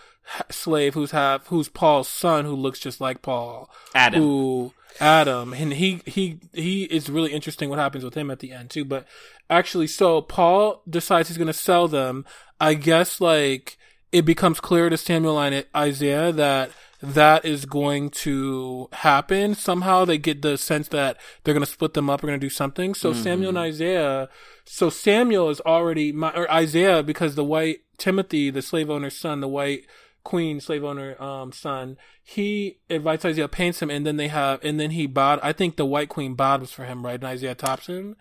slave 0.50 0.94
who's 0.94 1.12
have 1.12 1.46
who's 1.48 1.70
paul's 1.70 2.08
son 2.08 2.46
who 2.46 2.56
looks 2.56 2.80
just 2.80 3.00
like 3.00 3.22
paul 3.22 3.70
Adam. 3.94 4.22
who 4.22 4.74
Adam, 5.00 5.54
and 5.54 5.74
he 5.74 6.02
he 6.06 6.40
he 6.54 6.84
is 6.86 7.10
really 7.10 7.34
interesting 7.34 7.70
what 7.70 7.80
happens 7.80 8.04
with 8.04 8.16
him 8.16 8.32
at 8.32 8.40
the 8.40 8.52
end 8.52 8.70
too. 8.70 8.86
But 8.86 9.06
actually, 9.50 9.88
so 9.88 10.22
Paul 10.22 10.82
decides 10.90 11.28
he's 11.28 11.38
going 11.38 11.48
to 11.48 11.54
sell 11.54 11.88
them. 11.88 12.26
I 12.60 12.74
guess 12.76 13.20
like 13.20 13.78
it 14.12 14.24
becomes 14.24 14.60
clear 14.60 14.90
to 14.90 14.98
Samuel 14.98 15.40
and 15.40 15.66
Isaiah 15.76 16.32
that 16.32 16.72
that 17.02 17.44
is 17.44 17.66
going 17.66 18.10
to 18.10 18.90
happen 18.94 19.54
somehow. 19.54 20.06
They 20.06 20.18
get 20.18 20.42
the 20.42 20.58
sense 20.58 20.88
that 20.90 21.18
they're 21.44 21.54
going 21.54 21.66
to 21.66 21.72
split 21.72 21.94
them 21.94 22.10
up. 22.10 22.24
We're 22.24 22.30
going 22.30 22.40
to 22.40 22.46
do 22.46 22.50
something. 22.50 22.94
So 22.94 23.12
mm-hmm. 23.12 23.22
Samuel 23.22 23.50
and 23.50 23.58
Isaiah. 23.58 24.30
So 24.64 24.90
Samuel 24.90 25.50
is 25.50 25.62
already 25.62 26.12
my 26.12 26.32
or 26.34 26.50
Isaiah 26.50 27.04
because 27.04 27.36
the 27.36 27.44
white 27.44 27.82
Timothy, 27.98 28.50
the 28.50 28.62
slave 28.62 28.90
owner's 28.90 29.18
son, 29.18 29.42
the 29.42 29.48
white 29.48 29.86
queen 30.26 30.60
slave 30.60 30.84
owner 30.84 31.22
um 31.22 31.54
son 31.54 31.96
he 32.22 32.80
invites 32.90 33.24
isaiah 33.24 33.48
paints 33.48 33.82
him 33.82 33.90
and 33.90 34.06
then 34.06 34.18
they 34.18 34.28
have 34.28 34.60
and 34.64 34.80
then 34.80 34.92
he 34.92 35.08
bowed 35.08 35.40
i 35.42 35.54
think 35.54 35.78
the 35.78 35.86
white 35.86 36.10
queen 36.10 36.34
bottoms 36.34 36.72
for 36.72 36.84
him 36.84 37.06
right? 37.06 37.16
And 37.16 37.26
isaiah 37.26 37.56
tops 37.56 37.88
him. 37.88 38.16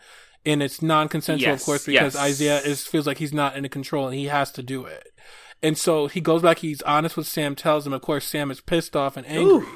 And 0.47 0.63
it's 0.63 0.83
non-consensual 0.83 1.55
of 1.55 1.63
course 1.63 1.87
because 1.87 2.15
yes. 2.15 2.23
isaiah 2.23 2.61
is 2.61 2.87
feels 2.87 3.07
like 3.07 3.19
he's 3.19 3.33
not 3.33 3.57
in 3.57 3.67
control 3.71 4.09
and 4.09 4.15
he 4.15 4.27
has 4.27 4.53
to 4.53 4.63
do 4.63 4.85
it. 4.85 5.09
And 5.63 5.79
so 5.79 6.07
he 6.07 6.21
goes 6.21 6.43
back 6.43 6.59
he's 6.59 6.83
honest 6.83 7.17
with 7.17 7.27
sam 7.27 7.55
tells 7.55 7.87
him 7.87 7.95
of 7.95 8.03
course 8.03 8.27
sam 8.27 8.51
is 8.51 8.61
pissed 8.61 8.95
off 8.95 9.17
and 9.17 9.27
angry. 9.27 9.67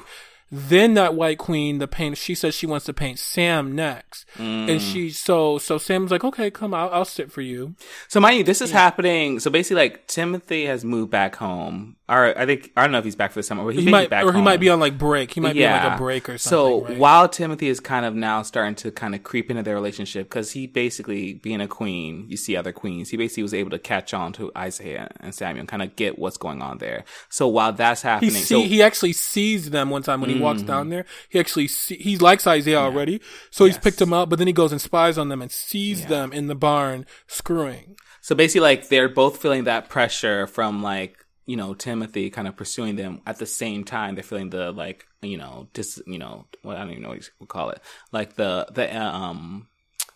Then 0.51 0.95
that 0.95 1.13
white 1.13 1.37
queen, 1.37 1.77
the 1.77 1.87
paint, 1.87 2.17
she 2.17 2.33
says 2.33 2.55
she 2.55 2.65
wants 2.65 2.87
to 2.87 2.93
paint 2.93 3.19
Sam 3.19 3.75
next, 3.75 4.25
and 4.39 4.81
she 4.81 5.11
so 5.11 5.59
so 5.59 5.77
Sam's 5.77 6.09
like, 6.09 6.23
okay, 6.23 6.49
come, 6.49 6.73
I'll, 6.73 6.89
I'll 6.89 7.05
sit 7.05 7.31
for 7.31 7.41
you. 7.41 7.75
So 8.07 8.19
mind 8.19 8.39
you, 8.39 8.43
this 8.43 8.59
is 8.59 8.71
happening. 8.71 9.39
So 9.39 9.51
basically, 9.51 9.83
like 9.83 10.07
Timothy 10.07 10.65
has 10.65 10.83
moved 10.83 11.11
back 11.11 11.35
home, 11.35 11.97
or 12.09 12.37
I 12.37 12.45
think 12.45 12.71
I 12.75 12.81
don't 12.81 12.91
know 12.91 12.97
if 12.97 13.05
he's 13.05 13.15
back 13.15 13.31
for 13.31 13.39
the 13.39 13.43
summer, 13.43 13.63
but 13.63 13.75
he, 13.75 13.83
He 13.83 13.91
might, 13.91 14.05
be 14.05 14.09
back 14.09 14.25
or 14.25 14.33
he 14.33 14.41
might 14.41 14.59
be 14.59 14.69
on 14.69 14.79
like 14.79 14.97
break. 14.97 15.31
He 15.31 15.39
might 15.39 15.53
be 15.53 15.65
on 15.65 15.83
like 15.83 15.93
a 15.93 15.97
break 15.97 16.27
or 16.27 16.37
something. 16.37 16.49
So 16.49 16.85
right? 16.85 16.97
while 16.97 17.29
Timothy 17.29 17.67
is 17.67 17.79
kind 17.79 18.05
of 18.05 18.15
now 18.15 18.41
starting 18.41 18.75
to 18.75 18.91
kind 18.91 19.13
of 19.13 19.23
creep 19.23 19.49
into 19.49 19.63
their 19.63 19.75
relationship, 19.75 20.27
because 20.27 20.51
he 20.51 20.67
basically 20.67 21.35
being 21.35 21.61
a 21.61 21.67
queen, 21.67 22.25
you 22.27 22.35
see 22.37 22.55
other 22.57 22.71
queens, 22.71 23.09
he 23.09 23.17
basically 23.17 23.43
was 23.43 23.53
able 23.53 23.69
to 23.69 23.79
catch 23.79 24.13
on 24.13 24.33
to 24.33 24.51
Isaiah 24.57 25.09
and 25.19 25.33
Samuel 25.35 25.61
and 25.61 25.69
kind 25.69 25.83
of 25.83 25.95
get 25.95 26.17
what's 26.17 26.37
going 26.37 26.61
on 26.61 26.79
there. 26.79 27.03
So 27.29 27.47
while 27.47 27.71
that's 27.73 28.01
he 28.01 28.07
happening, 28.07 28.31
see, 28.31 28.43
so 28.43 28.61
he 28.63 28.81
actually 28.81 29.13
sees 29.13 29.69
them 29.69 29.89
one 29.89 30.01
time 30.01 30.21
when 30.21 30.29
he 30.29 30.35
Mm-hmm. 30.39 30.45
walks 30.45 30.61
down 30.61 30.87
there. 30.89 31.05
He 31.27 31.37
actually 31.39 31.67
see, 31.67 31.97
he 31.97 32.17
likes 32.17 32.47
Isaiah 32.47 32.77
already, 32.79 33.21
so 33.51 33.65
he's 33.65 33.77
picked 33.77 33.99
them 33.99 34.13
up. 34.13 34.29
But 34.29 34.39
then 34.39 34.47
he 34.47 34.53
goes 34.53 34.71
and 34.71 34.79
spies 34.79 35.17
on 35.17 35.27
them 35.29 35.41
and 35.41 35.51
sees 35.51 36.05
them 36.05 36.31
in 36.31 36.47
the 36.47 36.55
barn 36.55 37.05
screwing. 37.27 37.97
So 38.21 38.35
basically, 38.35 38.61
like 38.61 38.87
they're 38.89 39.09
both 39.09 39.37
feeling 39.41 39.65
that 39.65 39.89
pressure 39.89 40.47
from 40.47 40.81
like 40.81 41.25
you 41.49 41.57
know 41.57 41.73
Timothy 41.73 42.29
kind 42.29 42.47
of 42.47 42.55
pursuing 42.55 42.95
them 42.95 43.21
at 43.25 43.39
the 43.39 43.47
same 43.47 43.83
time. 43.83 44.13
They're 44.13 44.23
feeling 44.23 44.51
the 44.51 44.71
like 44.71 45.07
you 45.23 45.35
know 45.35 45.67
dis 45.73 45.99
you 46.05 46.19
know 46.19 46.45
what 46.61 46.77
I 46.77 46.81
don't 46.81 46.91
even 46.91 47.01
know 47.01 47.09
what 47.09 47.17
you 47.17 47.23
would 47.39 47.49
call 47.49 47.71
it 47.71 47.81
like 48.11 48.35
the 48.35 48.67
the 48.71 48.95
um 48.95 49.67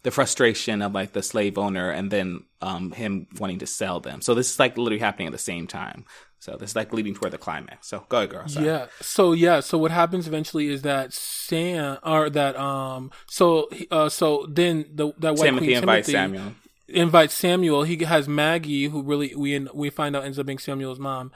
the 0.04 0.12
frustration 0.12 0.84
of 0.84 0.94
like 0.94 1.14
the 1.14 1.24
slave 1.24 1.58
owner 1.58 1.90
and 1.90 2.12
then 2.12 2.44
um 2.62 2.92
him 2.92 3.26
wanting 3.40 3.60
to 3.60 3.66
sell 3.66 4.00
them. 4.00 4.22
So 4.22 4.36
this 4.36 4.52
is 4.52 4.60
like 4.60 4.78
literally 4.78 5.00
happening 5.00 5.28
at 5.28 5.34
the 5.34 5.40
same 5.40 5.66
time. 5.66 6.06
So 6.38 6.56
this 6.58 6.72
is 6.72 6.76
like 6.76 6.94
leading 6.94 7.16
toward 7.16 7.32
the 7.32 7.38
climax. 7.40 7.88
So 7.88 8.06
go 8.10 8.18
ahead, 8.18 8.30
girl. 8.30 8.48
Sorry. 8.48 8.68
Yeah. 8.68 8.88
So 9.02 9.32
yeah. 9.32 9.62
So 9.62 9.80
what 9.80 9.92
happens 9.92 10.28
eventually 10.28 10.68
is 10.68 10.84
that 10.84 11.14
Sam 11.14 11.98
or 12.04 12.30
that 12.30 12.56
um. 12.58 13.12
So 13.28 13.70
uh. 13.90 14.10
So 14.10 14.46
then 14.50 14.86
the 14.94 15.14
that 15.20 15.36
white 15.36 15.46
Timothy 15.46 15.68
queen 15.68 15.78
invites 15.78 16.08
Timothy 16.08 16.12
Samuel. 16.12 16.54
Invites 16.94 17.34
Samuel. 17.34 17.84
He 17.84 18.04
has 18.04 18.28
Maggie, 18.28 18.88
who 18.88 19.02
really 19.02 19.36
we 19.36 19.60
we 19.74 19.90
find 19.90 20.16
out 20.16 20.24
ends 20.24 20.40
up 20.40 20.46
being 20.46 20.60
Samuel's 20.60 21.00
mom. 21.00 21.32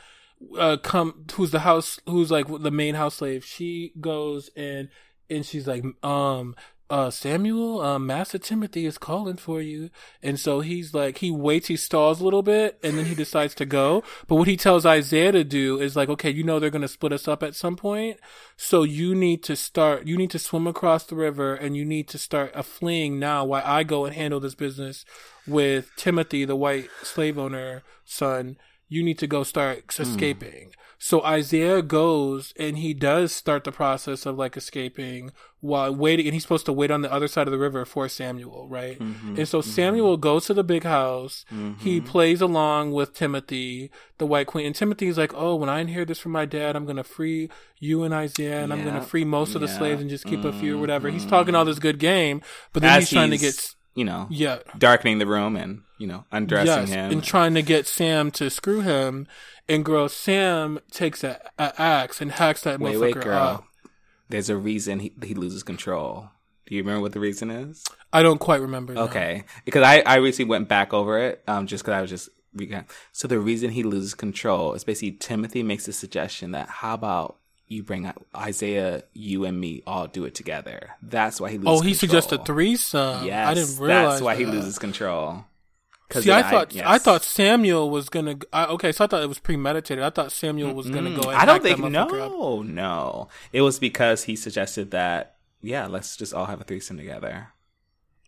Uh, 0.57 0.77
come 0.77 1.25
who's 1.33 1.51
the 1.51 1.59
house 1.59 1.99
who's 2.05 2.29
like 2.29 2.47
the 2.47 2.71
main 2.71 2.95
house 2.95 3.15
slave. 3.15 3.43
She 3.43 3.93
goes 3.99 4.49
and 4.55 4.89
and 5.29 5.45
she's 5.45 5.67
like, 5.67 5.83
um, 6.03 6.55
uh, 6.89 7.09
Samuel, 7.09 7.81
uh, 7.81 7.99
Master 7.99 8.37
Timothy 8.37 8.85
is 8.85 8.97
calling 8.97 9.35
for 9.35 9.61
you. 9.61 9.89
And 10.23 10.39
so 10.39 10.61
he's 10.61 10.93
like, 10.93 11.17
he 11.17 11.29
waits, 11.31 11.67
he 11.67 11.75
stalls 11.75 12.21
a 12.21 12.23
little 12.23 12.43
bit, 12.43 12.79
and 12.81 12.97
then 12.97 13.05
he 13.05 13.15
decides 13.15 13.53
to 13.55 13.65
go. 13.65 14.03
But 14.27 14.35
what 14.35 14.47
he 14.47 14.55
tells 14.55 14.85
Isaiah 14.85 15.33
to 15.33 15.43
do 15.43 15.79
is 15.79 15.95
like, 15.95 16.09
okay, 16.09 16.29
you 16.29 16.43
know 16.43 16.59
they're 16.59 16.69
gonna 16.69 16.87
split 16.87 17.11
us 17.11 17.27
up 17.27 17.43
at 17.43 17.55
some 17.55 17.75
point, 17.75 18.19
so 18.55 18.83
you 18.83 19.13
need 19.13 19.43
to 19.43 19.55
start. 19.55 20.07
You 20.07 20.17
need 20.17 20.31
to 20.31 20.39
swim 20.39 20.67
across 20.67 21.05
the 21.05 21.15
river, 21.15 21.55
and 21.55 21.75
you 21.75 21.83
need 21.83 22.07
to 22.09 22.17
start 22.17 22.51
a 22.55 22.63
fleeing 22.63 23.19
now. 23.19 23.43
While 23.43 23.63
I 23.65 23.83
go 23.83 24.05
and 24.05 24.15
handle 24.15 24.39
this 24.39 24.55
business 24.55 25.03
with 25.47 25.91
Timothy, 25.95 26.45
the 26.45 26.55
white 26.55 26.89
slave 27.03 27.37
owner 27.37 27.83
son. 28.05 28.57
You 28.89 29.03
need 29.03 29.19
to 29.19 29.27
go 29.27 29.43
start 29.43 29.83
hmm. 29.95 30.01
escaping. 30.03 30.71
So 30.99 31.23
Isaiah 31.23 31.81
goes 31.81 32.53
and 32.57 32.77
he 32.77 32.93
does 32.93 33.31
start 33.31 33.63
the 33.63 33.71
process 33.71 34.25
of 34.25 34.37
like 34.37 34.57
escaping 34.57 35.31
while 35.59 35.93
waiting, 35.93 36.27
and 36.27 36.33
he's 36.33 36.43
supposed 36.43 36.65
to 36.67 36.73
wait 36.73 36.91
on 36.91 37.01
the 37.01 37.11
other 37.11 37.27
side 37.27 37.47
of 37.47 37.51
the 37.51 37.57
river 37.57 37.83
for 37.85 38.07
Samuel, 38.07 38.67
right? 38.67 38.99
Mm-hmm. 38.99 39.37
And 39.37 39.47
so 39.47 39.59
mm-hmm. 39.59 39.69
Samuel 39.69 40.17
goes 40.17 40.45
to 40.45 40.53
the 40.53 40.63
big 40.63 40.83
house. 40.83 41.45
He 41.49 41.55
mm-hmm. 41.99 42.05
plays 42.05 42.41
along 42.41 42.91
with 42.91 43.13
Timothy, 43.13 43.91
the 44.17 44.25
White 44.25 44.47
Queen, 44.47 44.65
and 44.67 44.75
Timothy's 44.75 45.17
like, 45.17 45.33
"Oh, 45.35 45.55
when 45.55 45.69
I 45.69 45.83
hear 45.85 46.05
this 46.05 46.19
from 46.19 46.31
my 46.31 46.45
dad, 46.45 46.75
I'm 46.75 46.85
gonna 46.85 47.03
free 47.03 47.49
you 47.79 48.03
and 48.03 48.13
Isaiah, 48.13 48.63
and 48.63 48.71
I'm 48.71 48.83
gonna 48.83 49.01
free 49.01 49.25
most 49.25 49.55
of 49.55 49.61
the 49.61 49.67
Yeah. 49.67 49.77
slaves 49.77 50.01
and 50.01 50.09
just 50.09 50.25
keep 50.25 50.43
a 50.43 50.53
few 50.53 50.71
or 50.71 50.73
mm-hmm. 50.73 50.81
whatever." 50.81 51.09
He's 51.09 51.25
talking 51.25 51.55
all 51.55 51.65
this 51.65 51.79
good 51.79 51.99
game, 51.99 52.41
but 52.73 52.81
then 52.81 52.99
he's 52.99 53.09
trying 53.09 53.31
to 53.31 53.37
get 53.37 53.75
you 53.97 54.05
know 54.05 54.27
yeah, 54.29 54.59
darkening 54.77 55.17
the 55.17 55.25
room 55.25 55.55
and 55.55 55.81
you 55.97 56.05
know 56.05 56.23
undressing 56.31 56.67
yes, 56.67 56.89
him. 56.89 57.11
and 57.11 57.23
trying 57.23 57.55
to 57.55 57.63
get 57.63 57.87
Sam 57.87 58.29
to 58.31 58.49
screw 58.49 58.81
him. 58.81 59.27
And 59.67 59.83
girl, 59.83 60.07
Sam 60.07 60.79
takes 60.91 61.23
a, 61.23 61.41
a 61.57 61.73
axe 61.81 62.21
and 62.21 62.31
hacks 62.31 62.61
that 62.61 62.79
wait, 62.79 62.95
motherfucker 62.95 63.01
wait, 63.01 63.23
girl. 63.23 63.37
up. 63.37 63.65
There's 64.29 64.49
a 64.49 64.55
reason 64.55 64.99
he 64.99 65.13
he 65.23 65.33
loses 65.33 65.63
control. 65.63 66.29
Do 66.67 66.75
you 66.75 66.83
remember 66.83 67.01
what 67.01 67.13
the 67.13 67.19
reason 67.19 67.49
is? 67.49 67.83
I 68.13 68.21
don't 68.21 68.37
quite 68.37 68.61
remember. 68.61 68.95
Okay, 68.95 69.45
because 69.65 69.81
I 69.81 70.01
I 70.05 70.17
recently 70.17 70.49
went 70.49 70.67
back 70.67 70.93
over 70.93 71.17
it, 71.17 71.43
um, 71.47 71.65
just 71.65 71.83
because 71.83 71.97
I 71.97 72.01
was 72.01 72.09
just. 72.09 72.29
So 73.11 73.27
the 73.27 73.39
reason 73.39 73.69
he 73.69 73.83
loses 73.83 74.15
control 74.15 74.73
is 74.73 74.83
basically 74.83 75.11
Timothy 75.11 75.61
makes 75.61 75.87
a 75.87 75.93
suggestion 75.93 76.53
that 76.53 76.67
how 76.67 76.95
about 76.95 77.37
you 77.67 77.83
bring 77.83 78.05
out 78.05 78.23
Isaiah, 78.35 79.03
you 79.13 79.45
and 79.45 79.59
me 79.59 79.83
all 79.85 80.07
do 80.07 80.23
it 80.25 80.33
together. 80.35 80.91
That's 81.01 81.39
why 81.41 81.51
he 81.51 81.57
loses. 81.57 81.67
Oh, 81.69 81.81
he 81.83 81.91
control. 81.91 81.95
suggested 81.99 82.45
threesome. 82.45 83.25
Yes, 83.25 83.47
I 83.47 83.53
didn't 83.53 83.77
realize. 83.79 84.09
that's 84.13 84.21
why 84.21 84.35
he 84.35 84.45
loses 84.45 84.79
control. 84.79 85.45
See, 86.11 86.31
I 86.31 86.41
the- 86.41 86.49
thought 86.49 86.73
yes. 86.73 86.85
I 86.87 86.97
thought 86.99 87.23
Samuel 87.23 87.89
was 87.89 88.07
gonna. 88.07 88.37
I, 88.53 88.65
okay, 88.67 88.93
so 88.93 89.03
I 89.03 89.07
thought 89.07 89.21
it 89.23 89.27
was 89.27 89.39
premeditated. 89.39 90.01
I 90.03 90.09
thought 90.09 90.31
Samuel 90.31 90.73
was 90.73 90.89
gonna 90.89 91.09
go. 91.19 91.29
And 91.29 91.37
I 91.37 91.43
don't 91.45 91.61
think 91.61 91.79
no, 91.79 92.61
no. 92.61 93.27
It 93.51 93.61
was 93.61 93.77
because 93.79 94.23
he 94.23 94.37
suggested 94.37 94.91
that 94.91 95.35
yeah, 95.61 95.87
let's 95.87 96.15
just 96.15 96.33
all 96.33 96.45
have 96.45 96.61
a 96.61 96.63
threesome 96.63 96.95
together. 96.97 97.49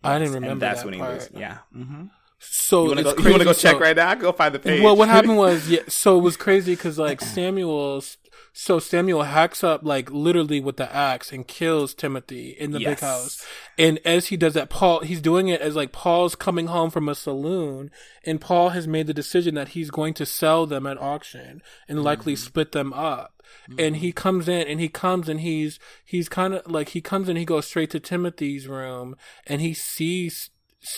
I 0.03 0.17
didn't 0.19 0.33
remember 0.33 0.51
And 0.53 0.61
that's 0.61 0.79
that 0.81 0.85
when 0.85 0.93
he 0.95 0.99
part. 0.99 1.13
was 1.15 1.29
yeah. 1.33 1.59
hmm 1.73 2.05
So 2.39 2.83
You 2.83 2.87
want 2.89 2.97
to 2.99 3.03
go? 3.03 3.23
You 3.23 3.29
want 3.29 3.39
to 3.41 3.45
go 3.45 3.53
check 3.53 3.73
So- 3.75 3.79
right 3.79 3.95
now? 3.95 4.09
I 4.09 4.15
Go 4.15 4.31
find 4.33 4.53
the 4.53 4.59
page. 4.59 4.81
Well, 4.83 4.97
what 4.97 5.07
happened 5.07 5.37
was, 5.37 5.69
yeah. 5.69 5.81
So 5.87 6.17
it 6.17 6.21
was 6.21 6.35
crazy 6.35 6.73
because 6.73 6.97
like 6.99 7.21
Samuel's. 7.21 8.17
So 8.53 8.79
Samuel 8.79 9.23
hacks 9.23 9.63
up 9.63 9.83
like 9.83 10.09
literally 10.11 10.59
with 10.59 10.77
the 10.77 10.93
axe 10.93 11.31
and 11.31 11.47
kills 11.47 11.93
Timothy 11.93 12.49
in 12.49 12.71
the 12.71 12.79
big 12.79 12.99
house. 12.99 13.45
And 13.77 13.99
as 14.05 14.27
he 14.27 14.37
does 14.37 14.53
that, 14.55 14.69
Paul 14.69 15.01
he's 15.01 15.21
doing 15.21 15.47
it 15.47 15.61
as 15.61 15.75
like 15.75 15.91
Paul's 15.91 16.35
coming 16.35 16.67
home 16.67 16.89
from 16.89 17.07
a 17.07 17.15
saloon, 17.15 17.91
and 18.25 18.41
Paul 18.41 18.69
has 18.69 18.87
made 18.87 19.07
the 19.07 19.13
decision 19.13 19.55
that 19.55 19.69
he's 19.69 19.91
going 19.91 20.13
to 20.15 20.25
sell 20.25 20.65
them 20.65 20.85
at 20.85 20.97
auction 20.99 21.61
and 21.87 22.03
likely 22.03 22.33
Mm-hmm. 22.33 22.45
split 22.45 22.71
them 22.73 22.93
up. 22.93 23.41
And 23.79 23.97
he 23.97 24.11
comes 24.11 24.47
in 24.47 24.67
and 24.67 24.79
he 24.79 24.89
comes 24.89 25.27
and 25.27 25.41
he's 25.41 25.79
he's 26.05 26.29
kind 26.29 26.53
of 26.53 26.69
like 26.69 26.89
he 26.89 27.01
comes 27.01 27.29
and 27.29 27.37
he 27.37 27.45
goes 27.45 27.65
straight 27.65 27.89
to 27.91 27.99
Timothy's 27.99 28.67
room 28.67 29.15
and 29.47 29.59
he 29.59 29.73
sees 29.73 30.51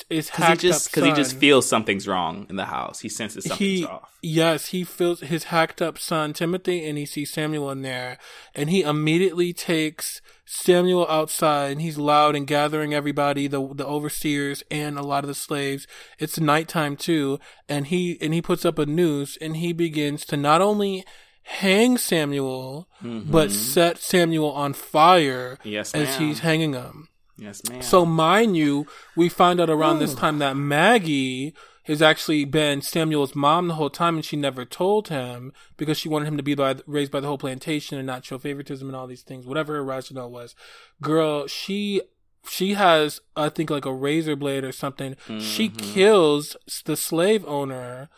is 0.10 0.28
Because 0.28 0.38
he 0.38 0.44
hacked 0.44 0.62
just 0.62 0.88
up 0.88 0.91
because 0.94 1.10
he 1.10 1.13
just 1.15 1.36
feels 1.38 1.67
something's 1.67 2.08
wrong 2.08 2.46
in 2.50 2.56
the 2.56 2.65
house. 2.65 3.00
He 3.00 3.10
senses 3.10 3.46
something's 3.46 3.80
he 3.80 3.86
off. 3.86 4.15
yes 4.22 4.67
he 4.67 4.84
feels 4.84 5.22
his 5.22 5.46
hacked 5.46 5.82
up 5.82 5.98
son 5.98 6.34
timothy 6.34 6.88
and 6.88 6.98
he 6.98 7.06
sees 7.06 7.32
samuel 7.34 7.72
in 7.72 7.82
there 7.82 8.17
and 8.54 8.70
he 8.70 8.82
immediately 8.84 9.52
takes 9.54 10.22
samuel 10.46 11.08
outside 11.10 11.72
and 11.72 11.82
he's 11.82 11.98
loud 11.98 12.36
and 12.36 12.46
gathering 12.46 12.94
everybody 12.94 13.48
the 13.48 13.74
the 13.74 13.86
overseers 13.86 14.63
and 14.70 15.00
a 15.00 15.02
lot 15.02 15.24
of 15.24 15.28
the 15.28 15.34
slaves 15.34 15.88
it's 16.20 16.39
nighttime 16.39 16.96
too 16.96 17.39
and 17.67 17.88
he 17.88 18.17
and 18.22 18.34
he 18.36 18.41
puts 18.41 18.63
up 18.65 18.78
a 18.78 18.86
noose 18.86 19.36
and 19.41 19.58
he 19.58 19.74
begins 19.74 20.26
to 20.26 20.38
not 20.38 20.62
only 20.62 21.04
hang 21.44 21.98
samuel 21.98 22.88
but 23.02 23.50
set 23.50 23.98
samuel 23.98 24.52
on 24.52 24.74
fire 24.74 25.58
Mm-hmm. 25.62 25.70
Yes, 25.70 25.96
as 25.96 26.10
ma'am. 26.20 26.28
he's 26.28 26.39
hanging 26.39 26.74
him 26.74 27.08
Yes, 27.42 27.68
ma'am. 27.68 27.82
so 27.82 28.06
mind 28.06 28.56
you, 28.56 28.86
we 29.16 29.28
find 29.28 29.60
out 29.60 29.70
around 29.70 30.00
this 30.00 30.14
hmm. 30.14 30.20
time 30.20 30.38
that 30.40 30.56
Maggie 30.56 31.56
has 31.86 32.02
actually 32.02 32.46
been 32.46 32.82
Samuel's 32.82 33.36
mom 33.36 33.68
the 33.68 33.74
whole 33.74 33.90
time, 33.90 34.16
and 34.16 34.24
she 34.24 34.38
never 34.38 34.64
told 34.64 35.08
him 35.08 35.52
because 35.76 35.98
she 35.98 36.08
wanted 36.08 36.28
him 36.28 36.38
to 36.38 36.44
be 36.44 36.54
by, 36.54 36.76
raised 36.86 37.12
by 37.12 37.20
the 37.20 37.28
whole 37.28 37.40
plantation 37.40 37.98
and 37.98 38.06
not 38.06 38.24
show 38.24 38.38
favoritism 38.38 38.88
and 38.88 38.96
all 38.96 39.08
these 39.08 39.24
things. 39.24 39.48
Whatever 39.48 39.74
her 39.74 39.84
rationale 39.84 40.30
was, 40.30 40.56
girl, 41.02 41.48
she 41.48 42.02
she 42.48 42.74
has 42.74 43.22
I 43.36 43.50
think 43.50 43.70
like 43.70 43.86
a 43.86 43.94
razor 43.94 44.36
blade 44.36 44.64
or 44.64 44.72
something. 44.72 45.16
She 45.40 45.70
kills 45.70 46.56
the 46.86 46.96
slave 46.98 47.46
owner, 47.48 48.10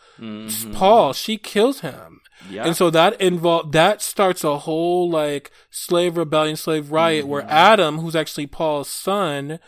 Paul. 0.72 1.12
She 1.12 1.36
kills 1.36 1.80
him. 1.80 2.20
yeah. 2.50 2.64
And 2.64 2.76
so 2.76 2.90
that 2.90 3.20
involve 3.20 3.72
that 3.72 4.02
starts 4.02 4.42
a 4.44 4.58
whole 4.58 5.10
like 5.10 5.50
slave 5.70 6.16
rebellion, 6.16 6.56
slave 6.56 6.90
riot, 6.90 7.26
where 7.26 7.42
Adam, 7.48 7.98
who's 7.98 8.16
actually 8.16 8.46
Paul's 8.46 8.88
son, 8.88 9.58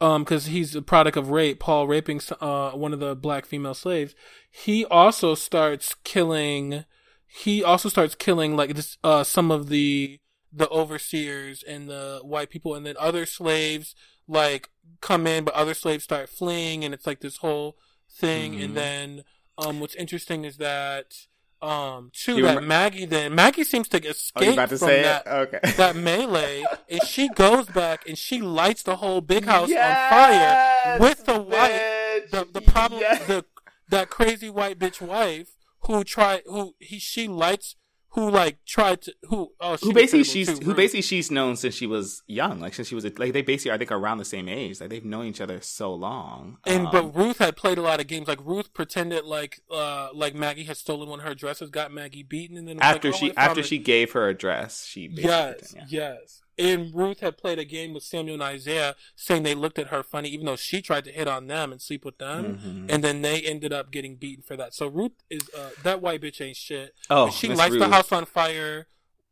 um, 0.00 0.24
because 0.24 0.46
he's 0.46 0.74
a 0.74 0.82
product 0.82 1.16
of 1.16 1.30
rape, 1.30 1.60
Paul 1.60 1.86
raping 1.86 2.20
uh 2.40 2.70
one 2.72 2.92
of 2.92 3.00
the 3.00 3.14
black 3.14 3.46
female 3.46 3.74
slaves, 3.74 4.14
he 4.50 4.84
also 4.86 5.34
starts 5.34 5.94
killing. 6.04 6.84
He 7.26 7.62
also 7.62 7.88
starts 7.88 8.14
killing 8.16 8.56
like 8.56 8.74
this 8.74 8.98
uh 9.04 9.22
some 9.24 9.50
of 9.50 9.68
the 9.68 10.18
the 10.52 10.68
overseers 10.68 11.62
and 11.62 11.88
the 11.88 12.20
white 12.22 12.50
people, 12.50 12.74
and 12.74 12.84
then 12.84 12.96
other 12.98 13.26
slaves 13.26 13.94
like 14.28 14.68
come 15.00 15.26
in, 15.26 15.44
but 15.44 15.54
other 15.54 15.74
slaves 15.74 16.04
start 16.04 16.28
fleeing, 16.28 16.84
and 16.84 16.92
it's 16.94 17.06
like 17.06 17.20
this 17.20 17.38
whole 17.38 17.76
thing. 18.10 18.54
Mhm. 18.54 18.64
And 18.64 18.76
then 18.76 19.24
um, 19.58 19.80
what's 19.80 19.94
interesting 19.94 20.44
is 20.44 20.56
that 20.56 21.14
um, 21.62 22.10
too 22.14 22.36
You 22.36 22.42
that 22.44 22.48
remember- 22.56 22.68
Maggie 22.68 23.04
then 23.04 23.34
Maggie 23.34 23.64
seems 23.64 23.86
to 23.88 24.02
you 24.02 24.08
escape 24.10 24.54
about 24.54 24.70
to 24.70 24.78
from 24.78 24.88
say 24.88 25.02
that? 25.02 25.26
Okay. 25.26 25.60
that 25.76 25.94
melee, 25.94 26.64
and 26.88 27.02
she 27.04 27.28
goes 27.28 27.66
back 27.66 28.08
and 28.08 28.16
she 28.16 28.40
lights 28.40 28.82
the 28.82 28.96
whole 28.96 29.20
big 29.20 29.44
house 29.44 29.68
on 29.68 29.76
fire 29.76 30.98
with 30.98 31.26
the 31.26 31.38
white 31.38 32.26
The 32.30 32.48
the 32.50 32.62
problem 32.62 33.00
Yes. 33.02 33.26
the 33.26 33.44
that 33.90 34.08
crazy 34.08 34.48
white 34.48 34.78
bitch 34.78 35.00
wife 35.02 35.50
who 35.80 36.02
tried 36.04 36.42
who 36.46 36.74
he 36.78 36.98
she 36.98 37.28
lights 37.28 37.76
who 38.10 38.28
like 38.28 38.58
tried 38.66 39.02
to 39.02 39.14
who 39.28 39.52
oh 39.60 39.76
she 39.76 39.86
who 39.86 39.92
basically 39.92 40.24
she's 40.24 40.58
too, 40.58 40.64
who 40.64 40.74
basically 40.74 41.02
she's 41.02 41.30
known 41.30 41.56
since 41.56 41.74
she 41.74 41.86
was 41.86 42.22
young, 42.26 42.60
like 42.60 42.74
since 42.74 42.88
she 42.88 42.94
was 42.94 43.04
like 43.04 43.32
they 43.32 43.42
basically 43.42 43.70
I 43.70 43.78
think 43.78 43.92
around 43.92 44.18
the 44.18 44.24
same 44.24 44.48
age, 44.48 44.80
like 44.80 44.90
they've 44.90 45.04
known 45.04 45.26
each 45.26 45.40
other 45.40 45.60
so 45.60 45.94
long. 45.94 46.58
And 46.66 46.86
Um, 46.86 46.92
but 46.92 47.16
Ruth 47.16 47.38
had 47.38 47.56
played 47.56 47.78
a 47.78 47.82
lot 47.82 48.00
of 48.00 48.08
games. 48.08 48.26
Like 48.26 48.44
Ruth 48.44 48.74
pretended 48.74 49.24
like 49.24 49.60
uh 49.70 50.08
like 50.12 50.34
Maggie 50.34 50.64
had 50.64 50.76
stolen 50.76 51.08
one 51.08 51.20
of 51.20 51.26
her 51.26 51.34
dresses, 51.34 51.70
got 51.70 51.92
Maggie 51.92 52.24
beaten, 52.24 52.56
and 52.56 52.66
then 52.66 52.78
after 52.80 53.08
like, 53.10 53.14
oh, 53.14 53.18
she 53.18 53.36
after 53.36 53.62
she 53.62 53.78
gave 53.78 54.12
her 54.12 54.28
a 54.28 54.34
dress, 54.34 54.84
she 54.86 55.06
basically 55.06 55.30
yes 55.30 55.74
yeah. 55.76 55.84
yes. 55.88 56.42
And 56.60 56.94
Ruth 56.94 57.20
had 57.20 57.38
played 57.38 57.58
a 57.58 57.64
game 57.64 57.94
with 57.94 58.02
Samuel 58.02 58.34
and 58.34 58.42
Isaiah, 58.42 58.94
saying 59.16 59.42
they 59.44 59.54
looked 59.54 59.78
at 59.78 59.88
her 59.88 60.02
funny, 60.02 60.28
even 60.28 60.44
though 60.46 60.56
she 60.56 60.82
tried 60.82 61.04
to 61.04 61.10
hit 61.10 61.26
on 61.26 61.46
them 61.46 61.72
and 61.72 61.80
sleep 61.80 62.04
with 62.04 62.18
them, 62.18 62.58
Mhm. 62.58 62.92
and 62.92 63.02
then 63.02 63.22
they 63.22 63.40
ended 63.40 63.72
up 63.72 63.90
getting 63.90 64.16
beaten 64.16 64.42
for 64.42 64.56
that. 64.56 64.74
So 64.74 64.86
Ruth 64.86 65.12
is 65.30 65.48
uh, 65.56 65.70
that 65.82 66.02
white 66.02 66.20
bitch 66.20 66.40
ain't 66.40 66.56
shit. 66.56 66.94
Oh, 67.08 67.30
she 67.30 67.48
Miss 67.48 67.58
lights 67.58 67.76
the 67.78 67.88
house 67.88 68.12
on 68.12 68.26
fire. 68.26 68.86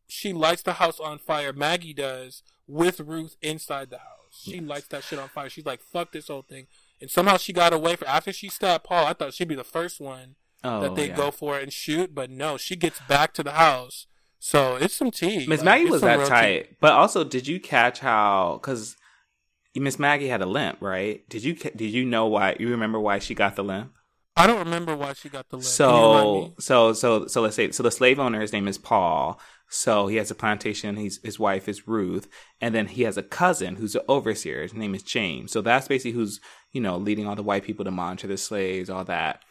She 0.09 0.33
lights 0.33 0.63
the 0.63 0.75
house 0.75 0.99
on 0.99 1.19
fire. 1.19 1.53
Maggie 1.53 1.93
does 1.93 2.43
with 2.67 3.01
Ruth 3.01 3.37
inside 3.43 3.91
the 3.91 3.99
house. 3.99 4.15
She 4.43 4.61
lights 4.61 4.89
that 4.89 5.05
shit 5.05 5.19
on 5.19 5.29
fire. 5.29 5.51
She's 5.51 5.67
like, 5.67 5.83
"Fuck 5.83 6.13
this 6.13 6.29
whole 6.29 6.43
thing." 6.43 6.67
And 7.01 7.11
somehow 7.11 7.37
she 7.37 7.53
got 7.53 7.73
away. 7.73 7.97
For 7.97 8.07
after 8.09 8.33
she 8.33 8.49
stabbed 8.49 8.85
Paul, 8.85 9.07
I 9.07 9.13
thought 9.13 9.35
she'd 9.35 9.49
be 9.49 9.55
the 9.55 9.65
first 9.65 10.01
one 10.01 10.37
Oh, 10.65 10.81
that 10.81 10.95
they 10.97 11.09
yeah. 11.09 11.17
go 11.17 11.31
for 11.31 11.59
and 11.59 11.73
shoot. 11.73 12.15
But 12.15 12.31
no, 12.31 12.57
she 12.57 12.75
gets 12.77 13.01
back 13.09 13.33
to 13.35 13.43
the 13.43 13.53
house. 13.53 14.07
So 14.39 14.77
it's 14.77 14.95
some 14.95 15.11
tea. 15.11 15.47
Miss 15.47 15.63
Maggie 15.63 15.85
it's 15.85 15.93
was 15.93 16.03
that 16.03 16.19
real 16.19 16.27
tea. 16.27 16.31
tight, 16.31 16.77
but 16.81 16.93
also 16.93 17.25
did 17.25 17.47
you 17.47 17.59
catch 17.61 18.01
how? 18.01 18.59
Because 18.61 18.97
Miss 19.75 19.99
Maggie 19.99 20.29
had 20.29 20.43
a 20.43 20.47
limp, 20.47 20.79
right? 20.81 21.29
Did 21.29 21.45
you 21.45 21.55
did 21.55 21.91
you 21.91 22.05
know 22.05 22.27
why? 22.27 22.57
You 22.59 22.69
remember 22.69 23.01
why 23.01 23.19
she 23.19 23.35
got 23.35 23.57
the 23.57 23.65
limp? 23.65 23.93
I 24.37 24.47
don't 24.47 24.61
remember 24.61 24.97
why 24.97 25.15
she 25.15 25.29
got 25.29 25.49
the 25.49 25.57
limp. 25.57 25.67
So 25.67 26.55
so 26.59 26.93
so 26.93 27.27
so 27.27 27.43
let's 27.43 27.57
say 27.57 27.71
so 27.73 27.83
the 27.83 27.91
slave 27.91 28.19
owner 28.21 28.41
his 28.41 28.53
name 28.53 28.69
is 28.69 28.79
Paul. 28.79 29.41
So 29.71 30.07
he 30.07 30.17
has 30.17 30.31
a 30.31 30.35
plantation. 30.35 30.97
He's 30.97 31.21
his 31.23 31.39
wife 31.39 31.69
is 31.69 31.87
Ruth, 31.87 32.29
and 32.61 32.75
then 32.75 32.87
he 32.87 33.03
has 33.03 33.19
a 33.19 33.23
cousin 33.23 33.77
who's 33.77 33.95
an 33.95 34.03
overseer. 34.09 34.63
His 34.63 34.73
name 34.73 34.95
is 34.95 35.03
James. 35.03 35.53
So 35.53 35.61
that's 35.61 35.89
basically 35.89 36.13
who's 36.13 36.41
you 36.73 36.81
know 36.81 36.97
leading 36.97 37.27
all 37.27 37.37
the 37.37 37.43
white 37.43 37.65
people 37.65 37.85
to 37.85 37.91
monitor 37.91 38.29
the 38.29 38.37
slaves, 38.37 38.89
all 38.89 39.05
that. 39.05 39.43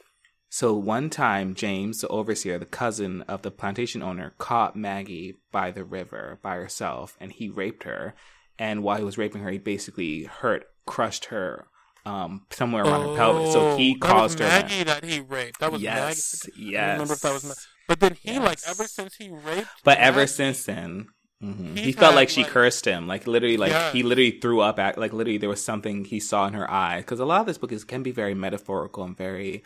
So 0.50 0.74
one 0.74 1.10
time, 1.10 1.56
James, 1.56 2.02
the 2.02 2.08
overseer, 2.08 2.58
the 2.58 2.66
cousin 2.66 3.22
of 3.24 3.42
the 3.42 3.52
plantation 3.52 4.02
owner, 4.02 4.34
caught 4.38 4.76
Maggie 4.76 5.36
by 5.52 5.72
the 5.72 5.84
river 5.84 6.40
by 6.42 6.56
herself, 6.56 7.18
and 7.20 7.32
he 7.32 7.50
raped 7.50 7.84
her. 7.84 8.16
And 8.58 8.82
while 8.82 8.98
he 8.98 9.04
was 9.04 9.18
raping 9.18 9.42
her, 9.42 9.52
he 9.52 9.58
basically 9.58 10.24
hurt, 10.24 10.66
crushed 10.86 11.26
her 11.26 11.68
um, 12.06 12.46
somewhere 12.52 12.84
around 12.84 13.04
oh, 13.06 13.12
her 13.12 13.18
pelvis. 13.18 13.52
So 13.54 13.78
he 13.78 13.96
caused 13.96 14.38
that 14.40 14.64
was 14.64 14.72
her. 14.72 14.78
Maggie 14.78 14.84
that 14.86 15.04
he 15.04 15.20
raped. 15.20 15.60
That 15.60 15.72
was 15.72 15.82
yes, 15.82 16.46
Maggie. 16.48 16.62
yes. 16.72 16.80
I 16.80 16.86
don't 16.86 16.94
remember 16.94 17.14
if 17.14 17.22
that 17.22 17.34
was. 17.34 17.46
Ma- 17.46 17.54
but 17.88 18.00
then 18.00 18.14
he 18.22 18.32
Yes. 18.34 18.44
like 18.46 18.60
ever 18.68 18.88
since 18.88 19.16
he 19.16 19.30
raped. 19.30 19.68
But 19.84 19.98
ever 19.98 20.26
since 20.28 20.64
then, 20.66 21.08
hmm 21.42 21.76
He's 21.76 21.86
he 21.86 21.92
felt 21.92 22.16
like 22.16 22.30
she 22.30 22.44
like- 22.44 22.52
cursed 22.52 22.86
him. 22.86 23.08
Like 23.08 23.28
literally, 23.28 23.58
like 23.58 23.94
he 23.94 24.02
literally 24.04 24.40
threw 24.40 24.62
up 24.62 24.80
at. 24.80 24.98
Like 24.98 25.12
literally, 25.12 25.38
there 25.38 25.50
was 25.50 25.64
something 25.64 26.06
he 26.06 26.20
saw 26.22 26.48
in 26.48 26.54
her 26.54 26.70
eye. 26.72 27.00
Because 27.00 27.20
a 27.20 27.26
lot 27.26 27.42
of 27.42 27.46
this 27.48 27.58
book 27.58 27.74
is 27.74 27.84
can 27.84 28.02
be 28.04 28.12
very 28.12 28.34
metaphorical 28.34 29.04
and 29.04 29.16
very. 29.18 29.64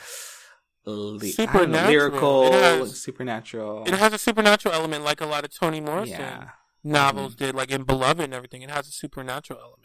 Li- 0.86 1.32
Supernatural. 1.32 1.90
lyrical, 1.92 2.44
It 2.48 2.54
has- 2.54 3.00
supernatural. 3.02 3.84
It 3.86 3.94
has 3.94 4.14
a 4.14 4.18
supernatural 4.18 4.74
element, 4.74 5.04
like 5.04 5.22
a 5.22 5.26
lot 5.26 5.44
of 5.46 5.54
Toni 5.58 5.80
Morrison 5.82 6.20
yeah. 6.20 6.50
novels 6.84 7.36
did, 7.36 7.54
like 7.56 7.72
in 7.72 7.84
Beloved 7.84 8.20
and 8.24 8.34
everything. 8.34 8.62
It 8.62 8.70
has 8.72 8.88
a 8.88 8.92
supernatural 8.92 9.60
element. 9.60 9.78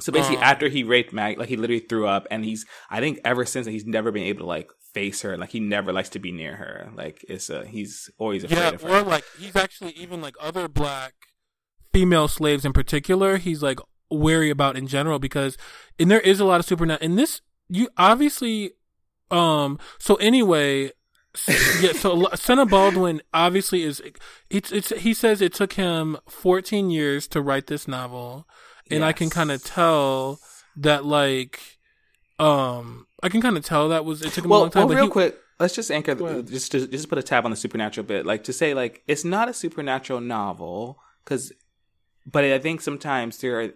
So 0.00 0.12
basically, 0.12 0.38
Um, 0.38 0.44
after 0.44 0.68
he 0.68 0.82
raped 0.82 1.12
Mag, 1.12 1.38
like 1.38 1.48
he 1.50 1.56
literally 1.56 1.80
threw 1.86 2.06
up, 2.06 2.26
and 2.30 2.42
he's. 2.44 2.64
I 2.88 3.00
think 3.00 3.20
ever 3.24 3.44
since 3.44 3.66
he's 3.66 3.84
never 3.84 4.10
been 4.10 4.22
able 4.22 4.40
to 4.40 4.46
like 4.46 4.70
face 4.94 5.20
her. 5.22 5.36
Like 5.36 5.50
he 5.50 5.60
never 5.60 5.92
likes 5.92 6.08
to 6.10 6.18
be 6.18 6.32
near 6.32 6.56
her. 6.56 6.90
Like 6.96 7.24
it's 7.28 7.50
a 7.50 7.66
he's 7.66 8.10
always 8.18 8.42
afraid 8.44 8.58
Yeah, 8.58 8.68
of 8.70 8.82
her. 8.82 8.88
or 8.98 9.02
like 9.02 9.24
he's 9.38 9.54
actually 9.54 9.92
even 9.92 10.20
like 10.22 10.34
other 10.40 10.68
black 10.68 11.12
female 11.92 12.28
slaves 12.28 12.64
in 12.64 12.72
particular. 12.72 13.36
He's 13.36 13.62
like 13.62 13.78
wary 14.10 14.48
about 14.50 14.76
in 14.76 14.86
general 14.86 15.18
because, 15.18 15.56
and 15.98 16.10
there 16.10 16.20
is 16.20 16.40
a 16.40 16.44
lot 16.44 16.60
of 16.60 16.66
supernatural. 16.66 17.04
And 17.08 17.18
this, 17.18 17.42
you 17.68 17.88
obviously, 17.98 18.72
um. 19.30 19.78
So 19.98 20.16
anyway, 20.16 20.92
yeah. 21.80 21.92
So 21.92 22.28
Son 22.34 22.58
of 22.58 22.68
Baldwin 22.70 23.22
obviously 23.32 23.82
is. 23.82 24.02
It's 24.48 24.72
it's. 24.72 24.90
He 24.90 25.14
says 25.14 25.40
it 25.40 25.54
took 25.54 25.74
him 25.74 26.16
14 26.28 26.90
years 26.90 27.28
to 27.28 27.40
write 27.40 27.66
this 27.68 27.86
novel, 27.86 28.46
and 28.90 29.04
I 29.04 29.12
can 29.12 29.30
kind 29.30 29.50
of 29.50 29.62
tell 29.62 30.40
that 30.76 31.04
like, 31.04 31.78
um, 32.38 33.06
I 33.22 33.28
can 33.28 33.40
kind 33.40 33.56
of 33.56 33.64
tell 33.64 33.88
that 33.88 34.04
was 34.04 34.22
it 34.22 34.32
took 34.32 34.44
him 34.44 34.50
a 34.50 34.58
long 34.58 34.70
time. 34.70 34.80
well, 34.80 34.88
but 34.88 34.96
real 34.96 35.04
he- 35.04 35.10
quick, 35.10 35.38
let's 35.58 35.74
just 35.74 35.90
anchor 35.90 36.14
just 36.42 36.72
to, 36.72 36.86
just 36.86 37.08
put 37.08 37.18
a 37.18 37.22
tab 37.22 37.44
on 37.44 37.50
the 37.50 37.56
supernatural 37.56 38.06
bit, 38.06 38.26
like 38.26 38.44
to 38.44 38.52
say 38.52 38.74
like 38.74 39.02
it's 39.06 39.24
not 39.24 39.48
a 39.48 39.54
supernatural 39.54 40.20
novel 40.20 40.98
because, 41.24 41.52
but 42.26 42.44
I 42.44 42.58
think 42.58 42.80
sometimes 42.80 43.38
there 43.38 43.60
are. 43.60 43.70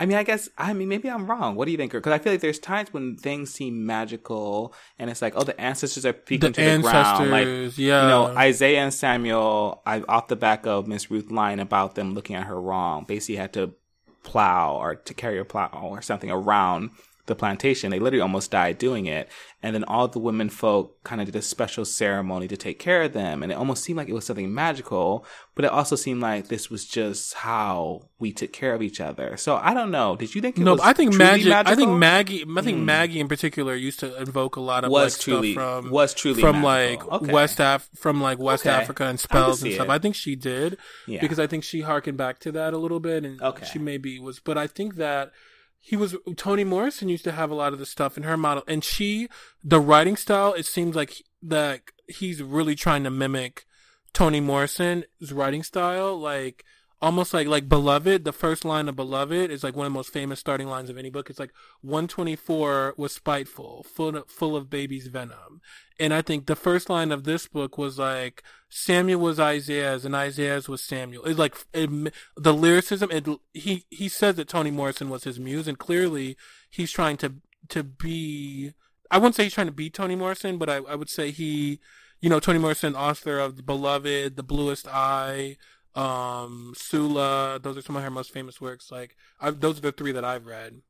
I 0.00 0.06
mean, 0.06 0.16
I 0.16 0.22
guess 0.22 0.48
I 0.56 0.72
mean 0.72 0.88
maybe 0.88 1.10
I'm 1.10 1.26
wrong. 1.26 1.56
What 1.56 1.64
do 1.64 1.72
you 1.72 1.76
think? 1.76 1.92
Because 1.92 2.12
I 2.12 2.18
feel 2.18 2.32
like 2.32 2.40
there's 2.40 2.58
times 2.58 2.92
when 2.92 3.16
things 3.16 3.52
seem 3.52 3.84
magical, 3.84 4.74
and 4.98 5.10
it's 5.10 5.20
like, 5.20 5.34
oh, 5.36 5.42
the 5.42 5.60
ancestors 5.60 6.06
are 6.06 6.12
peeking 6.12 6.52
the 6.52 6.62
to 6.62 6.76
the 6.76 6.82
ground, 6.82 7.30
like 7.30 7.46
yeah, 7.76 8.02
you 8.02 8.08
know, 8.08 8.26
Isaiah 8.36 8.80
and 8.80 8.94
Samuel, 8.94 9.82
I 9.84 10.00
off 10.02 10.28
the 10.28 10.36
back 10.36 10.66
of 10.66 10.86
Miss 10.86 11.10
Ruth 11.10 11.30
lying 11.30 11.60
about 11.60 11.94
them 11.94 12.14
looking 12.14 12.36
at 12.36 12.46
her 12.46 12.60
wrong, 12.60 13.04
basically 13.04 13.36
had 13.36 13.52
to 13.54 13.74
plow 14.22 14.76
or 14.76 14.94
to 14.94 15.14
carry 15.14 15.38
a 15.38 15.44
plow 15.44 15.70
or 15.72 16.02
something 16.02 16.30
around 16.30 16.90
the 17.28 17.36
plantation. 17.36 17.90
They 17.90 18.00
literally 18.00 18.20
almost 18.20 18.50
died 18.50 18.78
doing 18.78 19.06
it. 19.06 19.28
And 19.62 19.74
then 19.74 19.82
all 19.84 20.06
the 20.06 20.20
women 20.20 20.50
folk 20.50 21.02
kind 21.02 21.20
of 21.20 21.26
did 21.26 21.34
a 21.34 21.42
special 21.42 21.84
ceremony 21.84 22.46
to 22.46 22.56
take 22.56 22.78
care 22.78 23.02
of 23.02 23.12
them. 23.12 23.42
And 23.42 23.50
it 23.50 23.56
almost 23.56 23.82
seemed 23.82 23.96
like 23.96 24.08
it 24.08 24.12
was 24.12 24.24
something 24.24 24.54
magical, 24.54 25.24
but 25.56 25.64
it 25.64 25.70
also 25.72 25.96
seemed 25.96 26.20
like 26.20 26.46
this 26.46 26.70
was 26.70 26.84
just 26.86 27.34
how 27.34 28.02
we 28.20 28.32
took 28.32 28.52
care 28.52 28.72
of 28.72 28.82
each 28.82 29.00
other. 29.00 29.36
So 29.36 29.56
I 29.56 29.74
don't 29.74 29.90
know. 29.90 30.14
Did 30.14 30.34
you 30.34 30.40
think 30.40 30.58
it 30.58 30.62
No, 30.62 30.78
I 30.80 30.92
think 30.92 31.14
magic. 31.14 31.52
I 31.52 31.74
think? 31.74 31.90
Maggie. 31.90 32.44
I 32.56 32.62
think 32.62 32.78
Hmm. 32.78 32.84
Maggie 32.84 33.18
in 33.20 33.26
particular 33.26 33.74
used 33.74 33.98
to 34.00 34.16
invoke 34.20 34.54
a 34.56 34.60
lot 34.60 34.84
of 34.84 34.90
was 34.92 35.16
like 35.16 35.22
truly 35.24 35.52
stuff 35.54 35.82
from 35.82 35.90
was 35.90 36.14
truly 36.14 36.40
from 36.40 36.60
magical. 36.62 37.08
like 37.10 37.22
Okay. 37.22 37.32
West 37.32 37.58
Af 37.60 37.88
from 37.96 38.20
like 38.20 38.38
West 38.38 38.64
Okay. 38.64 38.74
Africa 38.76 39.04
and 39.06 39.18
spells 39.18 39.62
and 39.64 39.72
stuff. 39.72 39.86
it. 39.88 39.90
I 39.90 39.98
think 39.98 40.14
she 40.14 40.36
did 40.36 40.78
yeah. 41.08 41.20
because 41.20 41.40
I 41.40 41.48
think 41.48 41.64
she 41.64 41.80
harkened 41.80 42.16
back 42.18 42.38
to 42.40 42.52
that 42.52 42.74
a 42.74 42.78
little 42.78 43.00
bit, 43.00 43.24
and 43.24 43.42
Okay. 43.42 43.66
she 43.72 43.80
maybe 43.80 44.20
was. 44.20 44.38
But 44.38 44.56
I 44.56 44.68
think 44.68 44.94
that 44.96 45.32
he 45.80 45.96
was 45.96 46.16
Toni 46.36 46.64
Morrison 46.64 47.08
used 47.08 47.24
to 47.24 47.32
have 47.32 47.50
a 47.50 47.54
lot 47.54 47.72
of 47.72 47.78
the 47.78 47.86
stuff 47.86 48.16
in 48.16 48.24
her 48.24 48.36
model, 48.36 48.64
and 48.66 48.84
she 48.84 49.28
the 49.62 49.80
writing 49.80 50.16
style. 50.16 50.52
It 50.52 50.66
seems 50.66 50.94
like 50.94 51.22
that 51.42 51.82
he's 52.06 52.42
really 52.42 52.74
trying 52.74 53.04
to 53.04 53.10
mimic 53.10 53.66
Toni 54.12 54.40
Morrison's 54.40 55.04
writing 55.32 55.62
style, 55.62 56.18
like 56.18 56.64
almost 57.00 57.32
like 57.32 57.46
like 57.46 57.68
Beloved. 57.68 58.24
The 58.24 58.32
first 58.32 58.64
line 58.64 58.88
of 58.88 58.96
Beloved 58.96 59.50
is 59.50 59.62
like 59.62 59.76
one 59.76 59.86
of 59.86 59.92
the 59.92 59.98
most 59.98 60.12
famous 60.12 60.40
starting 60.40 60.68
lines 60.68 60.90
of 60.90 60.98
any 60.98 61.10
book. 61.10 61.30
It's 61.30 61.38
like 61.38 61.52
124 61.82 62.94
was 62.96 63.12
spiteful, 63.12 63.84
full 63.84 64.16
of, 64.16 64.28
full 64.28 64.56
of 64.56 64.70
baby's 64.70 65.06
venom, 65.08 65.60
and 65.98 66.12
I 66.12 66.22
think 66.22 66.46
the 66.46 66.56
first 66.56 66.88
line 66.90 67.12
of 67.12 67.24
this 67.24 67.46
book 67.46 67.78
was 67.78 67.98
like 67.98 68.42
Samuel 68.68 69.20
was 69.20 69.40
Isaiah's 69.40 70.04
and 70.04 70.14
Isaiah's 70.14 70.68
was 70.68 70.82
Samuel. 70.82 71.24
It's 71.24 71.38
like 71.38 71.56
it, 71.72 72.12
the 72.36 72.54
lyricism. 72.54 73.10
It, 73.10 73.28
he 73.52 73.84
he 73.90 74.08
says 74.08 74.36
that 74.36 74.48
Toni 74.48 74.70
Morrison 74.70 75.08
was 75.08 75.24
his 75.24 75.38
muse, 75.38 75.68
and 75.68 75.78
clearly 75.78 76.36
he's 76.70 76.90
trying 76.90 77.16
to 77.18 77.34
to 77.68 77.82
be. 77.82 78.74
I 79.10 79.16
wouldn't 79.16 79.36
say 79.36 79.44
he's 79.44 79.54
trying 79.54 79.68
to 79.68 79.72
be 79.72 79.88
Toni 79.88 80.16
Morrison, 80.16 80.58
but 80.58 80.68
I, 80.68 80.76
I 80.76 80.94
would 80.94 81.08
say 81.08 81.30
he, 81.30 81.80
you 82.20 82.28
know, 82.28 82.40
Toni 82.40 82.58
Morrison, 82.58 82.94
author 82.94 83.38
of 83.38 83.56
The 83.56 83.62
Beloved, 83.62 84.36
The 84.36 84.42
Bluest 84.42 84.86
Eye, 84.86 85.56
um, 85.98 86.74
Sula. 86.76 87.58
Those 87.62 87.76
are 87.76 87.82
some 87.82 87.96
of 87.96 88.02
her 88.02 88.10
most 88.10 88.32
famous 88.32 88.60
works. 88.60 88.90
Like, 88.90 89.16
I, 89.40 89.50
those 89.50 89.78
are 89.78 89.82
the 89.82 89.92
three 89.92 90.12
that 90.12 90.24
I've 90.24 90.46
read. 90.46 90.82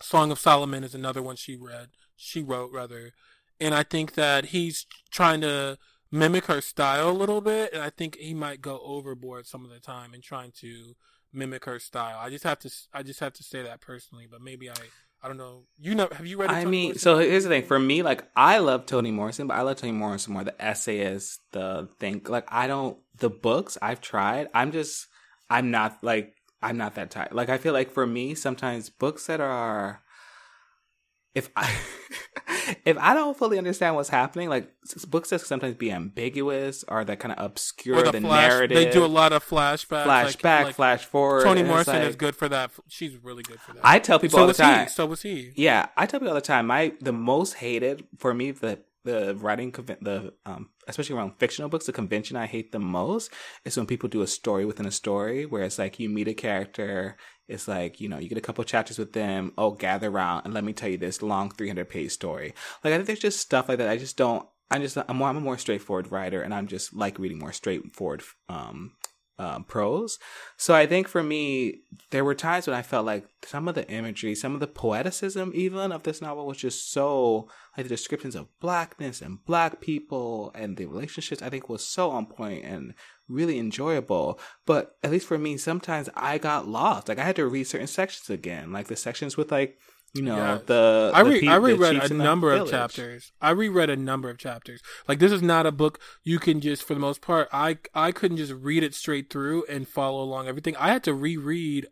Song 0.00 0.30
of 0.30 0.38
Solomon 0.38 0.84
is 0.84 0.94
another 0.94 1.20
one 1.22 1.36
she 1.36 1.56
read. 1.56 1.88
She 2.16 2.42
wrote 2.42 2.70
rather, 2.72 3.12
and 3.60 3.74
I 3.74 3.82
think 3.82 4.14
that 4.14 4.46
he's 4.46 4.86
trying 5.10 5.40
to 5.40 5.76
mimic 6.10 6.46
her 6.46 6.60
style 6.60 7.10
a 7.10 7.12
little 7.12 7.40
bit, 7.40 7.72
and 7.72 7.82
I 7.82 7.90
think 7.90 8.16
he 8.16 8.32
might 8.32 8.62
go 8.62 8.80
overboard 8.84 9.46
some 9.46 9.64
of 9.64 9.70
the 9.70 9.80
time 9.80 10.14
in 10.14 10.20
trying 10.20 10.52
to 10.60 10.94
mimic 11.32 11.64
her 11.64 11.80
style. 11.80 12.18
I 12.20 12.30
just 12.30 12.44
have 12.44 12.60
to, 12.60 12.70
I 12.94 13.02
just 13.02 13.20
have 13.20 13.32
to 13.34 13.42
say 13.42 13.62
that 13.62 13.80
personally, 13.80 14.26
but 14.30 14.40
maybe 14.40 14.70
I. 14.70 14.74
I 15.22 15.28
don't 15.28 15.36
know. 15.36 15.64
You 15.78 15.94
know? 15.94 16.08
Have 16.12 16.26
you 16.26 16.38
read? 16.38 16.50
a 16.50 16.52
I 16.52 16.62
Toni 16.62 16.70
mean, 16.70 16.84
Morrison? 16.90 17.00
so 17.00 17.18
here's 17.18 17.44
the 17.44 17.50
thing. 17.50 17.64
For 17.64 17.78
me, 17.78 18.02
like 18.02 18.24
I 18.36 18.58
love 18.58 18.86
Toni 18.86 19.10
Morrison, 19.10 19.46
but 19.46 19.54
I 19.54 19.62
love 19.62 19.76
Toni 19.76 19.92
Morrison 19.92 20.32
more. 20.32 20.44
The 20.44 20.60
essayist, 20.64 21.40
the 21.52 21.88
thing. 21.98 22.22
Like 22.26 22.46
I 22.48 22.66
don't 22.66 22.98
the 23.18 23.30
books 23.30 23.76
I've 23.82 24.00
tried. 24.00 24.48
I'm 24.54 24.70
just 24.72 25.08
I'm 25.50 25.70
not 25.70 25.98
like 26.02 26.34
I'm 26.62 26.76
not 26.76 26.94
that 26.94 27.10
type. 27.10 27.32
Like 27.32 27.48
I 27.48 27.58
feel 27.58 27.72
like 27.72 27.90
for 27.90 28.06
me, 28.06 28.34
sometimes 28.34 28.90
books 28.90 29.26
that 29.26 29.40
are 29.40 30.02
if 31.38 31.50
I 31.56 31.74
if 32.84 32.98
I 32.98 33.14
don't 33.14 33.36
fully 33.36 33.58
understand 33.58 33.94
what's 33.94 34.08
happening, 34.08 34.48
like 34.48 34.70
books 35.08 35.30
that 35.30 35.40
sometimes 35.40 35.76
be 35.76 35.90
ambiguous 35.90 36.84
or 36.88 37.04
that 37.04 37.20
kind 37.20 37.32
of 37.32 37.44
obscure 37.44 38.02
the, 38.02 38.12
the 38.12 38.20
flash, 38.20 38.50
narrative. 38.50 38.76
They 38.76 38.90
do 38.90 39.04
a 39.04 39.06
lot 39.06 39.32
of 39.32 39.46
flashbacks. 39.46 40.04
flashback, 40.04 40.42
like, 40.42 40.64
like 40.66 40.74
flash 40.74 41.04
forward. 41.04 41.44
Toni 41.44 41.62
Morrison 41.62 41.94
like- 41.94 42.08
is 42.08 42.16
good 42.16 42.36
for 42.36 42.48
that. 42.48 42.70
She's 42.88 43.16
really 43.16 43.42
good 43.42 43.60
for 43.60 43.74
that. 43.74 43.80
I 43.84 43.98
tell 43.98 44.18
people 44.18 44.38
so 44.38 44.42
all 44.42 44.48
the 44.48 44.54
time. 44.54 44.86
he. 44.86 44.90
So 44.90 45.06
was 45.06 45.22
he. 45.22 45.52
Yeah, 45.54 45.86
I 45.96 46.06
tell 46.06 46.20
people 46.20 46.30
all 46.30 46.34
the 46.34 46.40
time. 46.40 46.66
My 46.66 46.92
the 47.00 47.12
most 47.12 47.54
hated 47.54 48.04
for 48.18 48.34
me 48.34 48.50
the 48.50 48.80
the 49.08 49.34
writing 49.36 49.70
the 50.00 50.32
um 50.44 50.68
especially 50.86 51.16
around 51.16 51.38
fictional 51.38 51.68
books 51.68 51.86
the 51.86 51.92
convention 51.92 52.36
I 52.36 52.46
hate 52.46 52.72
the 52.72 52.78
most 52.78 53.32
is 53.64 53.76
when 53.76 53.86
people 53.86 54.08
do 54.08 54.22
a 54.22 54.26
story 54.26 54.64
within 54.64 54.86
a 54.86 54.90
story 54.90 55.46
where 55.46 55.62
it's 55.62 55.78
like 55.78 55.98
you 55.98 56.08
meet 56.08 56.28
a 56.28 56.34
character 56.34 57.16
it's 57.48 57.66
like 57.66 58.00
you 58.00 58.08
know 58.08 58.18
you 58.18 58.28
get 58.28 58.38
a 58.38 58.42
couple 58.42 58.62
chapters 58.64 58.98
with 58.98 59.12
them 59.14 59.52
oh 59.56 59.70
gather 59.70 60.08
around 60.08 60.42
and 60.44 60.54
let 60.54 60.64
me 60.64 60.72
tell 60.72 60.88
you 60.88 60.98
this 60.98 61.22
long 61.22 61.50
300 61.50 61.88
page 61.88 62.12
story. 62.12 62.54
Like 62.84 62.92
I 62.92 62.96
think 62.96 63.06
there's 63.06 63.18
just 63.18 63.40
stuff 63.40 63.68
like 63.68 63.78
that. 63.78 63.88
I 63.88 63.96
just 63.96 64.16
don't 64.16 64.46
I'm 64.70 64.82
just 64.82 64.98
I'm 64.98 65.16
more, 65.16 65.28
I'm 65.28 65.36
a 65.38 65.40
more 65.40 65.58
straightforward 65.58 66.12
writer 66.12 66.42
and 66.42 66.52
I'm 66.52 66.66
just 66.66 66.94
like 66.94 67.18
reading 67.18 67.38
more 67.38 67.52
straightforward 67.52 68.22
um 68.48 68.92
um, 69.38 69.64
prose. 69.64 70.18
So 70.56 70.74
I 70.74 70.86
think 70.86 71.06
for 71.08 71.22
me, 71.22 71.82
there 72.10 72.24
were 72.24 72.34
times 72.34 72.66
when 72.66 72.76
I 72.76 72.82
felt 72.82 73.06
like 73.06 73.26
some 73.44 73.68
of 73.68 73.74
the 73.74 73.88
imagery, 73.88 74.34
some 74.34 74.54
of 74.54 74.60
the 74.60 74.66
poeticism 74.66 75.54
even 75.54 75.92
of 75.92 76.02
this 76.02 76.20
novel 76.20 76.46
was 76.46 76.58
just 76.58 76.92
so 76.92 77.48
like 77.76 77.84
the 77.84 77.88
descriptions 77.88 78.34
of 78.34 78.48
blackness 78.60 79.22
and 79.22 79.44
black 79.44 79.80
people 79.80 80.50
and 80.54 80.76
the 80.76 80.86
relationships 80.86 81.40
I 81.40 81.50
think 81.50 81.68
was 81.68 81.84
so 81.84 82.10
on 82.10 82.26
point 82.26 82.64
and 82.64 82.94
really 83.28 83.58
enjoyable. 83.58 84.40
But 84.66 84.96
at 85.04 85.12
least 85.12 85.28
for 85.28 85.38
me, 85.38 85.56
sometimes 85.56 86.08
I 86.14 86.38
got 86.38 86.66
lost. 86.66 87.08
Like 87.08 87.18
I 87.18 87.24
had 87.24 87.36
to 87.36 87.46
read 87.46 87.64
certain 87.68 87.86
sections 87.86 88.28
again, 88.30 88.72
like 88.72 88.88
the 88.88 88.96
sections 88.96 89.36
with 89.36 89.52
like 89.52 89.78
you 90.14 90.22
know 90.22 90.60
the 90.66 91.10
I 91.14 91.22
the 91.22 91.30
re- 91.30 91.40
pe- 91.40 91.46
I 91.48 91.56
reread 91.56 92.10
a 92.10 92.14
number 92.14 92.52
of 92.52 92.70
chapters. 92.70 93.32
I 93.40 93.50
reread 93.50 93.90
a 93.90 93.96
number 93.96 94.30
of 94.30 94.38
chapters. 94.38 94.80
Like 95.06 95.18
this 95.18 95.32
is 95.32 95.42
not 95.42 95.66
a 95.66 95.72
book 95.72 96.00
you 96.24 96.38
can 96.38 96.60
just, 96.60 96.82
for 96.82 96.94
the 96.94 97.00
most 97.00 97.20
part, 97.20 97.48
I 97.52 97.78
I 97.94 98.12
couldn't 98.12 98.38
just 98.38 98.52
read 98.52 98.82
it 98.82 98.94
straight 98.94 99.30
through 99.30 99.64
and 99.68 99.86
follow 99.86 100.22
along 100.22 100.48
everything. 100.48 100.76
I 100.76 100.88
had 100.88 101.04
to 101.04 101.14
reread 101.14 101.86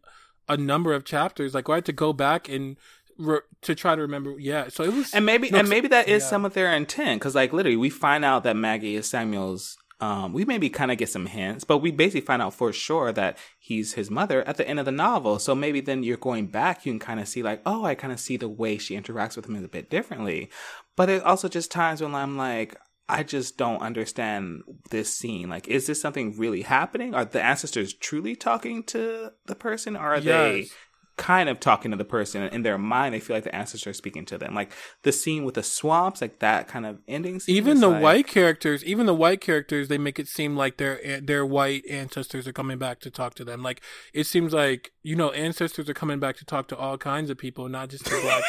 a 0.48 0.56
number 0.56 0.92
of 0.94 1.04
chapters. 1.04 1.54
Like 1.54 1.68
I 1.68 1.76
had 1.76 1.84
to 1.86 1.92
go 1.92 2.12
back 2.12 2.48
and 2.48 2.76
re- 3.18 3.40
to 3.62 3.74
try 3.74 3.94
to 3.94 4.02
remember. 4.02 4.38
Yeah, 4.38 4.68
so 4.68 4.84
it 4.84 4.92
was 4.92 5.12
And 5.12 5.26
maybe 5.26 5.50
No, 5.50 5.58
and 5.58 5.68
maybe 5.68 5.88
that 5.88 6.08
is 6.08 6.22
yeah. 6.22 6.28
some 6.28 6.44
of 6.44 6.54
their 6.54 6.72
intent 6.72 7.20
because 7.20 7.34
like 7.34 7.52
literally 7.52 7.76
we 7.76 7.90
find 7.90 8.24
out 8.24 8.44
that 8.44 8.56
Maggie 8.56 8.96
is 8.96 9.08
Samuel's. 9.08 9.76
Um, 9.98 10.34
we 10.34 10.44
maybe 10.44 10.68
kind 10.68 10.90
of 10.90 10.98
get 10.98 11.08
some 11.08 11.24
hints, 11.24 11.64
but 11.64 11.78
we 11.78 11.90
basically 11.90 12.20
find 12.20 12.42
out 12.42 12.52
for 12.52 12.70
sure 12.70 13.12
that 13.12 13.38
he's 13.58 13.94
his 13.94 14.10
mother 14.10 14.46
at 14.46 14.58
the 14.58 14.68
end 14.68 14.78
of 14.78 14.84
the 14.84 14.92
novel. 14.92 15.38
So 15.38 15.54
maybe 15.54 15.80
then 15.80 16.02
you're 16.02 16.18
going 16.18 16.48
back, 16.48 16.84
you 16.84 16.92
can 16.92 16.98
kind 16.98 17.18
of 17.18 17.28
see 17.28 17.42
like, 17.42 17.62
oh, 17.64 17.84
I 17.84 17.94
kind 17.94 18.12
of 18.12 18.20
see 18.20 18.36
the 18.36 18.48
way 18.48 18.76
she 18.76 18.94
interacts 18.94 19.36
with 19.36 19.46
him 19.46 19.56
a 19.56 19.68
bit 19.68 19.88
differently. 19.88 20.50
But 20.96 21.08
it 21.08 21.22
also 21.22 21.48
just 21.48 21.70
times 21.70 22.02
when 22.02 22.14
I'm 22.14 22.36
like, 22.36 22.76
I 23.08 23.22
just 23.22 23.56
don't 23.56 23.82
understand 23.82 24.62
this 24.90 25.14
scene. 25.14 25.48
Like, 25.48 25.68
is 25.68 25.86
this 25.86 26.00
something 26.00 26.36
really 26.36 26.62
happening? 26.62 27.14
Are 27.14 27.24
the 27.24 27.42
ancestors 27.42 27.94
truly 27.94 28.34
talking 28.34 28.82
to 28.84 29.32
the 29.46 29.54
person, 29.54 29.96
or 29.96 30.14
are 30.14 30.20
they 30.20 30.58
Yes. 30.60 30.70
Kind 31.16 31.48
of 31.48 31.58
talking 31.60 31.90
to 31.92 31.96
the 31.96 32.04
person 32.04 32.42
in 32.42 32.60
their 32.62 32.76
mind? 32.76 33.14
They 33.14 33.20
feel 33.20 33.36
like 33.36 33.44
the 33.44 33.54
ancestors 33.54 33.86
are 33.86 33.94
speaking 33.94 34.26
to 34.26 34.36
them. 34.36 34.54
Like 34.54 34.70
the 35.02 35.12
scene 35.12 35.44
with 35.44 35.54
the 35.54 35.62
swamps, 35.62 36.20
like 36.20 36.40
that 36.40 36.68
kind 36.68 36.84
of 36.84 36.98
ending. 37.08 37.40
Scene 37.40 37.56
even 37.56 37.80
the 37.80 37.88
like- 37.88 38.02
white 38.02 38.26
characters, 38.26 38.84
even 38.84 39.06
the 39.06 39.14
white 39.14 39.40
characters, 39.40 39.88
they 39.88 39.96
make 39.96 40.18
it 40.18 40.28
seem 40.28 40.56
like 40.56 40.76
their 40.76 41.00
eh, 41.02 41.20
their 41.22 41.46
white 41.46 41.84
ancestors 41.88 42.46
are 42.46 42.52
coming 42.52 42.76
back 42.76 43.00
to 43.00 43.10
talk 43.10 43.34
to 43.36 43.44
them. 43.44 43.62
Like 43.62 43.80
it 44.12 44.24
seems 44.24 44.52
like 44.52 44.92
you 45.02 45.16
know 45.16 45.30
ancestors 45.30 45.88
are 45.88 45.94
coming 45.94 46.20
back 46.20 46.36
to 46.36 46.44
talk 46.44 46.68
to 46.68 46.76
all 46.76 46.98
kinds 46.98 47.30
of 47.30 47.38
people, 47.38 47.66
not 47.70 47.88
just 47.88 48.04
to 48.04 48.20
black 48.22 48.42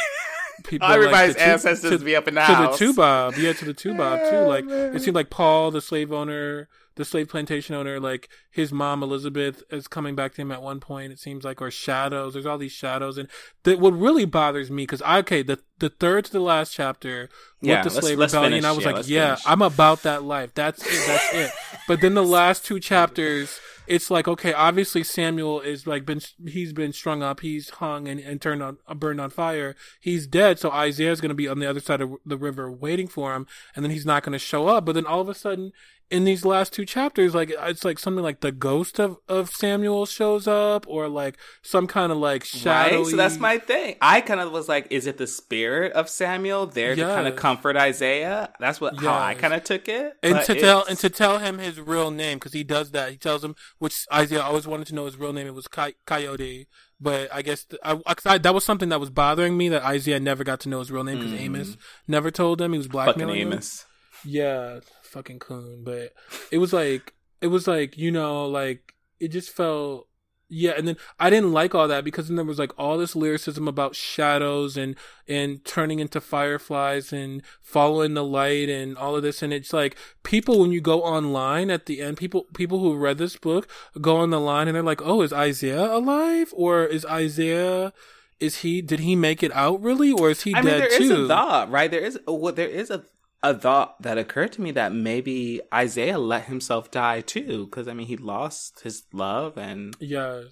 people. 0.66 0.90
like 0.90 0.98
Everybody's 0.98 1.36
two- 1.36 1.42
ancestors 1.42 2.00
to- 2.00 2.06
be 2.06 2.18
up 2.18 2.28
in 2.28 2.36
the 2.36 2.42
to 2.42 2.46
house. 2.48 2.80
the 2.80 2.86
Tubab, 2.88 3.38
yeah, 3.38 3.54
to 3.54 3.64
the 3.66 3.74
Tubab 3.74 4.30
too. 4.30 4.46
Like 4.46 4.66
it 4.96 5.02
seemed 5.02 5.16
like 5.16 5.30
Paul, 5.30 5.72
the 5.72 5.80
slave 5.82 6.12
owner, 6.12 6.68
the 6.98 7.06
slave 7.06 7.30
plantation 7.30 7.74
owner, 7.76 8.00
like 8.00 8.28
his 8.52 8.74
mom 8.74 9.02
Elizabeth 9.02 9.64
is 9.72 9.88
coming 9.88 10.16
back 10.16 10.34
to 10.34 10.42
him 10.42 10.52
at 10.52 10.62
one 10.62 10.80
point. 10.80 11.14
It 11.14 11.20
seems 11.20 11.46
like 11.46 11.62
or 11.62 11.72
shadows. 11.72 12.34
There's 12.34 12.46
all 12.46 12.58
these 12.58 12.74
shadows, 12.74 13.18
and 13.18 13.30
that 13.64 13.80
what 13.80 13.92
really 13.92 14.26
bothers 14.26 14.70
me 14.70 14.84
because 14.84 15.02
okay 15.02 15.42
the 15.44 15.60
the 15.80 15.90
third 15.90 16.26
to 16.26 16.32
the 16.32 16.40
last 16.40 16.74
chapter 16.74 17.30
with 17.62 17.70
Yeah, 17.70 17.84
the 17.84 17.90
let's- 17.90 18.00
slave 18.06 18.18
let's 18.20 18.34
rebellion, 18.34 18.64
finish. 18.64 18.66
I 18.66 18.72
was 18.72 18.84
Yeah, 18.86 18.92
like, 18.92 19.08
yeah, 19.10 19.36
finish. 19.36 19.44
I'm 19.48 19.62
about 19.62 20.04
that 20.04 20.24
life. 20.24 20.52
That's 20.56 20.86
it. 20.86 21.08
That's 21.08 21.34
it. 21.34 21.52
But 21.88 22.02
then 22.02 22.14
the 22.14 22.24
last 22.40 22.66
two 22.66 22.80
chapters. 22.80 23.60
It's 23.90 24.12
like 24.12 24.28
okay, 24.28 24.52
obviously 24.52 25.02
Samuel 25.02 25.62
is 25.62 25.88
like 25.88 26.06
been 26.06 26.20
he's 26.46 26.74
been 26.74 26.92
strung 26.92 27.24
up, 27.24 27.40
he's 27.40 27.70
hung 27.70 28.10
and, 28.10 28.20
and 28.20 28.42
turned 28.42 28.62
on 28.62 28.80
burned 28.98 29.22
on 29.22 29.30
fire. 29.30 29.78
He's 30.02 30.28
dead, 30.28 30.60
so 30.60 30.70
Isaiah's 30.72 31.22
going 31.22 31.30
to 31.30 31.36
be 31.36 31.48
on 31.48 31.60
the 31.60 31.70
other 31.70 31.80
side 31.80 32.02
of 32.02 32.16
the 32.26 32.36
river 32.36 32.70
waiting 32.70 33.08
for 33.08 33.34
him, 33.34 33.48
and 33.78 33.86
then 33.86 33.92
he's 33.92 34.06
not 34.06 34.24
going 34.24 34.34
to 34.34 34.40
show 34.40 34.68
up. 34.68 34.84
But 34.84 34.96
then 34.96 35.06
all 35.06 35.22
of 35.22 35.30
a 35.30 35.34
sudden, 35.34 35.72
in 36.12 36.26
these 36.26 36.44
last 36.44 36.74
two 36.74 36.84
chapters, 36.86 37.34
like 37.34 37.50
it's 37.58 37.86
like 37.86 37.98
something 37.98 38.24
like 38.26 38.42
the 38.42 38.52
ghost 38.52 39.00
of, 39.00 39.20
of 39.30 39.52
Samuel 39.52 40.06
shows 40.06 40.50
up, 40.50 40.86
or 40.90 41.08
like 41.08 41.38
some 41.62 41.88
kind 41.88 42.12
of 42.12 42.18
like 42.18 42.44
shadowy. 42.44 42.98
Right, 42.98 43.06
so 43.08 43.16
that's 43.16 43.40
my 43.40 43.58
thing. 43.58 43.96
I 44.02 44.20
kind 44.20 44.42
of 44.42 44.52
was 44.52 44.68
like, 44.68 44.88
is 44.90 45.08
it 45.08 45.18
the 45.18 45.28
spirit 45.28 45.67
of 45.76 46.10
Samuel 46.10 46.66
there 46.68 46.96
to 46.96 47.02
kind 47.02 47.28
of 47.28 47.36
comfort 47.36 47.76
Isaiah? 47.76 48.52
That's 48.60 48.80
what 48.82 48.98
how 48.98 49.18
I 49.18 49.34
kind 49.34 49.54
of 49.54 49.64
took 49.64 49.88
it. 49.88 50.14
and 50.24 50.44
to 50.46 50.56
tell 50.60 50.86
and 50.86 50.98
to 51.00 51.10
tell 51.10 51.40
him 51.40 51.58
his 51.60 51.80
real 51.80 52.12
name 52.12 52.38
because 52.38 52.54
he 52.54 52.64
does 52.64 52.92
that. 52.92 53.12
He 53.12 53.18
tells 53.18 53.44
him, 53.44 53.56
which 53.80 54.06
Isaiah 54.14 54.42
always 54.42 54.68
wanted 54.68 54.88
to 54.88 54.96
know 54.96 55.06
his 55.06 55.18
real 55.18 55.34
name. 55.34 55.48
It 55.48 55.54
was 55.54 55.68
Coy- 55.68 55.96
Kayode, 56.06 56.68
but 57.00 57.34
I 57.34 57.42
guess 57.42 57.66
th- 57.66 57.80
I, 57.84 58.00
I- 58.26 58.38
that 58.38 58.54
was 58.54 58.64
something 58.64 58.90
that 58.90 59.00
was 59.00 59.10
bothering 59.10 59.58
me 59.58 59.70
that 59.70 59.84
Isaiah 59.84 60.20
never 60.20 60.44
got 60.44 60.60
to 60.62 60.70
know 60.70 60.80
his 60.80 60.92
real 60.92 61.04
name 61.04 61.20
because 61.20 61.34
Amos 61.40 61.78
never 62.08 62.32
told 62.32 62.62
him 62.62 62.72
he 62.74 62.78
was 62.78 62.88
Mm. 62.88 62.94
fucking 62.94 63.14
blackmailing 63.14 63.42
him. 63.42 63.54
Amos. 63.54 63.86
Yeah, 64.26 64.80
fucking 65.04 65.40
coon. 65.40 65.84
But 65.84 66.14
it 66.52 66.58
was 66.58 66.74
like 66.74 67.14
it 67.42 67.48
was 67.48 67.68
like 67.68 67.98
you 67.98 68.12
know 68.12 68.46
like 68.48 68.94
it 69.20 69.30
just 69.30 69.50
felt 69.52 70.07
yeah. 70.50 70.72
And 70.78 70.88
then 70.88 70.98
I 71.20 71.30
didn't 71.30 71.52
like 71.52 71.76
all 71.76 71.88
that 71.88 72.04
because 72.04 72.28
then 72.28 72.36
there 72.38 72.46
was 72.46 72.60
like 72.60 72.72
all 72.78 72.98
this 72.98 73.16
lyricism 73.16 73.68
about 73.68 73.96
shadows 73.96 74.78
and 74.78 74.96
and 75.28 75.64
turning 75.66 76.00
into 76.00 76.22
fireflies 76.22 77.12
and 77.12 77.42
following 77.62 78.14
the 78.14 78.24
light 78.24 78.70
and 78.70 78.98
all 78.98 79.16
of 79.16 79.24
this. 79.24 79.42
And 79.42 79.52
it's 79.52 79.74
like 79.74 79.98
people 80.24 80.60
when 80.60 80.72
you 80.72 80.82
go 80.82 81.04
online 81.04 81.70
at 81.70 81.86
the 81.86 82.02
end, 82.02 82.18
people 82.18 82.46
people 82.54 82.80
who 82.80 82.96
read 82.96 83.18
this 83.18 83.36
book 83.36 83.68
go 84.00 84.18
on 84.18 84.30
the 84.30 84.40
line 84.40 84.68
and 84.68 84.76
they're 84.76 84.84
like, 84.84 85.02
oh, 85.02 85.22
is 85.22 85.34
Isaiah 85.34 85.94
alive 85.94 86.54
or 86.56 86.86
is 86.86 87.06
Isaiah? 87.06 87.94
Is 88.40 88.58
he? 88.58 88.82
Did 88.84 89.00
he 89.00 89.16
make 89.16 89.42
it 89.42 89.52
out 89.56 89.82
really, 89.82 90.12
or 90.12 90.30
is 90.30 90.44
he 90.44 90.54
I 90.54 90.62
mean, 90.62 90.66
dead 90.66 90.82
there 90.82 91.02
is 91.02 91.10
too? 91.10 91.26
a 91.26 91.28
thought, 91.28 91.72
right? 91.72 91.90
There 91.90 92.02
is 92.02 92.20
well, 92.28 92.54
there 92.54 92.70
is 92.70 92.92
a 92.92 93.04
a 93.44 93.54
thought 93.54 94.02
that 94.02 94.18
occurred 94.18 94.52
to 94.54 94.62
me 94.62 94.72
that 94.72 94.94
maybe 94.94 95.62
Isaiah 95.74 96.18
let 96.18 96.46
himself 96.46 96.90
die 96.92 97.22
too, 97.22 97.66
because 97.66 97.88
I 97.88 97.94
mean, 97.94 98.08
he 98.08 98.18
lost 98.18 98.82
his 98.82 99.04
love 99.14 99.58
and 99.58 99.96
yeah, 100.00 100.44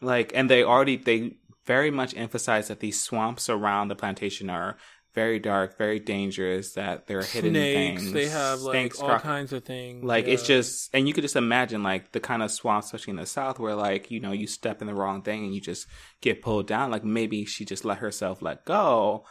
like, 0.00 0.32
and 0.34 0.50
they 0.50 0.64
already 0.64 0.96
they 0.96 1.36
very 1.64 1.90
much 1.90 2.16
emphasize 2.16 2.68
that 2.68 2.80
these 2.80 3.00
swamps 3.00 3.48
around 3.48 3.88
the 3.88 3.94
plantation 3.94 4.50
are 4.50 4.76
very 5.14 5.38
dark, 5.38 5.78
very 5.78 6.00
dangerous. 6.00 6.72
That 6.72 7.06
there 7.06 7.18
are 7.18 7.22
hidden 7.22 7.52
snakes. 7.52 8.02
things. 8.02 8.12
They 8.12 8.28
have 8.28 8.60
like 8.60 8.72
snakes, 8.72 9.00
all 9.00 9.08
croc- 9.08 9.22
kinds 9.22 9.52
of 9.52 9.64
things. 9.64 10.02
Like 10.02 10.26
it's 10.26 10.42
just, 10.42 10.90
and 10.92 11.06
you 11.06 11.14
could 11.14 11.22
just 11.22 11.36
imagine 11.36 11.82
like 11.82 12.12
the 12.12 12.20
kind 12.20 12.42
of 12.42 12.50
swamps, 12.50 12.86
especially 12.86 13.12
in 13.12 13.16
the 13.16 13.26
south, 13.26 13.58
where 13.58 13.74
like 13.74 14.10
you 14.10 14.20
know 14.20 14.32
you 14.32 14.46
step 14.46 14.80
in 14.80 14.86
the 14.86 14.94
wrong 14.94 15.22
thing 15.22 15.44
and 15.44 15.54
you 15.54 15.60
just 15.60 15.86
get 16.20 16.42
pulled 16.42 16.66
down. 16.66 16.90
Like 16.90 17.04
maybe 17.04 17.44
she 17.44 17.64
just 17.64 17.84
let 17.84 17.98
herself 17.98 18.42
let 18.42 18.64
go. 18.64 19.24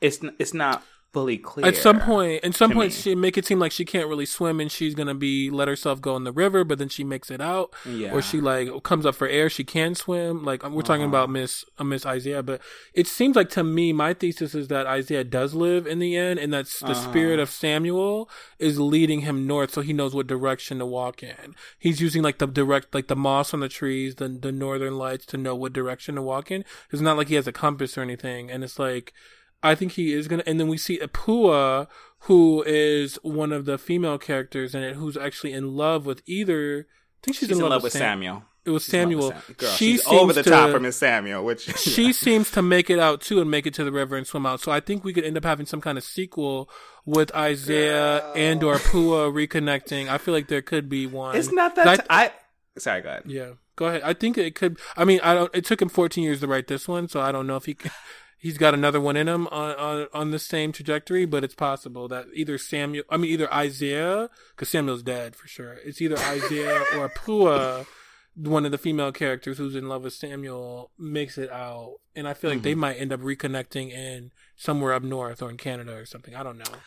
It's 0.00 0.18
it's 0.38 0.54
not 0.54 0.84
fully 1.12 1.38
clear. 1.38 1.66
At 1.66 1.76
some 1.76 1.98
point, 2.00 2.44
at 2.44 2.54
some 2.54 2.72
point, 2.72 2.90
me. 2.92 2.94
she 3.00 3.14
make 3.14 3.36
it 3.36 3.44
seem 3.46 3.58
like 3.58 3.72
she 3.72 3.84
can't 3.84 4.08
really 4.08 4.26
swim, 4.26 4.60
and 4.60 4.70
she's 4.70 4.94
gonna 4.94 5.14
be 5.14 5.50
let 5.50 5.66
herself 5.68 6.00
go 6.00 6.16
in 6.16 6.24
the 6.24 6.32
river, 6.32 6.62
but 6.64 6.78
then 6.78 6.88
she 6.88 7.02
makes 7.04 7.30
it 7.30 7.40
out, 7.40 7.74
yeah, 7.84 8.12
or 8.12 8.22
she 8.22 8.40
like 8.40 8.68
comes 8.84 9.04
up 9.04 9.14
for 9.16 9.26
air. 9.28 9.50
She 9.50 9.64
can 9.64 9.94
swim. 9.94 10.44
Like 10.44 10.62
we're 10.62 10.82
talking 10.82 11.02
Uh-huh. 11.02 11.08
about 11.08 11.30
Miss 11.30 11.64
uh, 11.78 11.84
Miss 11.84 12.06
Isaiah, 12.06 12.42
but 12.42 12.60
it 12.94 13.06
seems 13.06 13.34
like 13.36 13.50
to 13.50 13.64
me, 13.64 13.92
my 13.92 14.14
thesis 14.14 14.54
is 14.54 14.68
that 14.68 14.86
Isaiah 14.86 15.24
does 15.24 15.54
live 15.54 15.86
in 15.86 15.98
the 15.98 16.16
end, 16.16 16.38
and 16.38 16.52
that's 16.52 16.78
the 16.80 16.92
Uh-huh. 16.92 17.10
spirit 17.10 17.40
of 17.40 17.50
Samuel 17.50 18.28
is 18.58 18.78
leading 18.78 19.20
him 19.22 19.46
north, 19.46 19.72
so 19.74 19.80
he 19.80 19.92
knows 19.92 20.14
what 20.14 20.26
direction 20.26 20.78
to 20.78 20.86
walk 20.86 21.22
in. 21.22 21.54
He's 21.78 22.00
using 22.00 22.22
like 22.22 22.38
the 22.38 22.46
direct, 22.46 22.94
like 22.94 23.08
the 23.08 23.16
moss 23.16 23.52
on 23.52 23.60
the 23.60 23.68
trees, 23.68 24.14
the 24.16 24.28
the 24.28 24.52
northern 24.52 24.96
lights 24.96 25.26
to 25.26 25.36
know 25.36 25.54
what 25.56 25.72
direction 25.72 26.14
to 26.14 26.22
walk 26.22 26.50
in. 26.50 26.64
It's 26.90 27.02
not 27.02 27.16
like 27.16 27.28
he 27.28 27.34
has 27.34 27.46
a 27.46 27.52
compass 27.52 27.98
or 27.98 28.02
anything, 28.02 28.50
and 28.50 28.62
it's 28.62 28.78
like. 28.78 29.12
I 29.62 29.74
think 29.74 29.92
he 29.92 30.12
is 30.12 30.26
gonna, 30.28 30.42
and 30.46 30.58
then 30.58 30.68
we 30.68 30.76
see 30.78 30.98
Apua, 30.98 31.86
who 32.20 32.62
is 32.66 33.16
one 33.22 33.52
of 33.52 33.64
the 33.66 33.76
female 33.78 34.18
characters 34.18 34.74
in 34.74 34.82
it, 34.82 34.94
who's 34.96 35.16
actually 35.16 35.52
in 35.52 35.76
love 35.76 36.06
with 36.06 36.22
either. 36.26 36.86
I 36.88 37.18
think 37.22 37.36
she's, 37.36 37.48
she's 37.48 37.58
in, 37.58 37.68
love, 37.68 37.82
with 37.82 37.92
Sam- 37.92 38.00
Samuel. 38.00 38.44
It 38.64 38.70
was 38.70 38.84
She's 38.84 38.92
love 38.94 39.00
Samuel. 39.02 39.30
Sam- 39.30 39.54
Girl, 39.56 39.70
she 39.70 39.92
she's 39.92 40.06
over 40.06 40.32
the 40.34 40.42
seems 40.44 40.54
top 40.54 40.66
to- 40.68 40.72
from 40.74 40.82
Miss 40.82 40.96
Samuel, 40.96 41.44
which 41.44 41.62
She 41.78 42.12
seems 42.12 42.50
to 42.52 42.62
make 42.62 42.90
it 42.90 42.98
out 42.98 43.20
too 43.22 43.40
and 43.40 43.50
make 43.50 43.66
it 43.66 43.74
to 43.74 43.84
the 43.84 43.92
river 43.92 44.16
and 44.16 44.26
swim 44.26 44.44
out. 44.46 44.60
So 44.60 44.70
I 44.72 44.80
think 44.80 45.02
we 45.04 45.12
could 45.14 45.24
end 45.24 45.36
up 45.36 45.44
having 45.44 45.64
some 45.66 45.80
kind 45.80 45.96
of 45.98 46.04
sequel 46.04 46.68
with 47.06 47.34
Isaiah 47.34 48.20
Girl. 48.20 48.32
and 48.36 48.62
or 48.62 48.78
Puah 48.78 49.30
reconnecting. 49.32 50.08
I 50.08 50.18
feel 50.18 50.34
like 50.34 50.48
there 50.48 50.62
could 50.62 50.88
be 50.88 51.06
one. 51.06 51.36
it's 51.36 51.50
not 51.52 51.74
that. 51.76 51.86
I- 51.88 51.96
t- 51.96 52.02
I, 52.10 52.32
sorry, 52.78 53.00
go 53.02 53.08
ahead. 53.10 53.22
yeah, 53.26 53.50
go 53.76 53.86
ahead. 53.86 54.02
I 54.04 54.12
think 54.14 54.36
it 54.38 54.54
could. 54.54 54.78
I 54.96 55.04
mean, 55.06 55.20
I 55.22 55.34
don't. 55.34 55.54
It 55.54 55.64
took 55.64 55.80
him 55.80 55.88
14 55.88 56.22
years 56.22 56.40
to 56.40 56.46
write 56.46 56.66
this 56.68 56.86
one, 56.86 57.08
so 57.08 57.20
I 57.20 57.32
don't 57.32 57.46
know 57.46 57.56
if 57.56 57.64
he. 57.66 57.76
He's 58.40 58.56
got 58.56 58.72
another 58.72 59.02
one 59.02 59.18
in 59.18 59.28
him 59.28 59.46
on 59.48 59.74
on 59.76 60.06
on 60.14 60.30
the 60.30 60.38
same 60.38 60.72
trajectory, 60.72 61.26
but 61.26 61.44
it's 61.44 61.54
possible 61.54 62.08
that 62.08 62.24
either 62.32 62.56
Samuel. 62.56 63.04
I 63.10 63.18
mean, 63.18 63.30
either 63.30 63.52
Isaiah, 63.52 64.30
because 64.56 64.70
Samuel's 64.70 65.02
dead 65.02 65.36
for 65.36 65.46
sure. 65.46 65.76
It's 65.84 66.00
either 66.00 66.18
Isaiah 66.18 66.82
or 66.96 67.10
Puah. 67.10 67.84
One 68.36 68.64
of 68.64 68.70
the 68.70 68.78
female 68.78 69.12
characters 69.12 69.58
who's 69.58 69.74
in 69.74 69.90
love 69.90 70.04
with 70.04 70.14
Samuel 70.14 70.90
makes 70.98 71.36
it 71.36 71.50
out, 71.50 71.96
and 72.16 72.26
I 72.26 72.32
feel 72.32 72.50
like 72.50 72.62
they 72.62 72.72
mm-hmm. 72.72 72.80
might 72.80 72.94
end 72.94 73.12
up 73.12 73.20
reconnecting 73.20 73.90
in 73.90 74.30
somewhere 74.56 74.94
up 74.94 75.02
north 75.02 75.42
or 75.42 75.50
in 75.50 75.58
Canada 75.58 75.94
or 75.94 76.06
something. 76.06 76.34
I 76.34 76.42
don't 76.42 76.56
know. 76.56 76.78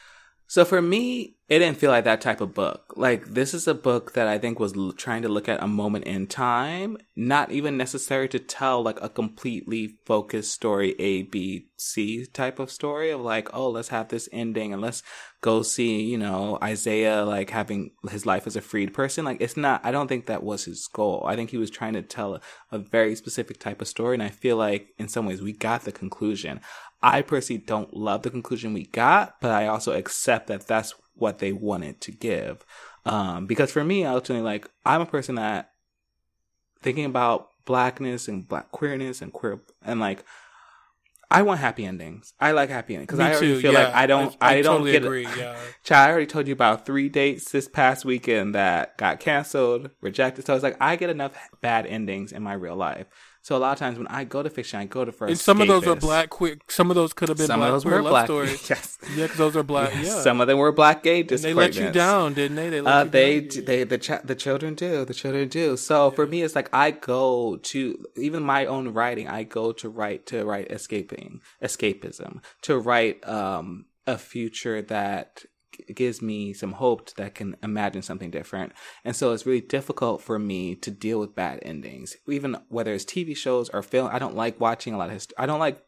So 0.48 0.66
for 0.66 0.82
me, 0.82 1.38
it 1.50 1.60
didn't 1.60 1.78
feel 1.78 1.92
like 1.92 2.06
that 2.06 2.22
type 2.22 2.42
of 2.42 2.54
book. 2.54 2.94
Like 2.96 3.26
this 3.34 3.54
is 3.54 3.68
a 3.68 3.74
book 3.74 4.14
that 4.14 4.28
I 4.28 4.38
think 4.38 4.60
was 4.60 4.76
l- 4.76 4.92
trying 4.92 5.22
to 5.24 5.30
look 5.30 5.50
at 5.50 5.62
a 5.62 5.68
moment 5.68 6.06
in 6.06 6.26
time, 6.26 6.98
not 7.16 7.52
even 7.52 7.78
necessary 7.78 8.28
to 8.30 8.40
tell 8.40 8.82
like 8.82 9.00
a 9.02 9.10
completely 9.10 9.98
focused 10.06 10.52
story, 10.52 10.96
A, 11.00 11.24
B, 11.24 11.68
C 11.78 12.26
type 12.26 12.60
of 12.60 12.72
story 12.72 13.12
of 13.12 13.22
like, 13.22 13.54
oh, 13.54 13.70
let's 13.70 13.90
have 13.90 14.08
this 14.08 14.30
ending 14.32 14.74
and 14.74 14.82
let's 14.82 15.04
go 15.42 15.62
see, 15.64 16.02
you 16.02 16.18
know, 16.18 16.58
Isaiah 16.64 17.26
like 17.26 17.50
having 17.50 17.92
his 18.10 18.26
life 18.26 18.48
as 18.48 18.56
a 18.56 18.62
freed 18.62 18.94
person. 18.94 19.26
Like 19.26 19.42
it's 19.42 19.58
not, 19.58 19.86
I 19.86 19.92
don't 19.92 20.08
think 20.08 20.28
that 20.28 20.44
was 20.44 20.66
his 20.66 20.88
goal. 20.88 21.24
I 21.28 21.36
think 21.36 21.50
he 21.50 21.58
was 21.58 21.70
trying 21.70 21.94
to 21.94 22.02
tell 22.02 22.36
a, 22.36 22.42
a 22.72 22.80
very 22.80 23.16
specific 23.16 23.60
type 23.60 23.82
of 23.82 23.88
story. 23.88 24.16
And 24.16 24.24
I 24.24 24.30
feel 24.30 24.56
like 24.56 24.90
in 24.98 25.08
some 25.08 25.26
ways 25.26 25.42
we 25.42 25.52
got 25.52 25.84
the 25.84 25.92
conclusion. 25.92 26.62
I 27.04 27.22
personally 27.22 27.62
don't 27.62 27.94
love 27.96 28.22
the 28.24 28.30
conclusion 28.30 28.74
we 28.74 28.86
got, 28.86 29.42
but 29.42 29.52
I 29.52 29.68
also 29.68 29.92
accept 29.92 30.48
that 30.48 30.66
that's 30.66 30.94
what 31.16 31.40
they 31.40 31.52
wanted 31.52 32.00
to 32.02 32.12
give. 32.12 32.66
Um, 33.06 33.46
because 33.46 33.72
for 33.72 33.84
me, 33.84 34.06
ultimately, 34.06 34.44
like, 34.44 34.70
I'm 34.86 35.02
a 35.02 35.06
person 35.06 35.36
that 35.36 35.70
thinking 36.82 37.06
about 37.06 37.50
blackness 37.66 38.30
and 38.30 38.48
black 38.48 38.72
queerness 38.72 39.22
and 39.22 39.34
queer, 39.34 39.60
and 39.84 40.00
like, 40.00 40.24
I 41.30 41.42
want 41.42 41.60
happy 41.60 41.84
endings. 41.86 42.34
I 42.40 42.52
like 42.52 42.70
happy 42.70 42.94
endings 42.94 43.08
because 43.08 43.20
I 43.20 43.32
already 43.32 43.56
too, 43.56 43.60
feel 43.62 43.74
yeah. 43.74 43.86
like 43.86 43.94
I 43.96 44.06
don't, 44.06 44.38
I- 44.40 44.54
I, 44.54 44.58
I 44.58 44.62
don't 44.62 44.76
totally 44.78 44.92
get 44.92 45.04
agree, 45.04 45.28
yeah. 45.38 45.58
Child, 45.84 46.08
I 46.08 46.12
already 46.12 46.28
told 46.28 46.48
you 46.48 46.54
about 46.54 46.86
three 46.86 47.10
dates 47.10 47.52
this 47.52 47.68
past 47.68 48.06
weekend 48.06 48.56
that 48.56 48.98
got 48.98 49.20
canceled, 49.20 49.90
rejected. 50.00 50.46
So 50.46 50.54
it's 50.54 50.64
like 50.64 50.78
I 50.80 50.96
get 50.96 51.10
enough 51.10 51.34
bad 51.60 51.86
endings 51.86 52.32
in 52.32 52.44
my 52.44 52.54
real 52.54 52.76
life. 52.76 53.08
So 53.44 53.56
a 53.56 53.60
lot 53.60 53.74
of 53.74 53.78
times 53.80 53.98
when 53.98 54.08
I 54.08 54.24
go 54.24 54.42
to 54.42 54.50
fiction, 54.50 54.80
I 54.80 54.86
go 54.86 55.04
to 55.04 55.12
first. 55.12 55.30
And 55.30 55.38
some 55.40 55.60
of 55.60 55.68
those 55.68 55.86
are 55.86 55.96
black 55.96 56.30
quick. 56.30 56.72
Some 56.72 56.90
of 56.90 56.96
those 56.96 57.12
could 57.12 57.28
have 57.28 57.38
been 57.38 57.48
Some 57.48 57.60
black 57.60 57.68
of 57.74 57.74
those 57.84 57.86
were 57.86 58.02
black. 58.02 58.26
stories. 58.32 58.70
yes. 58.70 58.98
Yeah, 59.16 59.24
because 59.24 59.38
those 59.38 59.56
are 59.58 59.64
black. 59.64 59.94
Yes, 59.96 60.06
Yeah, 60.06 60.22
Some 60.22 60.40
of 60.40 60.48
them 60.48 60.58
were 60.58 60.72
black 60.72 61.04
gay 61.04 61.20
and 61.20 61.30
they 61.30 61.54
let 61.54 61.76
you 61.76 61.92
down, 61.92 62.34
didn't 62.34 62.56
they? 62.56 62.70
They 62.70 62.80
let 62.82 62.94
Uh, 62.96 63.04
you 63.04 63.10
they 63.10 63.40
down. 63.42 63.66
they 63.66 63.84
the 63.84 63.98
ch- 63.98 64.24
the 64.24 64.36
children 64.36 64.76
do 64.76 65.04
the 65.06 65.14
children 65.14 65.50
do. 65.50 65.76
So 65.76 66.10
for 66.12 66.26
me, 66.26 66.42
it's 66.42 66.56
like 66.56 66.70
I 66.74 66.92
go 66.92 67.58
to 67.58 68.06
even 68.16 68.44
my 68.44 68.66
own 68.66 68.94
writing. 68.94 69.28
I 69.28 69.44
go 69.44 69.74
to 69.74 69.90
write 69.90 70.26
to 70.28 70.46
write 70.46 70.72
escaping 70.72 71.42
escapism 71.62 72.42
to 72.62 72.78
write 72.78 73.28
um 73.28 73.86
a 74.08 74.18
future 74.18 74.82
that 74.82 75.44
gives 75.96 76.22
me 76.22 76.54
some 76.54 76.74
hope 76.74 77.14
that 77.16 77.36
can 77.36 77.56
imagine 77.64 78.02
something 78.02 78.32
different. 78.32 78.74
And 79.06 79.16
so 79.16 79.32
it's 79.34 79.46
really 79.46 79.62
difficult 79.62 80.22
for 80.22 80.38
me 80.40 80.76
to 80.76 80.92
deal 80.92 81.20
with 81.20 81.36
bad 81.36 81.60
endings, 81.64 82.16
even 82.28 82.58
whether 82.70 82.94
it's 82.94 83.06
TV 83.06 83.36
shows 83.36 83.70
or 83.70 83.82
film. 83.82 84.10
I 84.12 84.20
don't 84.20 84.36
like 84.36 84.60
watching 84.60 84.94
a 84.94 84.98
lot 84.98 85.08
of. 85.08 85.14
history. 85.14 85.36
I 85.38 85.46
don't 85.46 85.60
like 85.60 85.84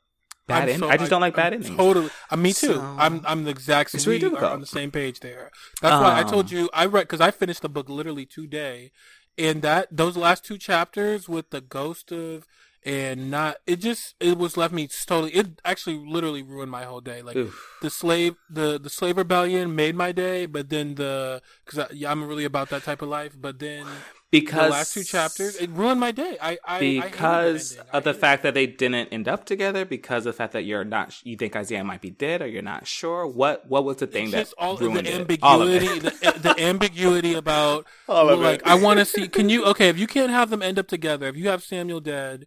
bad. 0.47 0.69
I'm 0.69 0.79
so- 0.79 0.89
I 0.89 0.97
just 0.97 1.09
don't 1.09 1.21
like 1.21 1.35
bad 1.35 1.53
I'm 1.53 1.61
endings. 1.61 1.77
Totally. 1.77 2.09
Uh, 2.29 2.35
me 2.37 2.53
too. 2.53 2.73
So- 2.75 2.95
I'm 2.99 3.21
I'm 3.25 3.43
the 3.43 3.51
exact 3.51 3.91
same. 3.91 3.97
It's 3.99 4.07
really 4.07 4.27
we 4.27 4.37
are 4.37 4.45
on 4.45 4.61
the 4.61 4.65
same 4.67 4.91
page 4.91 5.19
there. 5.21 5.51
That's 5.81 6.01
why 6.01 6.19
I 6.19 6.23
told 6.23 6.47
Um, 6.51 6.57
you 6.57 6.69
I 6.73 6.85
read 6.85 7.01
because 7.03 7.21
I 7.21 7.31
finished 7.31 7.61
the 7.61 7.69
book 7.69 7.89
literally 7.89 8.25
today, 8.25 8.91
and 9.37 9.61
that 9.63 9.87
those 9.91 10.15
last 10.17 10.45
two 10.45 10.57
chapters 10.57 11.27
with 11.27 11.49
the 11.49 11.61
ghost 11.61 12.11
of 12.11 12.45
and 12.85 13.31
not 13.31 13.57
it 13.65 13.77
just 13.77 14.13
it 14.19 14.37
was 14.37 14.57
left 14.57 14.73
me 14.73 14.87
totally 14.87 15.31
it 15.31 15.59
actually 15.65 15.95
literally 15.95 16.43
ruined 16.43 16.71
my 16.71 16.83
whole 16.83 17.01
day 17.01 17.21
like 17.21 17.35
Oof. 17.35 17.77
the 17.81 17.89
slave 17.89 18.35
the 18.49 18.79
the 18.79 18.89
slave 18.89 19.17
rebellion 19.17 19.75
made 19.75 19.95
my 19.95 20.11
day 20.11 20.45
but 20.45 20.69
then 20.69 20.95
the 20.95 21.41
because 21.65 21.91
yeah, 21.91 22.11
i'm 22.11 22.23
really 22.23 22.45
about 22.45 22.69
that 22.69 22.83
type 22.83 23.01
of 23.01 23.09
life 23.09 23.35
but 23.39 23.57
then 23.57 23.85
because 24.29 24.65
the 24.65 24.69
last 24.69 24.93
two 24.93 25.03
chapters 25.03 25.55
it 25.55 25.69
ruined 25.71 25.99
my 25.99 26.11
day 26.11 26.37
i 26.41 26.57
i 26.65 26.75
I 26.75 26.79
hated 26.79 27.03
that 27.03 27.11
because. 27.11 27.77
I 27.91 27.97
of 27.97 28.03
the 28.03 28.13
fact 28.13 28.43
that 28.43 28.53
they 28.53 28.67
didn't 28.67 29.07
end 29.11 29.27
up 29.27 29.45
together 29.45 29.85
because 29.85 30.25
of 30.25 30.33
the 30.33 30.37
fact 30.37 30.53
that 30.53 30.63
you're 30.65 30.83
not 30.83 31.15
you 31.25 31.37
think 31.37 31.55
Isaiah 31.55 31.83
might 31.83 32.01
be 32.01 32.09
dead 32.09 32.41
or 32.41 32.47
you're 32.47 32.61
not 32.61 32.85
sure 32.85 33.25
what 33.25 33.67
what 33.67 33.85
was 33.85 33.97
the 33.97 34.07
thing 34.07 34.25
It's 34.25 34.31
that 34.33 34.39
just 34.39 34.53
all 34.57 34.77
ruined 34.77 35.07
the 35.07 35.11
it? 35.11 35.21
ambiguity, 35.21 35.41
all 35.41 35.61
of 35.61 35.69
it 35.69 36.03
the, 36.03 36.39
the 36.39 36.55
ambiguity 36.63 37.33
about 37.33 37.85
All 38.07 38.29
of 38.29 38.39
like 38.39 38.59
it. 38.59 38.67
I 38.67 38.75
want 38.75 38.99
to 38.99 39.05
see. 39.05 39.27
Can 39.27 39.49
you 39.49 39.65
okay? 39.65 39.89
If 39.89 39.97
you 39.97 40.07
can't 40.07 40.31
have 40.31 40.49
them 40.49 40.61
end 40.61 40.77
up 40.77 40.87
together, 40.87 41.27
if 41.27 41.35
you 41.35 41.49
have 41.49 41.63
Samuel 41.63 41.99
dead, 41.99 42.45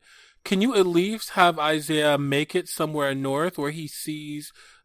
can 0.49 0.61
you 0.65 0.75
at 0.75 0.87
least 0.87 1.31
have 1.41 1.59
Isaiah 1.59 2.17
make 2.19 2.55
it 2.61 2.67
somewhere 2.69 3.15
north 3.15 3.59
where 3.59 3.71
he 3.81 3.87
sees 3.87 4.45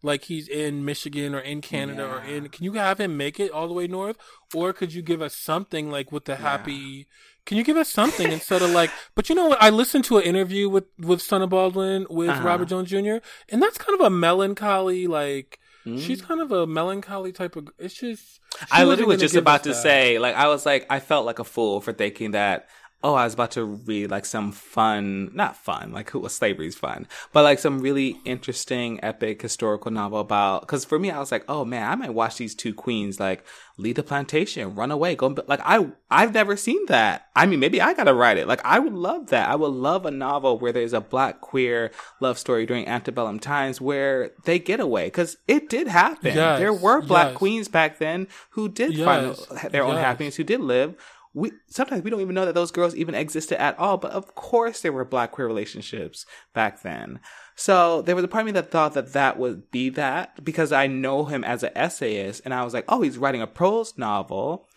like 0.10 0.22
he's 0.26 0.48
in 0.64 0.84
Michigan 0.92 1.34
or 1.34 1.40
in 1.40 1.62
Canada 1.62 2.06
or 2.14 2.20
in? 2.34 2.50
Can 2.50 2.64
you 2.66 2.74
have 2.74 3.00
him 3.00 3.16
make 3.18 3.40
it 3.40 3.50
all 3.52 3.68
the 3.70 3.74
way 3.80 3.88
north, 3.88 4.18
or 4.54 4.74
could 4.74 4.94
you 4.94 5.02
give 5.02 5.22
us 5.22 5.34
something 5.36 5.90
like 5.90 6.12
with 6.12 6.26
the 6.26 6.36
happy? 6.36 7.08
Can 7.46 7.58
you 7.58 7.64
give 7.64 7.78
us 7.84 7.90
something 7.90 8.30
instead 8.32 8.62
of 8.62 8.72
like? 8.72 8.92
But 9.16 9.30
you 9.30 9.36
know 9.36 9.48
what? 9.50 9.62
I 9.62 9.70
listened 9.70 10.04
to 10.06 10.18
an 10.18 10.24
interview 10.24 10.66
with 10.70 10.86
with 11.00 11.22
Son 11.22 11.42
of 11.42 11.50
Baldwin 11.50 12.06
with 12.10 12.30
Uh-huh. 12.30 12.48
Robert 12.50 12.68
Jones 12.72 12.90
Jr. 12.90 13.18
and 13.52 13.62
that's 13.64 13.78
kind 13.78 13.96
of 14.00 14.06
a 14.06 14.10
melancholy 14.10 15.08
like. 15.08 15.60
Mm. 15.86 16.00
She's 16.00 16.22
kind 16.22 16.40
of 16.40 16.50
a 16.54 16.66
melancholy 16.66 17.34
type 17.34 17.56
of. 17.58 17.68
It's 17.78 17.94
just. 17.94 18.40
I 18.72 18.86
literally 18.86 19.16
was 19.16 19.22
just 19.22 19.36
about 19.36 19.64
to 19.64 19.70
that. 19.76 19.84
say, 19.88 20.18
like, 20.18 20.34
I 20.36 20.48
was 20.48 20.66
like, 20.66 20.86
I 20.90 21.00
felt 21.02 21.26
like 21.26 21.40
a 21.40 21.44
fool 21.44 21.82
for 21.82 21.92
thinking 21.92 22.32
that, 22.32 22.70
oh, 23.04 23.16
I 23.16 23.26
was 23.26 23.34
about 23.34 23.52
to 23.52 23.66
read 23.66 24.10
like 24.10 24.26
some 24.26 24.52
fun, 24.52 25.30
not 25.36 25.58
fun, 25.58 25.92
like 25.92 26.10
who 26.10 26.20
was 26.20 26.34
slavery's 26.34 26.76
fun, 26.76 27.06
but 27.34 27.44
like 27.44 27.60
some 27.60 27.80
really 27.80 28.18
interesting, 28.24 29.00
epic 29.04 29.42
historical 29.42 29.92
novel 29.92 30.20
about, 30.20 30.62
because 30.62 30.86
for 30.86 30.98
me, 30.98 31.12
I 31.12 31.20
was 31.20 31.32
like, 31.32 31.44
oh 31.50 31.66
man, 31.66 31.92
I 31.92 31.96
might 31.96 32.14
watch 32.14 32.38
these 32.38 32.56
two 32.56 32.74
queens 32.74 33.20
like 33.20 33.44
leave 33.78 33.96
the 33.96 34.04
plantation, 34.04 34.76
run 34.76 34.92
away, 34.92 35.16
go, 35.16 35.36
like, 35.48 35.60
I, 35.64 35.88
I've 36.10 36.34
never 36.34 36.56
seen 36.56 36.86
that. 36.88 37.28
I 37.36 37.46
mean, 37.46 37.60
maybe 37.60 37.82
I 37.82 37.94
gotta 37.94 38.14
write 38.14 38.38
it. 38.38 38.48
Like, 38.48 38.62
I 38.64 38.80
would 38.80 38.94
love 38.94 39.28
that. 39.28 39.50
I 39.50 39.56
would 39.56 39.74
love 39.74 40.06
a 40.06 40.12
novel 40.12 40.60
where 40.60 40.72
there's 40.72 40.94
a 40.94 41.02
black 41.02 41.42
queer 41.42 41.92
love 42.20 42.38
story 42.38 42.66
during 42.66 42.88
antebellum 42.88 43.40
times 43.40 43.82
where 43.82 44.32
they 44.46 44.60
get 44.60 44.80
away, 44.80 45.08
because 45.08 45.38
it 45.48 45.70
did 45.70 45.88
happen. 45.88 46.36
Yes, 46.36 46.60
there 46.60 46.74
were 46.74 47.02
black 47.02 47.30
yes. 47.30 47.38
queens 47.38 47.68
back 47.68 47.98
then 47.98 48.28
who 48.52 48.70
did 48.70 48.94
Yes, 48.94 49.06
find 49.46 49.72
their 49.72 49.84
own 49.84 49.98
happiness, 49.98 50.36
who 50.36 50.44
did 50.44 50.62
live. 50.62 50.96
We 51.34 51.52
sometimes 51.68 52.04
we 52.04 52.10
don't 52.10 52.22
even 52.22 52.36
know 52.36 52.46
that 52.46 52.54
those 52.54 52.72
girls 52.72 52.96
even 52.96 53.16
existed 53.16 53.60
at 53.60 53.78
all. 53.80 53.98
But 53.98 54.12
of 54.12 54.36
course, 54.36 54.82
there 54.82 54.94
were 54.94 55.06
black 55.06 55.32
queer 55.32 55.48
relationships 55.48 56.26
back 56.54 56.82
then. 56.84 57.20
So 57.56 58.02
there 58.02 58.16
was 58.16 58.24
a 58.24 58.28
part 58.28 58.44
of 58.44 58.46
me 58.48 58.52
that 58.54 58.72
thought 58.72 58.94
that 58.94 59.14
that 59.14 59.38
would 59.38 59.72
be 59.72 59.90
that 59.90 60.44
because 60.44 60.72
I 60.72 60.88
know 60.88 61.26
him 61.26 61.44
as 61.44 61.64
an 61.64 61.72
essayist, 61.76 62.42
and 62.46 62.54
I 62.54 62.64
was 62.64 62.74
like, 62.74 62.86
oh, 62.88 63.02
he's 63.02 63.18
writing 63.18 63.42
a 63.42 63.48
prose 63.48 63.98
novel, 63.98 64.68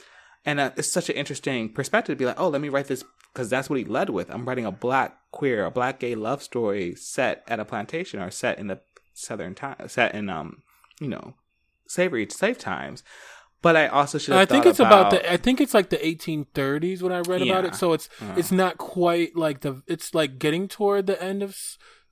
and 0.45 0.61
uh, 0.61 0.71
it's 0.77 0.93
such 0.93 1.09
an 1.09 1.17
interesting 1.17 1.73
perspective 1.73 2.15
to 2.15 2.19
be 2.19 2.27
like, 2.27 2.41
oh, 2.41 2.49
let 2.49 2.61
me 2.61 2.69
write 2.69 2.87
this 2.87 3.05
because 3.33 3.51
that's 3.51 3.69
what 3.69 3.79
he 3.79 3.85
led 3.85 4.09
with. 4.09 4.31
I'm 4.31 4.47
writing 4.47 4.65
a 4.65 4.73
black 4.73 5.19
queer, 5.31 5.67
a 5.67 5.71
black 5.71 6.01
gay 6.01 6.15
love 6.15 6.43
story 6.43 6.95
set 6.95 7.45
at 7.49 7.61
a 7.61 7.67
plantation 7.67 8.21
or 8.21 8.31
set 8.31 8.59
in 8.59 8.69
the 8.69 8.81
southern 9.13 9.55
time, 9.55 9.89
set 9.89 10.15
in 10.15 10.31
um, 10.31 10.63
you 11.01 11.09
know, 11.09 11.35
slavery 11.87 12.27
slave 12.31 12.59
times. 12.59 13.03
But 13.63 13.75
I 13.77 13.89
also 13.89 14.19
should. 14.19 14.35
I 14.35 14.45
think 14.45 14.67
it's 14.67 14.79
about, 14.79 15.11
the. 15.11 15.33
I 15.33 15.37
think 15.37 15.61
it's 15.61 15.75
like 15.75 15.89
the 15.91 15.97
1830s 15.97 17.03
when 17.03 17.13
I 17.13 17.21
read 17.21 17.43
about 17.43 17.65
it. 17.65 17.75
So 17.75 17.93
it's 17.95 18.09
Uh. 18.21 18.35
it's 18.37 18.53
not 18.53 18.79
quite 18.79 19.35
like 19.37 19.61
the. 19.61 19.83
It's 19.87 20.15
like 20.15 20.39
getting 20.39 20.69
toward 20.69 21.07
the 21.07 21.21
end 21.23 21.43
of 21.43 21.57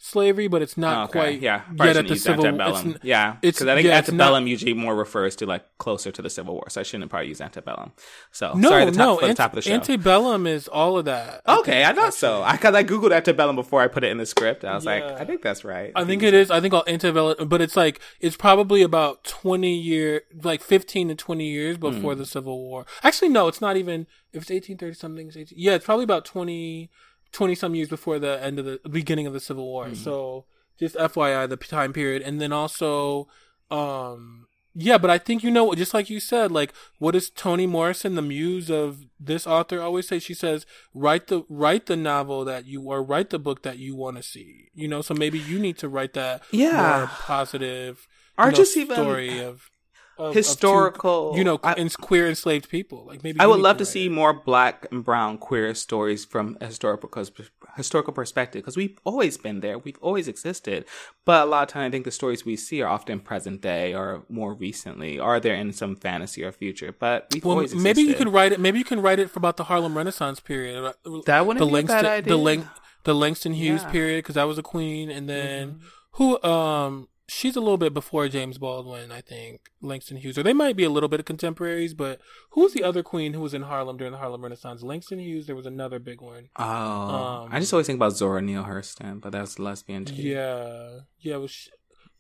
slavery, 0.05 0.49
but 0.49 0.61
it's 0.61 0.77
not 0.77 1.09
Okay, 1.09 1.19
quite 1.19 1.41
yeah. 1.41 1.63
yet 1.77 1.97
at 1.97 2.07
the 2.07 2.17
civil. 2.17 2.45
It's, 2.45 2.47
antebellum. 2.47 2.89
n- 2.89 3.01
yeah, 3.03 3.37
it's- 3.41 3.55
because 3.55 3.69
I 3.69 3.75
think 3.75 3.87
yeah, 3.87 3.99
it's 3.99 4.09
antebellum 4.09 4.47
usually 4.47 4.75
more 4.75 4.95
refers 4.95 5.35
to 5.37 5.47
like 5.47 5.65
closer 5.79 6.13
to 6.13 6.21
the 6.21 6.29
Civil 6.29 6.55
War, 6.55 6.69
so 6.69 6.81
I 6.81 6.85
shouldn't 6.85 7.11
probably 7.11 7.29
use 7.29 7.41
antebellum. 7.41 7.93
So 8.31 8.53
no, 8.55 8.69
sorry, 8.69 8.85
the 8.85 8.93
top, 8.93 8.99
no. 8.99 9.15
for 9.17 9.23
the 9.23 9.29
ante- 9.29 9.37
top 9.37 9.53
of 9.53 9.57
the 9.57 9.63
show. 9.63 9.73
Antebellum 9.73 10.47
is 10.47 10.69
all 10.69 10.99
of 10.99 11.07
that. 11.07 11.41
okay, 11.49 11.85
I 11.85 11.95
thought 11.95 12.13
so. 12.13 12.43
I 12.43 12.53
because 12.53 12.75
I 12.75 12.85
googled 12.85 13.15
antebellum 13.15 13.57
before 13.57 13.81
I 13.81 13.89
put 13.89 14.05
it 14.05 14.11
in 14.11 14.19
the 14.19 14.27
script. 14.27 14.65
I 14.65 14.75
was 14.75 14.85
like, 14.85 15.03
I 15.03 15.25
think 15.25 15.41
that's 15.41 15.65
right. 15.65 15.91
I 15.97 16.05
think 16.05 16.23
it 16.23 16.35
is. 16.35 16.51
I 16.51 16.61
think 16.61 16.75
all 16.75 16.85
antebellum, 16.87 17.49
but 17.49 17.63
it's 17.63 17.77
like 17.77 18.01
it's 18.21 18.37
probably 18.37 18.83
about 18.83 19.25
twenty 19.25 19.75
year, 19.75 20.23
like 20.43 20.63
fifteen 20.63 21.09
to 21.09 21.15
twenty 21.15 21.49
years 21.49 21.79
before 21.79 22.13
hmm. 22.13 22.19
the 22.19 22.27
Civil 22.27 22.61
War. 22.61 22.85
Actually, 23.03 23.31
no, 23.31 23.49
it's 23.49 23.61
not 23.61 23.77
even. 23.77 24.07
If 24.33 24.43
it's 24.43 24.51
eighteen 24.51 24.77
thirty 24.77 24.95
something, 24.95 25.29
it's 25.29 25.37
18, 25.37 25.57
yeah, 25.59 25.75
it's 25.75 25.85
probably 25.85 26.03
about 26.05 26.25
20, 26.25 26.91
20 27.35 27.55
some 27.55 27.74
years 27.74 27.89
before 27.91 28.18
the 28.18 28.43
end 28.43 28.59
of 28.59 28.64
the 28.64 28.80
beginning 28.89 29.26
of 29.26 29.32
the 29.35 29.41
Civil 29.41 29.66
War. 29.66 29.89
Hmm. 29.89 29.95
So 29.95 30.47
just 30.80 30.97
FYI, 30.97 31.47
the 31.49 31.57
time 31.59 31.93
period, 31.93 32.22
and 32.22 32.41
then 32.41 32.53
also, 32.53 33.28
um, 33.70 34.47
yeah, 34.74 34.99
but 34.99 35.09
I 35.11 35.18
think 35.18 35.45
you 35.45 35.51
know, 35.53 35.72
just 35.74 35.95
like 35.95 36.11
you 36.11 36.18
said, 36.18 36.51
like 36.51 36.72
what 36.99 37.12
does 37.12 37.30
Toni 37.30 37.66
Morrison, 37.66 38.16
the 38.16 38.22
muse 38.22 38.70
of 38.70 39.05
this 39.20 39.47
author, 39.47 39.80
always 39.80 40.09
say? 40.09 40.18
She 40.18 40.35
says, 40.35 40.66
"Write 40.93 41.28
the 41.28 41.45
write 41.49 41.87
the 41.87 41.97
novel 41.97 42.45
that 42.47 42.66
you 42.66 42.82
or 42.82 43.01
write 43.03 43.30
the 43.30 43.39
book 43.39 43.62
that 43.62 43.78
you 43.78 43.95
want 43.95 44.16
to 44.16 44.22
see." 44.24 44.70
You 44.74 44.89
know, 44.89 45.01
so 45.01 45.14
maybe 45.14 45.39
you 45.39 45.59
need 45.61 45.78
to 45.78 45.89
write 45.89 46.14
that 46.14 46.43
Yeah. 46.51 46.99
more 46.99 47.07
positive, 47.07 48.09
Or 48.37 48.47
you 48.47 48.51
know, 48.51 48.57
just 48.57 48.76
even 48.76 48.97
story 48.97 49.39
of, 49.41 49.70
of 50.19 50.27
of 50.29 50.33
two, 50.33 50.39
historical. 50.39 51.35
you 51.37 51.45
know, 51.45 51.59
I- 51.62 51.75
ins- 51.75 51.97
queer 51.97 52.29
enslaved 52.29 52.69
people. 52.69 53.05
Like 53.07 53.23
maybe 53.25 53.41
I 53.41 53.47
would 53.47 53.61
love 53.61 53.77
to 53.79 53.85
write 53.85 53.89
see 53.93 54.07
it. 54.07 54.12
more 54.12 54.33
black 54.33 54.87
and 54.91 55.05
brown 55.05 55.39
queer 55.39 55.75
stories 55.75 56.25
from 56.25 56.57
a 56.61 56.67
historical 56.67 57.09
cos- 57.09 57.31
historical 57.77 58.12
perspective 58.12 58.62
because 58.62 58.77
we've 58.77 58.97
always 59.05 59.37
been 59.37 59.61
there, 59.61 59.79
we've 59.79 59.99
always 60.01 60.29
existed. 60.29 60.85
But 61.25 61.43
a 61.47 61.51
lot 61.51 61.62
of 61.65 61.69
time, 61.69 61.89
I 61.89 61.91
think 61.91 62.05
the 62.05 62.11
stories 62.11 62.45
we 62.45 62.57
see 62.57 62.81
are 62.83 62.89
often 62.89 63.19
present 63.21 63.61
day 63.62 63.95
or 63.95 64.25
more 64.29 64.55
recently, 64.55 65.19
or 65.19 65.41
they're 65.41 65.55
in 65.57 65.73
some 65.73 65.97
fantasy 65.97 66.45
or 66.45 66.53
future. 66.53 66.95
But 66.97 67.29
we've 67.33 67.45
Well, 67.45 67.53
always 67.57 67.73
existed. 67.73 67.83
maybe 67.85 68.03
you 68.09 68.15
could 68.15 68.33
write 68.33 68.53
it. 68.53 68.61
Maybe 68.61 68.79
you 68.79 68.85
can 68.85 69.01
write 69.03 69.19
it 69.19 69.31
for 69.31 69.39
about 69.41 69.57
the 69.57 69.65
Harlem 69.65 69.97
Renaissance 69.97 70.39
period. 70.41 70.85
uh, 70.85 70.93
That 71.27 71.47
wouldn't 71.47 71.65
the 71.67 71.73
be 71.73 71.81
a 71.81 71.87
bad 71.87 72.05
idea. 72.05 72.29
The, 72.31 72.37
Lang- 72.39 72.69
the 73.05 73.15
Langston 73.15 73.55
Hughes 73.55 73.81
Yeah. 73.81 73.87
Mm-hmm. 73.89 73.91
period 73.93 74.19
because 74.19 74.35
that 74.37 74.45
was 74.45 74.59
a 74.59 74.62
queen, 74.62 75.11
and 75.11 75.29
then 75.29 75.81
who? 76.12 76.41
Um, 76.45 77.09
she's 77.27 77.57
a 77.57 77.61
little 77.61 77.79
bit 77.79 77.95
before 77.95 78.29
James 78.29 78.59
Baldwin, 78.59 79.11
I 79.12 79.20
think. 79.20 79.70
Langston 79.81 80.18
Hughes, 80.18 80.37
or 80.39 80.43
they 80.43 80.53
might 80.53 80.77
be 80.77 80.85
a 80.85 80.91
little 80.91 81.09
bit 81.09 81.20
of 81.20 81.27
contemporaries. 81.27 81.95
But 81.95 82.20
who 82.51 82.62
was 82.62 82.72
the 82.75 82.83
other 82.85 83.03
queen 83.03 83.33
who 83.35 83.41
was 83.41 83.55
in 83.55 83.62
Harlem 83.62 83.97
during 83.97 84.12
the 84.12 84.18
Harlem 84.18 84.43
Renaissance? 84.43 84.83
Langston 84.83 85.18
Hughes. 85.18 85.47
There 85.47 85.57
was 85.57 85.66
another 85.66 85.99
big 85.99 86.20
one. 86.20 86.49
Oh, 86.57 86.64
Um, 86.64 87.49
I 87.53 87.61
just 87.61 87.72
always 87.72 87.87
think 87.87 87.97
about 87.99 88.12
Zora 88.16 88.43
Neale 88.43 88.64
Hurston, 88.64 89.20
but 89.20 89.31
that's 89.33 89.59
lesbian 89.59 90.05
too. 90.05 90.14
Yeah, 90.14 91.01
yeah, 91.18 91.37
was, 91.37 91.68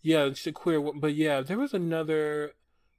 yeah, 0.02 0.28
she's 0.30 0.46
a 0.48 0.52
queer. 0.52 0.80
But 0.80 1.14
yeah, 1.14 1.40
there 1.40 1.58
was 1.58 1.74
another. 1.74 2.52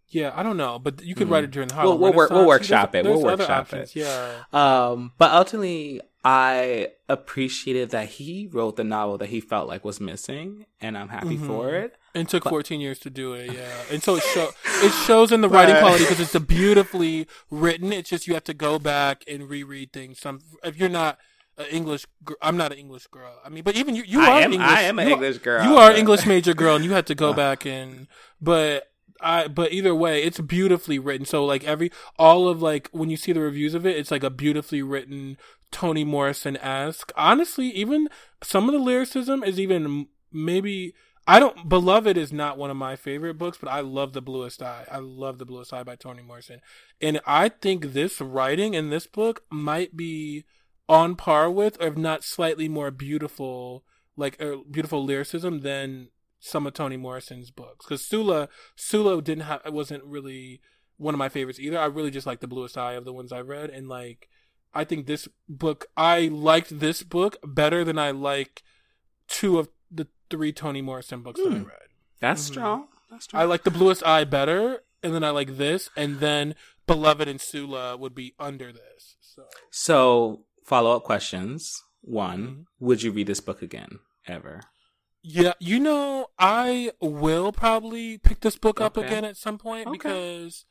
Yeah, 0.09 0.31
I 0.35 0.43
don't 0.43 0.57
know, 0.57 0.77
but 0.77 1.01
you 1.01 1.15
could 1.15 1.31
write 1.31 1.43
it 1.43 1.49
during 1.49 1.67
the 1.67 1.73
Harlem 1.73 1.95
Hmm. 1.97 2.01
We'll- 2.03 2.11
we'll 2.11 2.17
work- 2.17 2.29
we'll 2.29 2.45
workshop 2.47 2.91
There's- 2.91 3.07
it. 3.07 3.09
We'll 3.09 3.21
there's 3.23 3.33
other 3.33 3.43
workshop 3.43 3.73
it. 3.73 3.95
Yeah. 3.95 4.43
Um, 4.53 5.13
but 5.17 5.31
ultimately, 5.31 5.99
I 6.27 6.89
appreciated 7.07 7.91
that 7.91 8.09
he 8.09 8.49
wrote 8.51 8.77
the 8.77 8.83
novel 8.83 9.17
that 9.19 9.29
he 9.29 9.39
felt 9.39 9.67
like 9.67 9.85
was 9.85 10.01
missing, 10.01 10.65
and 10.81 10.97
I'm 10.97 11.09
happy 11.09 11.35
Mm-hmm. 11.37 11.47
for 11.47 11.75
it. 11.75 11.95
It 12.15 12.27
took 12.29 12.45
14 12.45 12.81
years 12.81 12.97
to 12.99 13.09
do 13.11 13.33
it, 13.33 13.53
yeah. 13.53 13.69
And 13.91 14.01
so 14.01 14.15
it, 14.15 14.23
show, 14.23 14.49
it 14.65 14.89
shows 15.05 15.31
in 15.31 15.41
the 15.41 15.49
writing 15.49 15.75
quality 15.77 16.03
because 16.05 16.19
it's 16.19 16.33
a 16.33 16.39
beautifully 16.39 17.27
written. 17.51 17.93
It's 17.93 18.09
just 18.09 18.25
you 18.25 18.33
have 18.33 18.43
to 18.45 18.53
go 18.55 18.79
back 18.79 19.23
and 19.27 19.47
reread 19.49 19.93
things. 19.93 20.19
Some 20.19 20.39
if 20.63 20.77
you're 20.79 20.89
not 20.89 21.19
an 21.57 21.65
English, 21.71 22.05
gr- 22.23 22.33
I'm 22.41 22.57
not 22.57 22.71
an 22.71 22.79
English 22.79 23.05
girl. 23.07 23.35
I 23.45 23.49
mean, 23.49 23.63
but 23.63 23.75
even 23.75 23.95
you, 23.95 24.03
you 24.07 24.21
I 24.21 24.29
are 24.29 24.41
am- 24.41 24.53
English. 24.53 24.69
I 24.71 24.81
am 24.83 24.97
an 24.99 25.07
you 25.07 25.13
English 25.13 25.37
girl, 25.39 25.63
You 25.63 25.75
are 25.77 25.87
an 25.89 25.93
but- 25.93 25.99
English 25.99 26.25
major 26.25 26.53
girl, 26.55 26.75
and 26.77 26.83
you 26.85 26.93
had 26.93 27.05
to 27.07 27.15
go 27.15 27.33
back 27.43 27.65
and. 27.65 28.07
But 28.41 28.87
I 29.21 29.47
but 29.47 29.71
either 29.71 29.95
way, 29.95 30.23
it's 30.23 30.39
beautifully 30.39 30.99
written. 30.99 31.25
So 31.25 31.45
like 31.45 31.63
every 31.63 31.91
all 32.17 32.47
of 32.47 32.61
like 32.61 32.89
when 32.91 33.09
you 33.09 33.17
see 33.17 33.31
the 33.31 33.41
reviews 33.41 33.73
of 33.73 33.85
it, 33.85 33.97
it's 33.97 34.11
like 34.11 34.23
a 34.23 34.29
beautifully 34.29 34.81
written 34.81 35.37
Toni 35.71 36.03
Morrison 36.03 36.57
esque. 36.57 37.11
Honestly, 37.15 37.67
even 37.69 38.07
some 38.43 38.67
of 38.67 38.73
the 38.73 38.79
lyricism 38.79 39.43
is 39.43 39.59
even 39.59 40.07
maybe 40.31 40.93
I 41.27 41.39
don't 41.39 41.67
Beloved 41.67 42.17
is 42.17 42.31
not 42.31 42.57
one 42.57 42.69
of 42.69 42.77
my 42.77 42.95
favorite 42.95 43.37
books, 43.37 43.57
but 43.59 43.69
I 43.69 43.79
love 43.79 44.13
The 44.13 44.21
Bluest 44.21 44.61
Eye. 44.61 44.85
I 44.91 44.99
love 44.99 45.39
The 45.39 45.45
Bluest 45.45 45.73
Eye 45.73 45.83
by 45.83 45.95
Toni 45.95 46.21
Morrison. 46.21 46.61
And 47.01 47.19
I 47.25 47.49
think 47.49 47.93
this 47.93 48.21
writing 48.21 48.73
in 48.73 48.89
this 48.89 49.07
book 49.07 49.43
might 49.49 49.97
be 49.97 50.45
on 50.87 51.15
par 51.15 51.49
with, 51.49 51.81
or 51.81 51.87
if 51.87 51.97
not 51.97 52.23
slightly 52.23 52.69
more 52.69 52.91
beautiful, 52.91 53.83
like 54.15 54.39
uh, 54.41 54.57
beautiful 54.69 55.03
lyricism 55.03 55.61
than 55.61 56.09
some 56.39 56.67
of 56.67 56.73
Toni 56.73 56.97
Morrison's 56.97 57.51
books. 57.51 57.85
Because 57.85 58.05
Sula, 58.05 58.49
Sula 58.75 59.21
didn't 59.21 59.43
have, 59.45 59.61
wasn't 59.67 60.03
really 60.03 60.61
one 60.97 61.13
of 61.13 61.17
my 61.19 61.29
favorites 61.29 61.59
either. 61.59 61.79
I 61.79 61.85
really 61.85 62.11
just 62.11 62.27
like 62.27 62.39
The 62.39 62.47
Bluest 62.47 62.77
Eye 62.77 62.93
of 62.93 63.05
the 63.05 63.13
ones 63.13 63.31
I 63.31 63.41
read, 63.41 63.69
and 63.69 63.87
like, 63.87 64.29
I 64.73 64.83
think 64.83 65.07
this 65.07 65.27
book, 65.47 65.87
I 65.95 66.27
liked 66.27 66.79
this 66.79 67.01
book 67.03 67.37
better 67.45 67.83
than 67.83 67.97
I 67.97 68.11
like 68.11 68.63
two 69.27 69.57
of 69.59 69.69
the 69.89 70.07
three 70.29 70.51
Toni 70.51 70.81
Morrison 70.81 71.21
books 71.21 71.39
that 71.41 71.53
I 71.53 71.57
Hmm. 71.57 71.63
read. 71.63 71.89
That's 72.19 72.43
Mhm. 72.43 72.47
strong. 72.51 72.87
That's 73.09 73.25
strong. 73.25 73.41
I 73.41 73.45
like 73.45 73.63
The 73.63 73.71
Bluest 73.71 74.03
Eye 74.05 74.23
better, 74.25 74.83
and 75.03 75.13
then 75.13 75.23
I 75.23 75.29
like 75.29 75.57
this, 75.57 75.89
and 75.95 76.19
then 76.19 76.55
Beloved 76.87 77.27
and 77.27 77.39
Sula 77.41 77.97
would 77.97 78.13
be 78.15 78.35
under 78.39 78.71
this. 78.71 79.15
So 79.21 79.43
So, 79.71 80.45
follow 80.63 80.95
up 80.95 81.03
questions. 81.03 81.83
One, 82.01 82.47
Mhm. 82.47 82.65
would 82.79 83.03
you 83.03 83.11
read 83.11 83.27
this 83.27 83.39
book 83.41 83.61
again 83.61 83.99
ever? 84.27 84.61
Yeah, 85.27 85.53
you 85.59 85.79
know, 85.79 86.27
I 86.37 86.91
will 87.01 87.51
probably 87.51 88.17
pick 88.19 88.41
this 88.41 88.57
book 88.57 88.79
up 88.79 88.97
Okay. 88.97 89.07
again 89.07 89.25
at 89.25 89.37
some 89.37 89.57
point 89.57 89.87
Okay. 89.87 89.97
because, 89.97 90.65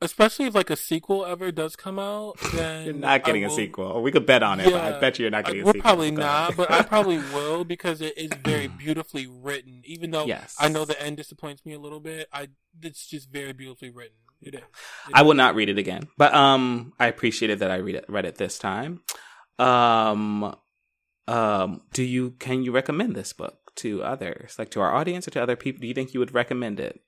especially 0.00 0.46
if 0.46 0.54
like 0.54 0.70
a 0.70 0.76
sequel 0.76 1.26
ever 1.26 1.52
does 1.52 1.76
come 1.76 1.98
out, 1.98 2.38
then 2.54 2.86
You're 2.86 2.94
not 2.94 3.24
getting 3.24 3.42
I 3.44 3.46
a 3.46 3.50
will- 3.50 3.56
sequel. 3.56 4.02
We 4.02 4.10
could 4.10 4.24
bet 4.24 4.42
on 4.42 4.60
it, 4.60 4.64
but 4.64 4.72
Yeah, 4.72 4.96
I 4.96 4.98
bet 5.00 5.18
you 5.18 5.24
you're 5.24 5.30
not 5.30 5.44
getting 5.44 5.60
a 5.60 5.64
we're 5.64 5.72
sequel. 5.72 5.82
probably 5.82 6.10
not, 6.10 6.56
but 6.56 6.70
I 6.70 6.82
probably 6.82 7.18
will 7.34 7.64
because 7.64 8.00
it 8.00 8.16
is 8.16 8.30
very 8.44 8.66
beautifully 8.78 9.26
written. 9.26 9.82
Even 9.84 10.10
though 10.10 10.24
Yes. 10.24 10.56
I 10.58 10.68
know 10.68 10.84
the 10.86 11.00
end 11.02 11.16
disappoints 11.18 11.66
me 11.66 11.74
a 11.74 11.78
little 11.78 12.00
bit, 12.00 12.28
I 12.32 12.48
it's 12.82 13.06
just 13.06 13.30
very 13.30 13.52
beautifully 13.52 13.90
written. 13.90 14.16
It 14.40 14.54
is. 14.54 14.60
It 14.60 14.66
I 15.14 15.20
is. 15.20 15.26
will 15.26 15.34
not 15.34 15.54
read 15.54 15.68
it 15.68 15.78
again, 15.78 16.08
but 16.16 16.32
um, 16.32 16.92
I 16.98 17.08
appreciated 17.08 17.58
that 17.58 17.70
I 17.70 17.76
read 17.76 17.96
it 17.96 18.04
read 18.08 18.24
it 18.24 18.36
this 18.36 18.56
time. 18.58 19.02
Um, 19.58 20.54
um, 21.26 21.82
do 21.92 22.02
you 22.04 22.30
can 22.38 22.62
you 22.62 22.70
recommend 22.72 23.16
this 23.16 23.32
book 23.32 23.57
to 23.78 24.02
others, 24.02 24.56
like 24.58 24.70
to 24.70 24.80
our 24.80 24.94
audience 24.94 25.26
or 25.26 25.30
to 25.32 25.42
other 25.42 25.56
people? 25.56 25.80
Do 25.80 25.86
you 25.86 25.94
think 25.94 26.14
you 26.14 26.20
would 26.20 26.34
recommend 26.34 26.80
it? 26.80 27.00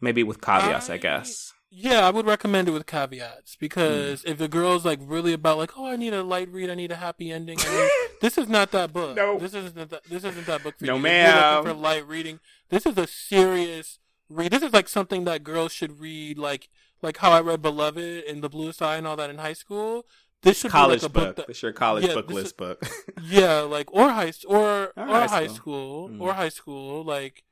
Maybe 0.00 0.22
with 0.22 0.40
caveats, 0.40 0.90
I, 0.90 0.94
I- 0.94 0.98
guess. 0.98 1.52
Yeah, 1.74 2.06
I 2.06 2.10
would 2.10 2.26
recommend 2.26 2.68
it 2.68 2.72
with 2.72 2.84
caveats 2.84 3.56
because 3.56 4.22
hmm. 4.22 4.28
if 4.32 4.36
the 4.36 4.46
girl's 4.46 4.84
like 4.84 4.98
really 5.02 5.32
about 5.32 5.56
like, 5.56 5.78
oh, 5.78 5.86
I 5.86 5.96
need 5.96 6.12
a 6.12 6.22
light 6.22 6.50
read, 6.50 6.68
I 6.68 6.74
need 6.74 6.92
a 6.92 6.96
happy 6.96 7.32
ending. 7.32 7.56
Need, 7.56 7.90
this 8.20 8.36
is 8.36 8.46
not 8.46 8.72
that 8.72 8.92
book. 8.92 9.16
No. 9.16 9.38
this 9.38 9.54
isn't 9.54 9.88
that. 9.88 10.04
This 10.04 10.22
isn't 10.22 10.44
that 10.44 10.62
book 10.62 10.78
for 10.78 10.84
No, 10.84 10.96
you. 10.96 11.06
If 11.06 11.10
you're 11.10 11.22
looking 11.22 11.34
ma'am. 11.34 11.64
For 11.64 11.72
light 11.72 12.06
reading, 12.06 12.40
this 12.68 12.84
is 12.84 12.98
a 12.98 13.06
serious 13.06 14.00
read. 14.28 14.52
This 14.52 14.62
is 14.62 14.74
like 14.74 14.86
something 14.86 15.24
that 15.24 15.44
girls 15.44 15.72
should 15.72 15.98
read, 15.98 16.36
like 16.36 16.68
like 17.00 17.16
how 17.16 17.32
I 17.32 17.40
read 17.40 17.62
Beloved 17.62 18.24
and 18.24 18.42
The 18.42 18.50
Bluest 18.50 18.82
Eye 18.82 18.96
and 18.96 19.06
all 19.06 19.16
that 19.16 19.30
in 19.30 19.38
high 19.38 19.54
school. 19.54 20.04
This 20.42 20.58
should 20.58 20.70
College 20.72 21.00
be 21.00 21.06
like 21.06 21.10
a 21.10 21.12
book. 21.12 21.24
book 21.28 21.36
that, 21.36 21.50
it's 21.50 21.62
your 21.62 21.72
college 21.72 22.04
Yeah, 22.06 22.14
book 22.14 22.30
list 22.30 22.46
is- 22.46 22.52
book. 22.54 22.82
yeah, 23.22 23.60
like 23.60 23.92
or 23.92 24.10
high 24.10 24.32
or 24.46 24.92
or, 24.96 25.06
high 25.06 25.26
high, 25.28 25.46
school. 25.46 26.08
school, 26.08 26.08
Mm. 26.10 26.20
or 26.20 26.32
high 26.34 26.48
school. 26.48 27.04
Like, 27.04 27.44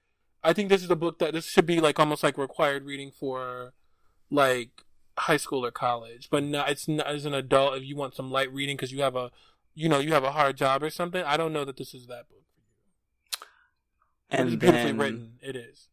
I 0.42 0.52
think 0.52 0.68
this 0.70 0.82
is 0.82 0.90
a 0.90 0.96
book 0.96 1.18
that 1.20 1.32
this 1.32 1.46
should 1.46 1.66
be 1.66 1.80
like 1.80 2.00
almost 2.00 2.22
like 2.24 2.36
required 2.36 2.84
reading 2.84 3.12
for 3.12 3.74
like 4.30 4.70
high 5.18 5.36
school 5.36 5.64
or 5.64 5.70
college. 5.70 6.28
But 6.30 6.42
it's 6.42 6.88
not 6.88 7.06
as 7.06 7.26
an 7.26 7.34
adult 7.34 7.76
if 7.76 7.84
you 7.84 7.94
want 7.96 8.14
some 8.16 8.30
light 8.30 8.52
reading 8.52 8.76
because 8.76 8.90
you 8.92 9.02
have 9.02 9.14
a 9.14 9.30
you 9.74 9.88
know 9.88 10.00
you 10.00 10.12
have 10.12 10.24
a 10.24 10.32
hard 10.32 10.56
job 10.56 10.82
or 10.82 10.90
something. 10.90 11.22
I 11.22 11.36
don't 11.36 11.52
know 11.52 11.64
that 11.64 11.76
this 11.76 11.94
is 11.94 12.06
that 12.08 12.28
book 12.28 12.42
for 12.54 12.60
you. 12.60 13.46
But 14.30 14.40
it's 14.40 14.50
and 14.50 14.58
beautifully 14.60 14.82
then, 14.92 14.98
written. 14.98 15.32
It 15.42 15.54
is. 15.54 15.88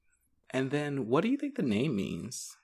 and 0.49 0.71
then, 0.71 1.07
what 1.07 1.21
do 1.21 1.29
you 1.29 1.37
think 1.37 1.55
the 1.55 1.61
name 1.61 1.95
means? 1.95 2.57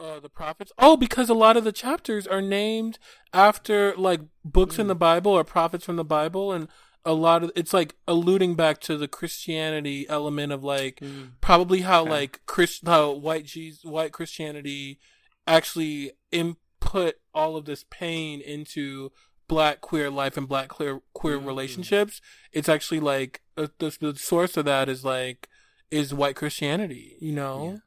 Uh, 0.00 0.20
the 0.20 0.28
prophets. 0.28 0.70
Oh, 0.78 0.96
because 0.96 1.28
a 1.28 1.34
lot 1.34 1.56
of 1.56 1.64
the 1.64 1.72
chapters 1.72 2.26
are 2.26 2.40
named 2.40 3.00
after 3.32 3.94
like 3.96 4.20
books 4.44 4.78
in 4.78 4.84
Mm. 4.86 4.88
the 4.90 4.94
Bible 4.94 5.32
or 5.32 5.42
prophets 5.42 5.84
from 5.84 5.96
the 5.96 6.04
Bible, 6.04 6.52
and 6.52 6.68
a 7.04 7.12
lot 7.14 7.42
of 7.42 7.50
it's 7.56 7.72
like 7.72 7.96
alluding 8.06 8.54
back 8.54 8.80
to 8.82 8.96
the 8.96 9.08
Christianity 9.08 10.06
element 10.08 10.52
of 10.52 10.62
like 10.62 11.02
probably 11.40 11.80
how 11.80 12.02
Okay. 12.02 12.10
like 12.10 12.40
Chris 12.46 12.80
how 12.86 13.10
white 13.12 13.44
Jesus, 13.46 13.82
white 13.84 14.12
Christianity 14.12 15.00
actually 15.48 16.12
input 16.30 17.14
all 17.34 17.56
of 17.56 17.64
this 17.64 17.84
pain 17.90 18.40
into 18.40 19.10
black 19.48 19.80
queer 19.80 20.10
life 20.10 20.36
and 20.36 20.46
black 20.46 20.68
queer 20.68 21.00
queer 21.12 21.38
Mm. 21.40 21.46
relationships. 21.46 22.20
It's 22.52 22.68
actually 22.68 23.00
like 23.00 23.42
uh, 23.56 23.66
the, 23.78 23.96
the 24.00 24.14
source 24.16 24.56
of 24.56 24.64
that 24.66 24.88
is 24.88 25.04
like 25.04 25.48
is 25.90 26.14
white 26.14 26.36
Christianity, 26.36 27.16
you 27.20 27.32
know 27.32 27.80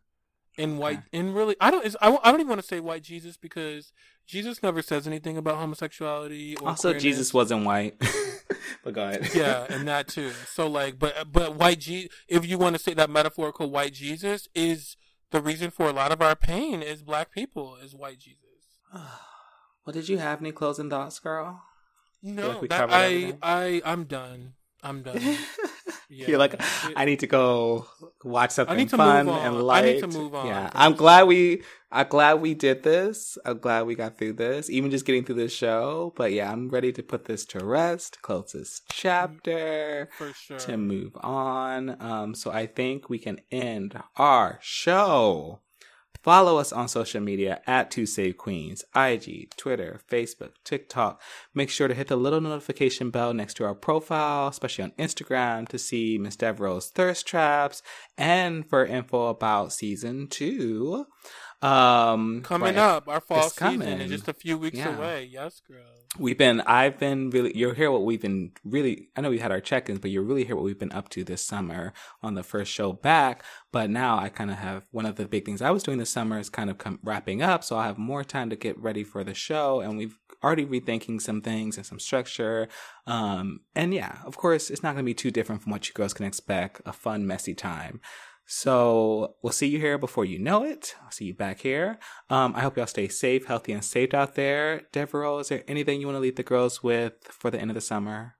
and 0.57 0.77
white 0.79 0.99
Okay. 0.99 1.19
and 1.19 1.33
really 1.35 1.55
i 1.61 1.71
don't 1.71 1.95
I, 2.01 2.09
I 2.23 2.31
don't 2.31 2.39
even 2.41 2.49
want 2.49 2.61
to 2.61 2.67
say 2.67 2.79
white 2.79 3.03
jesus 3.03 3.37
because 3.37 3.93
jesus 4.27 4.61
never 4.61 4.81
says 4.81 5.07
anything 5.07 5.37
about 5.37 5.57
homosexuality 5.57 6.57
or 6.57 6.69
Also, 6.69 6.89
queerness. 6.89 7.03
Jesus 7.03 7.33
wasn't 7.33 7.65
white. 7.65 7.95
but 8.83 8.93
go 8.93 9.07
ahead. 9.07 9.29
yeah 9.33 9.65
and 9.69 9.87
that 9.87 10.07
too 10.07 10.31
so 10.47 10.67
like 10.67 10.99
but 10.99 11.31
but 11.31 11.55
white 11.55 11.79
je- 11.79 12.09
if 12.27 12.45
you 12.45 12.57
want 12.57 12.75
to 12.75 12.81
say 12.81 12.93
that 12.93 13.09
metaphorical 13.09 13.69
white 13.69 13.93
jesus 13.93 14.47
is 14.53 14.97
the 15.31 15.41
reason 15.41 15.71
for 15.71 15.87
a 15.87 15.93
lot 15.93 16.11
of 16.11 16.21
our 16.21 16.35
pain 16.35 16.81
is 16.81 17.01
black 17.01 17.31
people 17.31 17.77
is 17.77 17.95
white 17.95 18.19
jesus 18.19 18.37
well, 18.93 19.93
did 19.93 20.09
you 20.09 20.17
have 20.17 20.41
any 20.41 20.51
closing 20.51 20.89
thoughts, 20.89 21.17
girl? 21.19 21.61
no 22.21 22.49
like 22.59 22.69
that, 22.69 22.77
covered 22.77 22.93
i 22.93 23.33
i 23.41 23.81
i'm 23.85 24.03
done 24.03 24.53
i'm 24.83 25.01
done 25.01 25.19
Yeah. 26.11 26.27
You're 26.27 26.39
like, 26.39 26.61
I 26.95 27.05
need 27.05 27.21
to 27.21 27.27
go 27.27 27.87
watch 28.23 28.51
something 28.51 28.87
fun 28.89 29.29
and 29.29 29.71
I 29.71 29.81
need 29.81 29.99
to 30.01 30.07
move 30.07 30.35
on. 30.35 30.45
Yeah, 30.45 30.69
I'm 30.73 30.93
glad 30.93 31.23
we, 31.27 31.63
I'm 31.89 32.07
glad 32.09 32.41
we 32.41 32.53
did 32.53 32.83
this. 32.83 33.37
I'm 33.45 33.59
glad 33.59 33.85
we 33.85 33.95
got 33.95 34.17
through 34.17 34.33
this, 34.33 34.69
even 34.69 34.91
just 34.91 35.05
getting 35.05 35.23
through 35.23 35.35
this 35.35 35.53
show. 35.53 36.13
But 36.17 36.33
yeah, 36.33 36.51
I'm 36.51 36.69
ready 36.69 36.91
to 36.91 37.01
put 37.01 37.25
this 37.25 37.45
to 37.47 37.63
rest, 37.63 38.21
close 38.21 38.51
this 38.51 38.81
chapter, 38.89 40.09
for 40.17 40.33
sure 40.33 40.57
to 40.59 40.75
move 40.75 41.15
on. 41.21 42.01
Um, 42.01 42.35
so 42.35 42.51
I 42.51 42.67
think 42.67 43.09
we 43.09 43.17
can 43.17 43.39
end 43.49 43.97
our 44.17 44.59
show. 44.61 45.61
Follow 46.21 46.57
us 46.57 46.71
on 46.71 46.87
social 46.87 47.19
media 47.19 47.61
at 47.65 47.89
Two 47.89 48.05
Save 48.05 48.37
Queens, 48.37 48.83
IG, 48.95 49.55
Twitter, 49.57 50.01
Facebook, 50.07 50.51
TikTok. 50.63 51.19
Make 51.55 51.69
sure 51.69 51.87
to 51.87 51.95
hit 51.95 52.09
the 52.09 52.15
little 52.15 52.41
notification 52.41 53.09
bell 53.09 53.33
next 53.33 53.55
to 53.55 53.65
our 53.65 53.73
profile, 53.73 54.47
especially 54.47 54.83
on 54.83 54.91
Instagram, 54.99 55.67
to 55.69 55.79
see 55.79 56.19
Miss 56.19 56.35
Devereaux's 56.35 56.89
thirst 56.89 57.25
traps 57.25 57.81
and 58.17 58.69
for 58.69 58.85
info 58.85 59.27
about 59.27 59.73
season 59.73 60.27
two. 60.27 61.07
Um, 61.61 62.41
coming 62.41 62.77
up 62.77 63.07
our 63.07 63.21
fall 63.21 63.49
season 63.49 63.79
coming. 63.81 64.01
is 64.01 64.09
just 64.09 64.27
a 64.27 64.33
few 64.33 64.57
weeks 64.57 64.77
Yeah. 64.77 64.97
away 64.97 65.29
yes 65.31 65.61
girl 65.67 65.85
We've 66.19 66.37
been, 66.37 66.59
I've 66.61 66.99
been 66.99 67.29
really, 67.29 67.55
you'll 67.57 67.73
hear 67.73 67.89
what 67.89 68.03
we've 68.03 68.21
been 68.21 68.51
really, 68.65 69.07
I 69.15 69.21
know 69.21 69.29
we 69.29 69.39
had 69.39 69.51
our 69.51 69.61
check 69.61 69.89
ins, 69.89 69.99
but 69.99 70.11
you'll 70.11 70.25
really 70.25 70.43
hear 70.43 70.57
what 70.57 70.65
we've 70.65 70.77
been 70.77 70.91
up 70.91 71.07
to 71.09 71.23
this 71.23 71.41
summer 71.41 71.93
on 72.21 72.33
the 72.33 72.43
first 72.43 72.69
show 72.69 72.91
back. 72.91 73.45
But 73.71 73.89
now 73.89 74.19
I 74.19 74.27
kind 74.27 74.51
of 74.51 74.57
have 74.57 74.87
one 74.91 75.05
of 75.05 75.15
the 75.15 75.25
big 75.25 75.45
things 75.45 75.61
I 75.61 75.71
was 75.71 75.83
doing 75.83 75.99
this 75.99 76.09
summer 76.09 76.37
is 76.37 76.49
kind 76.49 76.69
of 76.69 76.77
come, 76.77 76.99
wrapping 77.01 77.41
up. 77.41 77.63
So 77.63 77.77
I'll 77.77 77.83
have 77.83 77.97
more 77.97 78.25
time 78.25 78.49
to 78.49 78.57
get 78.57 78.77
ready 78.77 79.05
for 79.05 79.23
the 79.23 79.33
show. 79.33 79.79
And 79.79 79.97
we've 79.97 80.17
already 80.43 80.65
rethinking 80.65 81.21
some 81.21 81.41
things 81.41 81.77
and 81.77 81.85
some 81.85 81.99
structure. 81.99 82.67
Um, 83.07 83.61
and 83.73 83.93
yeah, 83.93 84.17
of 84.25 84.35
course, 84.35 84.69
it's 84.69 84.83
not 84.83 84.95
going 84.95 85.05
to 85.05 85.09
be 85.09 85.13
too 85.13 85.31
different 85.31 85.61
from 85.61 85.71
what 85.71 85.87
you 85.87 85.93
girls 85.93 86.13
can 86.13 86.25
expect 86.25 86.81
a 86.85 86.91
fun, 86.91 87.25
messy 87.25 87.53
time. 87.53 88.01
So 88.53 89.35
we'll 89.41 89.53
see 89.53 89.67
you 89.67 89.79
here 89.79 89.97
before 89.97 90.25
you 90.25 90.37
know 90.37 90.65
it. 90.65 90.93
I'll 91.01 91.11
see 91.11 91.23
you 91.23 91.33
back 91.33 91.61
here. 91.61 91.97
Um, 92.29 92.53
I 92.53 92.59
hope 92.59 92.75
y'all 92.75 92.85
stay 92.85 93.07
safe, 93.07 93.45
healthy, 93.45 93.71
and 93.71 93.81
safe 93.81 94.13
out 94.13 94.35
there. 94.35 94.81
Devereaux, 94.91 95.39
is 95.39 95.47
there 95.47 95.63
anything 95.69 96.01
you 96.01 96.07
want 96.07 96.17
to 96.17 96.19
leave 96.19 96.35
the 96.35 96.43
girls 96.43 96.83
with 96.83 97.13
for 97.29 97.49
the 97.49 97.57
end 97.57 97.71
of 97.71 97.75
the 97.75 97.81
summer? 97.81 98.35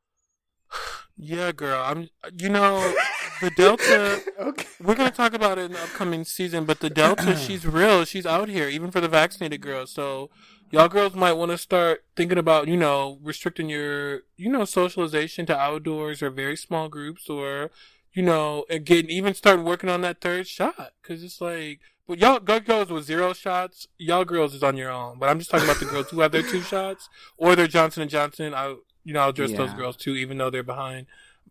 Yeah, 1.18 1.52
girl. 1.52 1.84
I'm. 1.86 2.10
You 2.36 2.50
know, 2.50 2.96
the 3.42 3.52
Delta. 3.52 4.24
okay. 4.40 4.66
We're 4.82 4.96
gonna 4.96 5.12
talk 5.12 5.34
about 5.34 5.60
it 5.60 5.66
in 5.66 5.74
the 5.74 5.84
upcoming 5.84 6.24
season, 6.24 6.66
but 6.66 6.80
the 6.80 6.90
Delta, 6.90 7.38
she's 7.46 7.64
real. 7.64 8.06
She's 8.06 8.26
out 8.26 8.50
here, 8.50 8.68
even 8.68 8.90
for 8.90 9.02
the 9.02 9.08
vaccinated 9.08 9.62
girls. 9.62 9.92
So, 9.92 10.32
y'all 10.72 10.88
girls 10.88 11.14
might 11.14 11.34
want 11.34 11.52
to 11.52 11.60
start 11.60 12.06
thinking 12.16 12.40
about, 12.40 12.68
you 12.68 12.78
know, 12.78 13.20
restricting 13.22 13.70
your, 13.70 14.22
you 14.36 14.50
know, 14.50 14.66
socialization 14.66 15.46
to 15.46 15.56
outdoors 15.56 16.24
or 16.24 16.32
very 16.32 16.56
small 16.56 16.90
groups, 16.90 17.30
or, 17.30 17.70
you 18.14 18.24
know, 18.24 18.66
and 18.70 18.78
again, 18.78 19.10
even 19.10 19.34
start 19.34 19.64
working 19.64 19.90
on 19.90 20.02
that 20.02 20.22
third 20.22 20.48
shot, 20.48 20.94
because 21.02 21.24
it's 21.24 21.42
like. 21.42 21.80
But 22.08 22.18
y'all 22.20 22.40
girls 22.40 22.90
with 22.90 23.06
zero 23.06 23.32
shots, 23.32 23.88
y'all 23.98 24.26
girls 24.26 24.54
is 24.54 24.64
on 24.64 24.76
your 24.76 24.92
own. 24.92 25.18
But 25.18 25.30
I'm 25.30 25.40
just 25.40 25.50
talking 25.50 25.66
about 25.66 25.80
the 25.80 25.86
girls 25.86 26.10
who 26.10 26.20
have 26.20 26.34
their 26.34 26.42
two 26.42 26.62
shots 26.62 27.08
or 27.38 27.56
their 27.56 27.68
Johnson 27.68 28.02
and 28.02 28.12
Johnson. 28.12 28.54
I, 28.54 28.76
you 29.06 29.14
know, 29.14 29.22
I'll 29.22 29.30
address 29.30 29.54
those 29.54 29.74
girls 29.74 29.96
too, 29.96 30.16
even 30.16 30.38
though 30.38 30.50
they're 30.50 30.62
behind. 30.62 31.08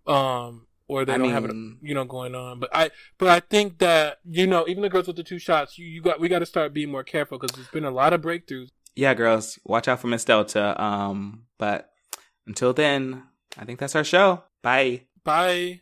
Um, 0.06 0.66
or 0.90 1.04
they 1.04 1.14
I 1.14 1.18
don't 1.18 1.30
have 1.30 1.44
it, 1.44 1.54
you 1.80 1.94
know, 1.94 2.04
going 2.04 2.34
on. 2.34 2.58
But 2.58 2.70
I, 2.74 2.90
but 3.16 3.28
I 3.28 3.40
think 3.40 3.78
that 3.78 4.18
you 4.24 4.46
know, 4.46 4.66
even 4.68 4.82
the 4.82 4.90
girls 4.90 5.06
with 5.06 5.16
the 5.16 5.22
two 5.22 5.38
shots, 5.38 5.78
you, 5.78 5.86
you 5.86 6.02
got 6.02 6.20
we 6.20 6.28
got 6.28 6.40
to 6.40 6.46
start 6.46 6.74
being 6.74 6.90
more 6.90 7.04
careful 7.04 7.38
because 7.38 7.54
there's 7.56 7.68
been 7.68 7.84
a 7.84 7.90
lot 7.90 8.12
of 8.12 8.20
breakthroughs. 8.20 8.70
Yeah, 8.96 9.14
girls, 9.14 9.58
watch 9.64 9.88
out 9.88 10.00
for 10.00 10.08
Miss 10.08 10.24
Delta. 10.24 10.82
Um, 10.82 11.44
but 11.58 11.90
until 12.46 12.72
then, 12.72 13.22
I 13.56 13.64
think 13.64 13.78
that's 13.78 13.94
our 13.94 14.04
show. 14.04 14.42
Bye. 14.62 15.02
Bye. 15.22 15.80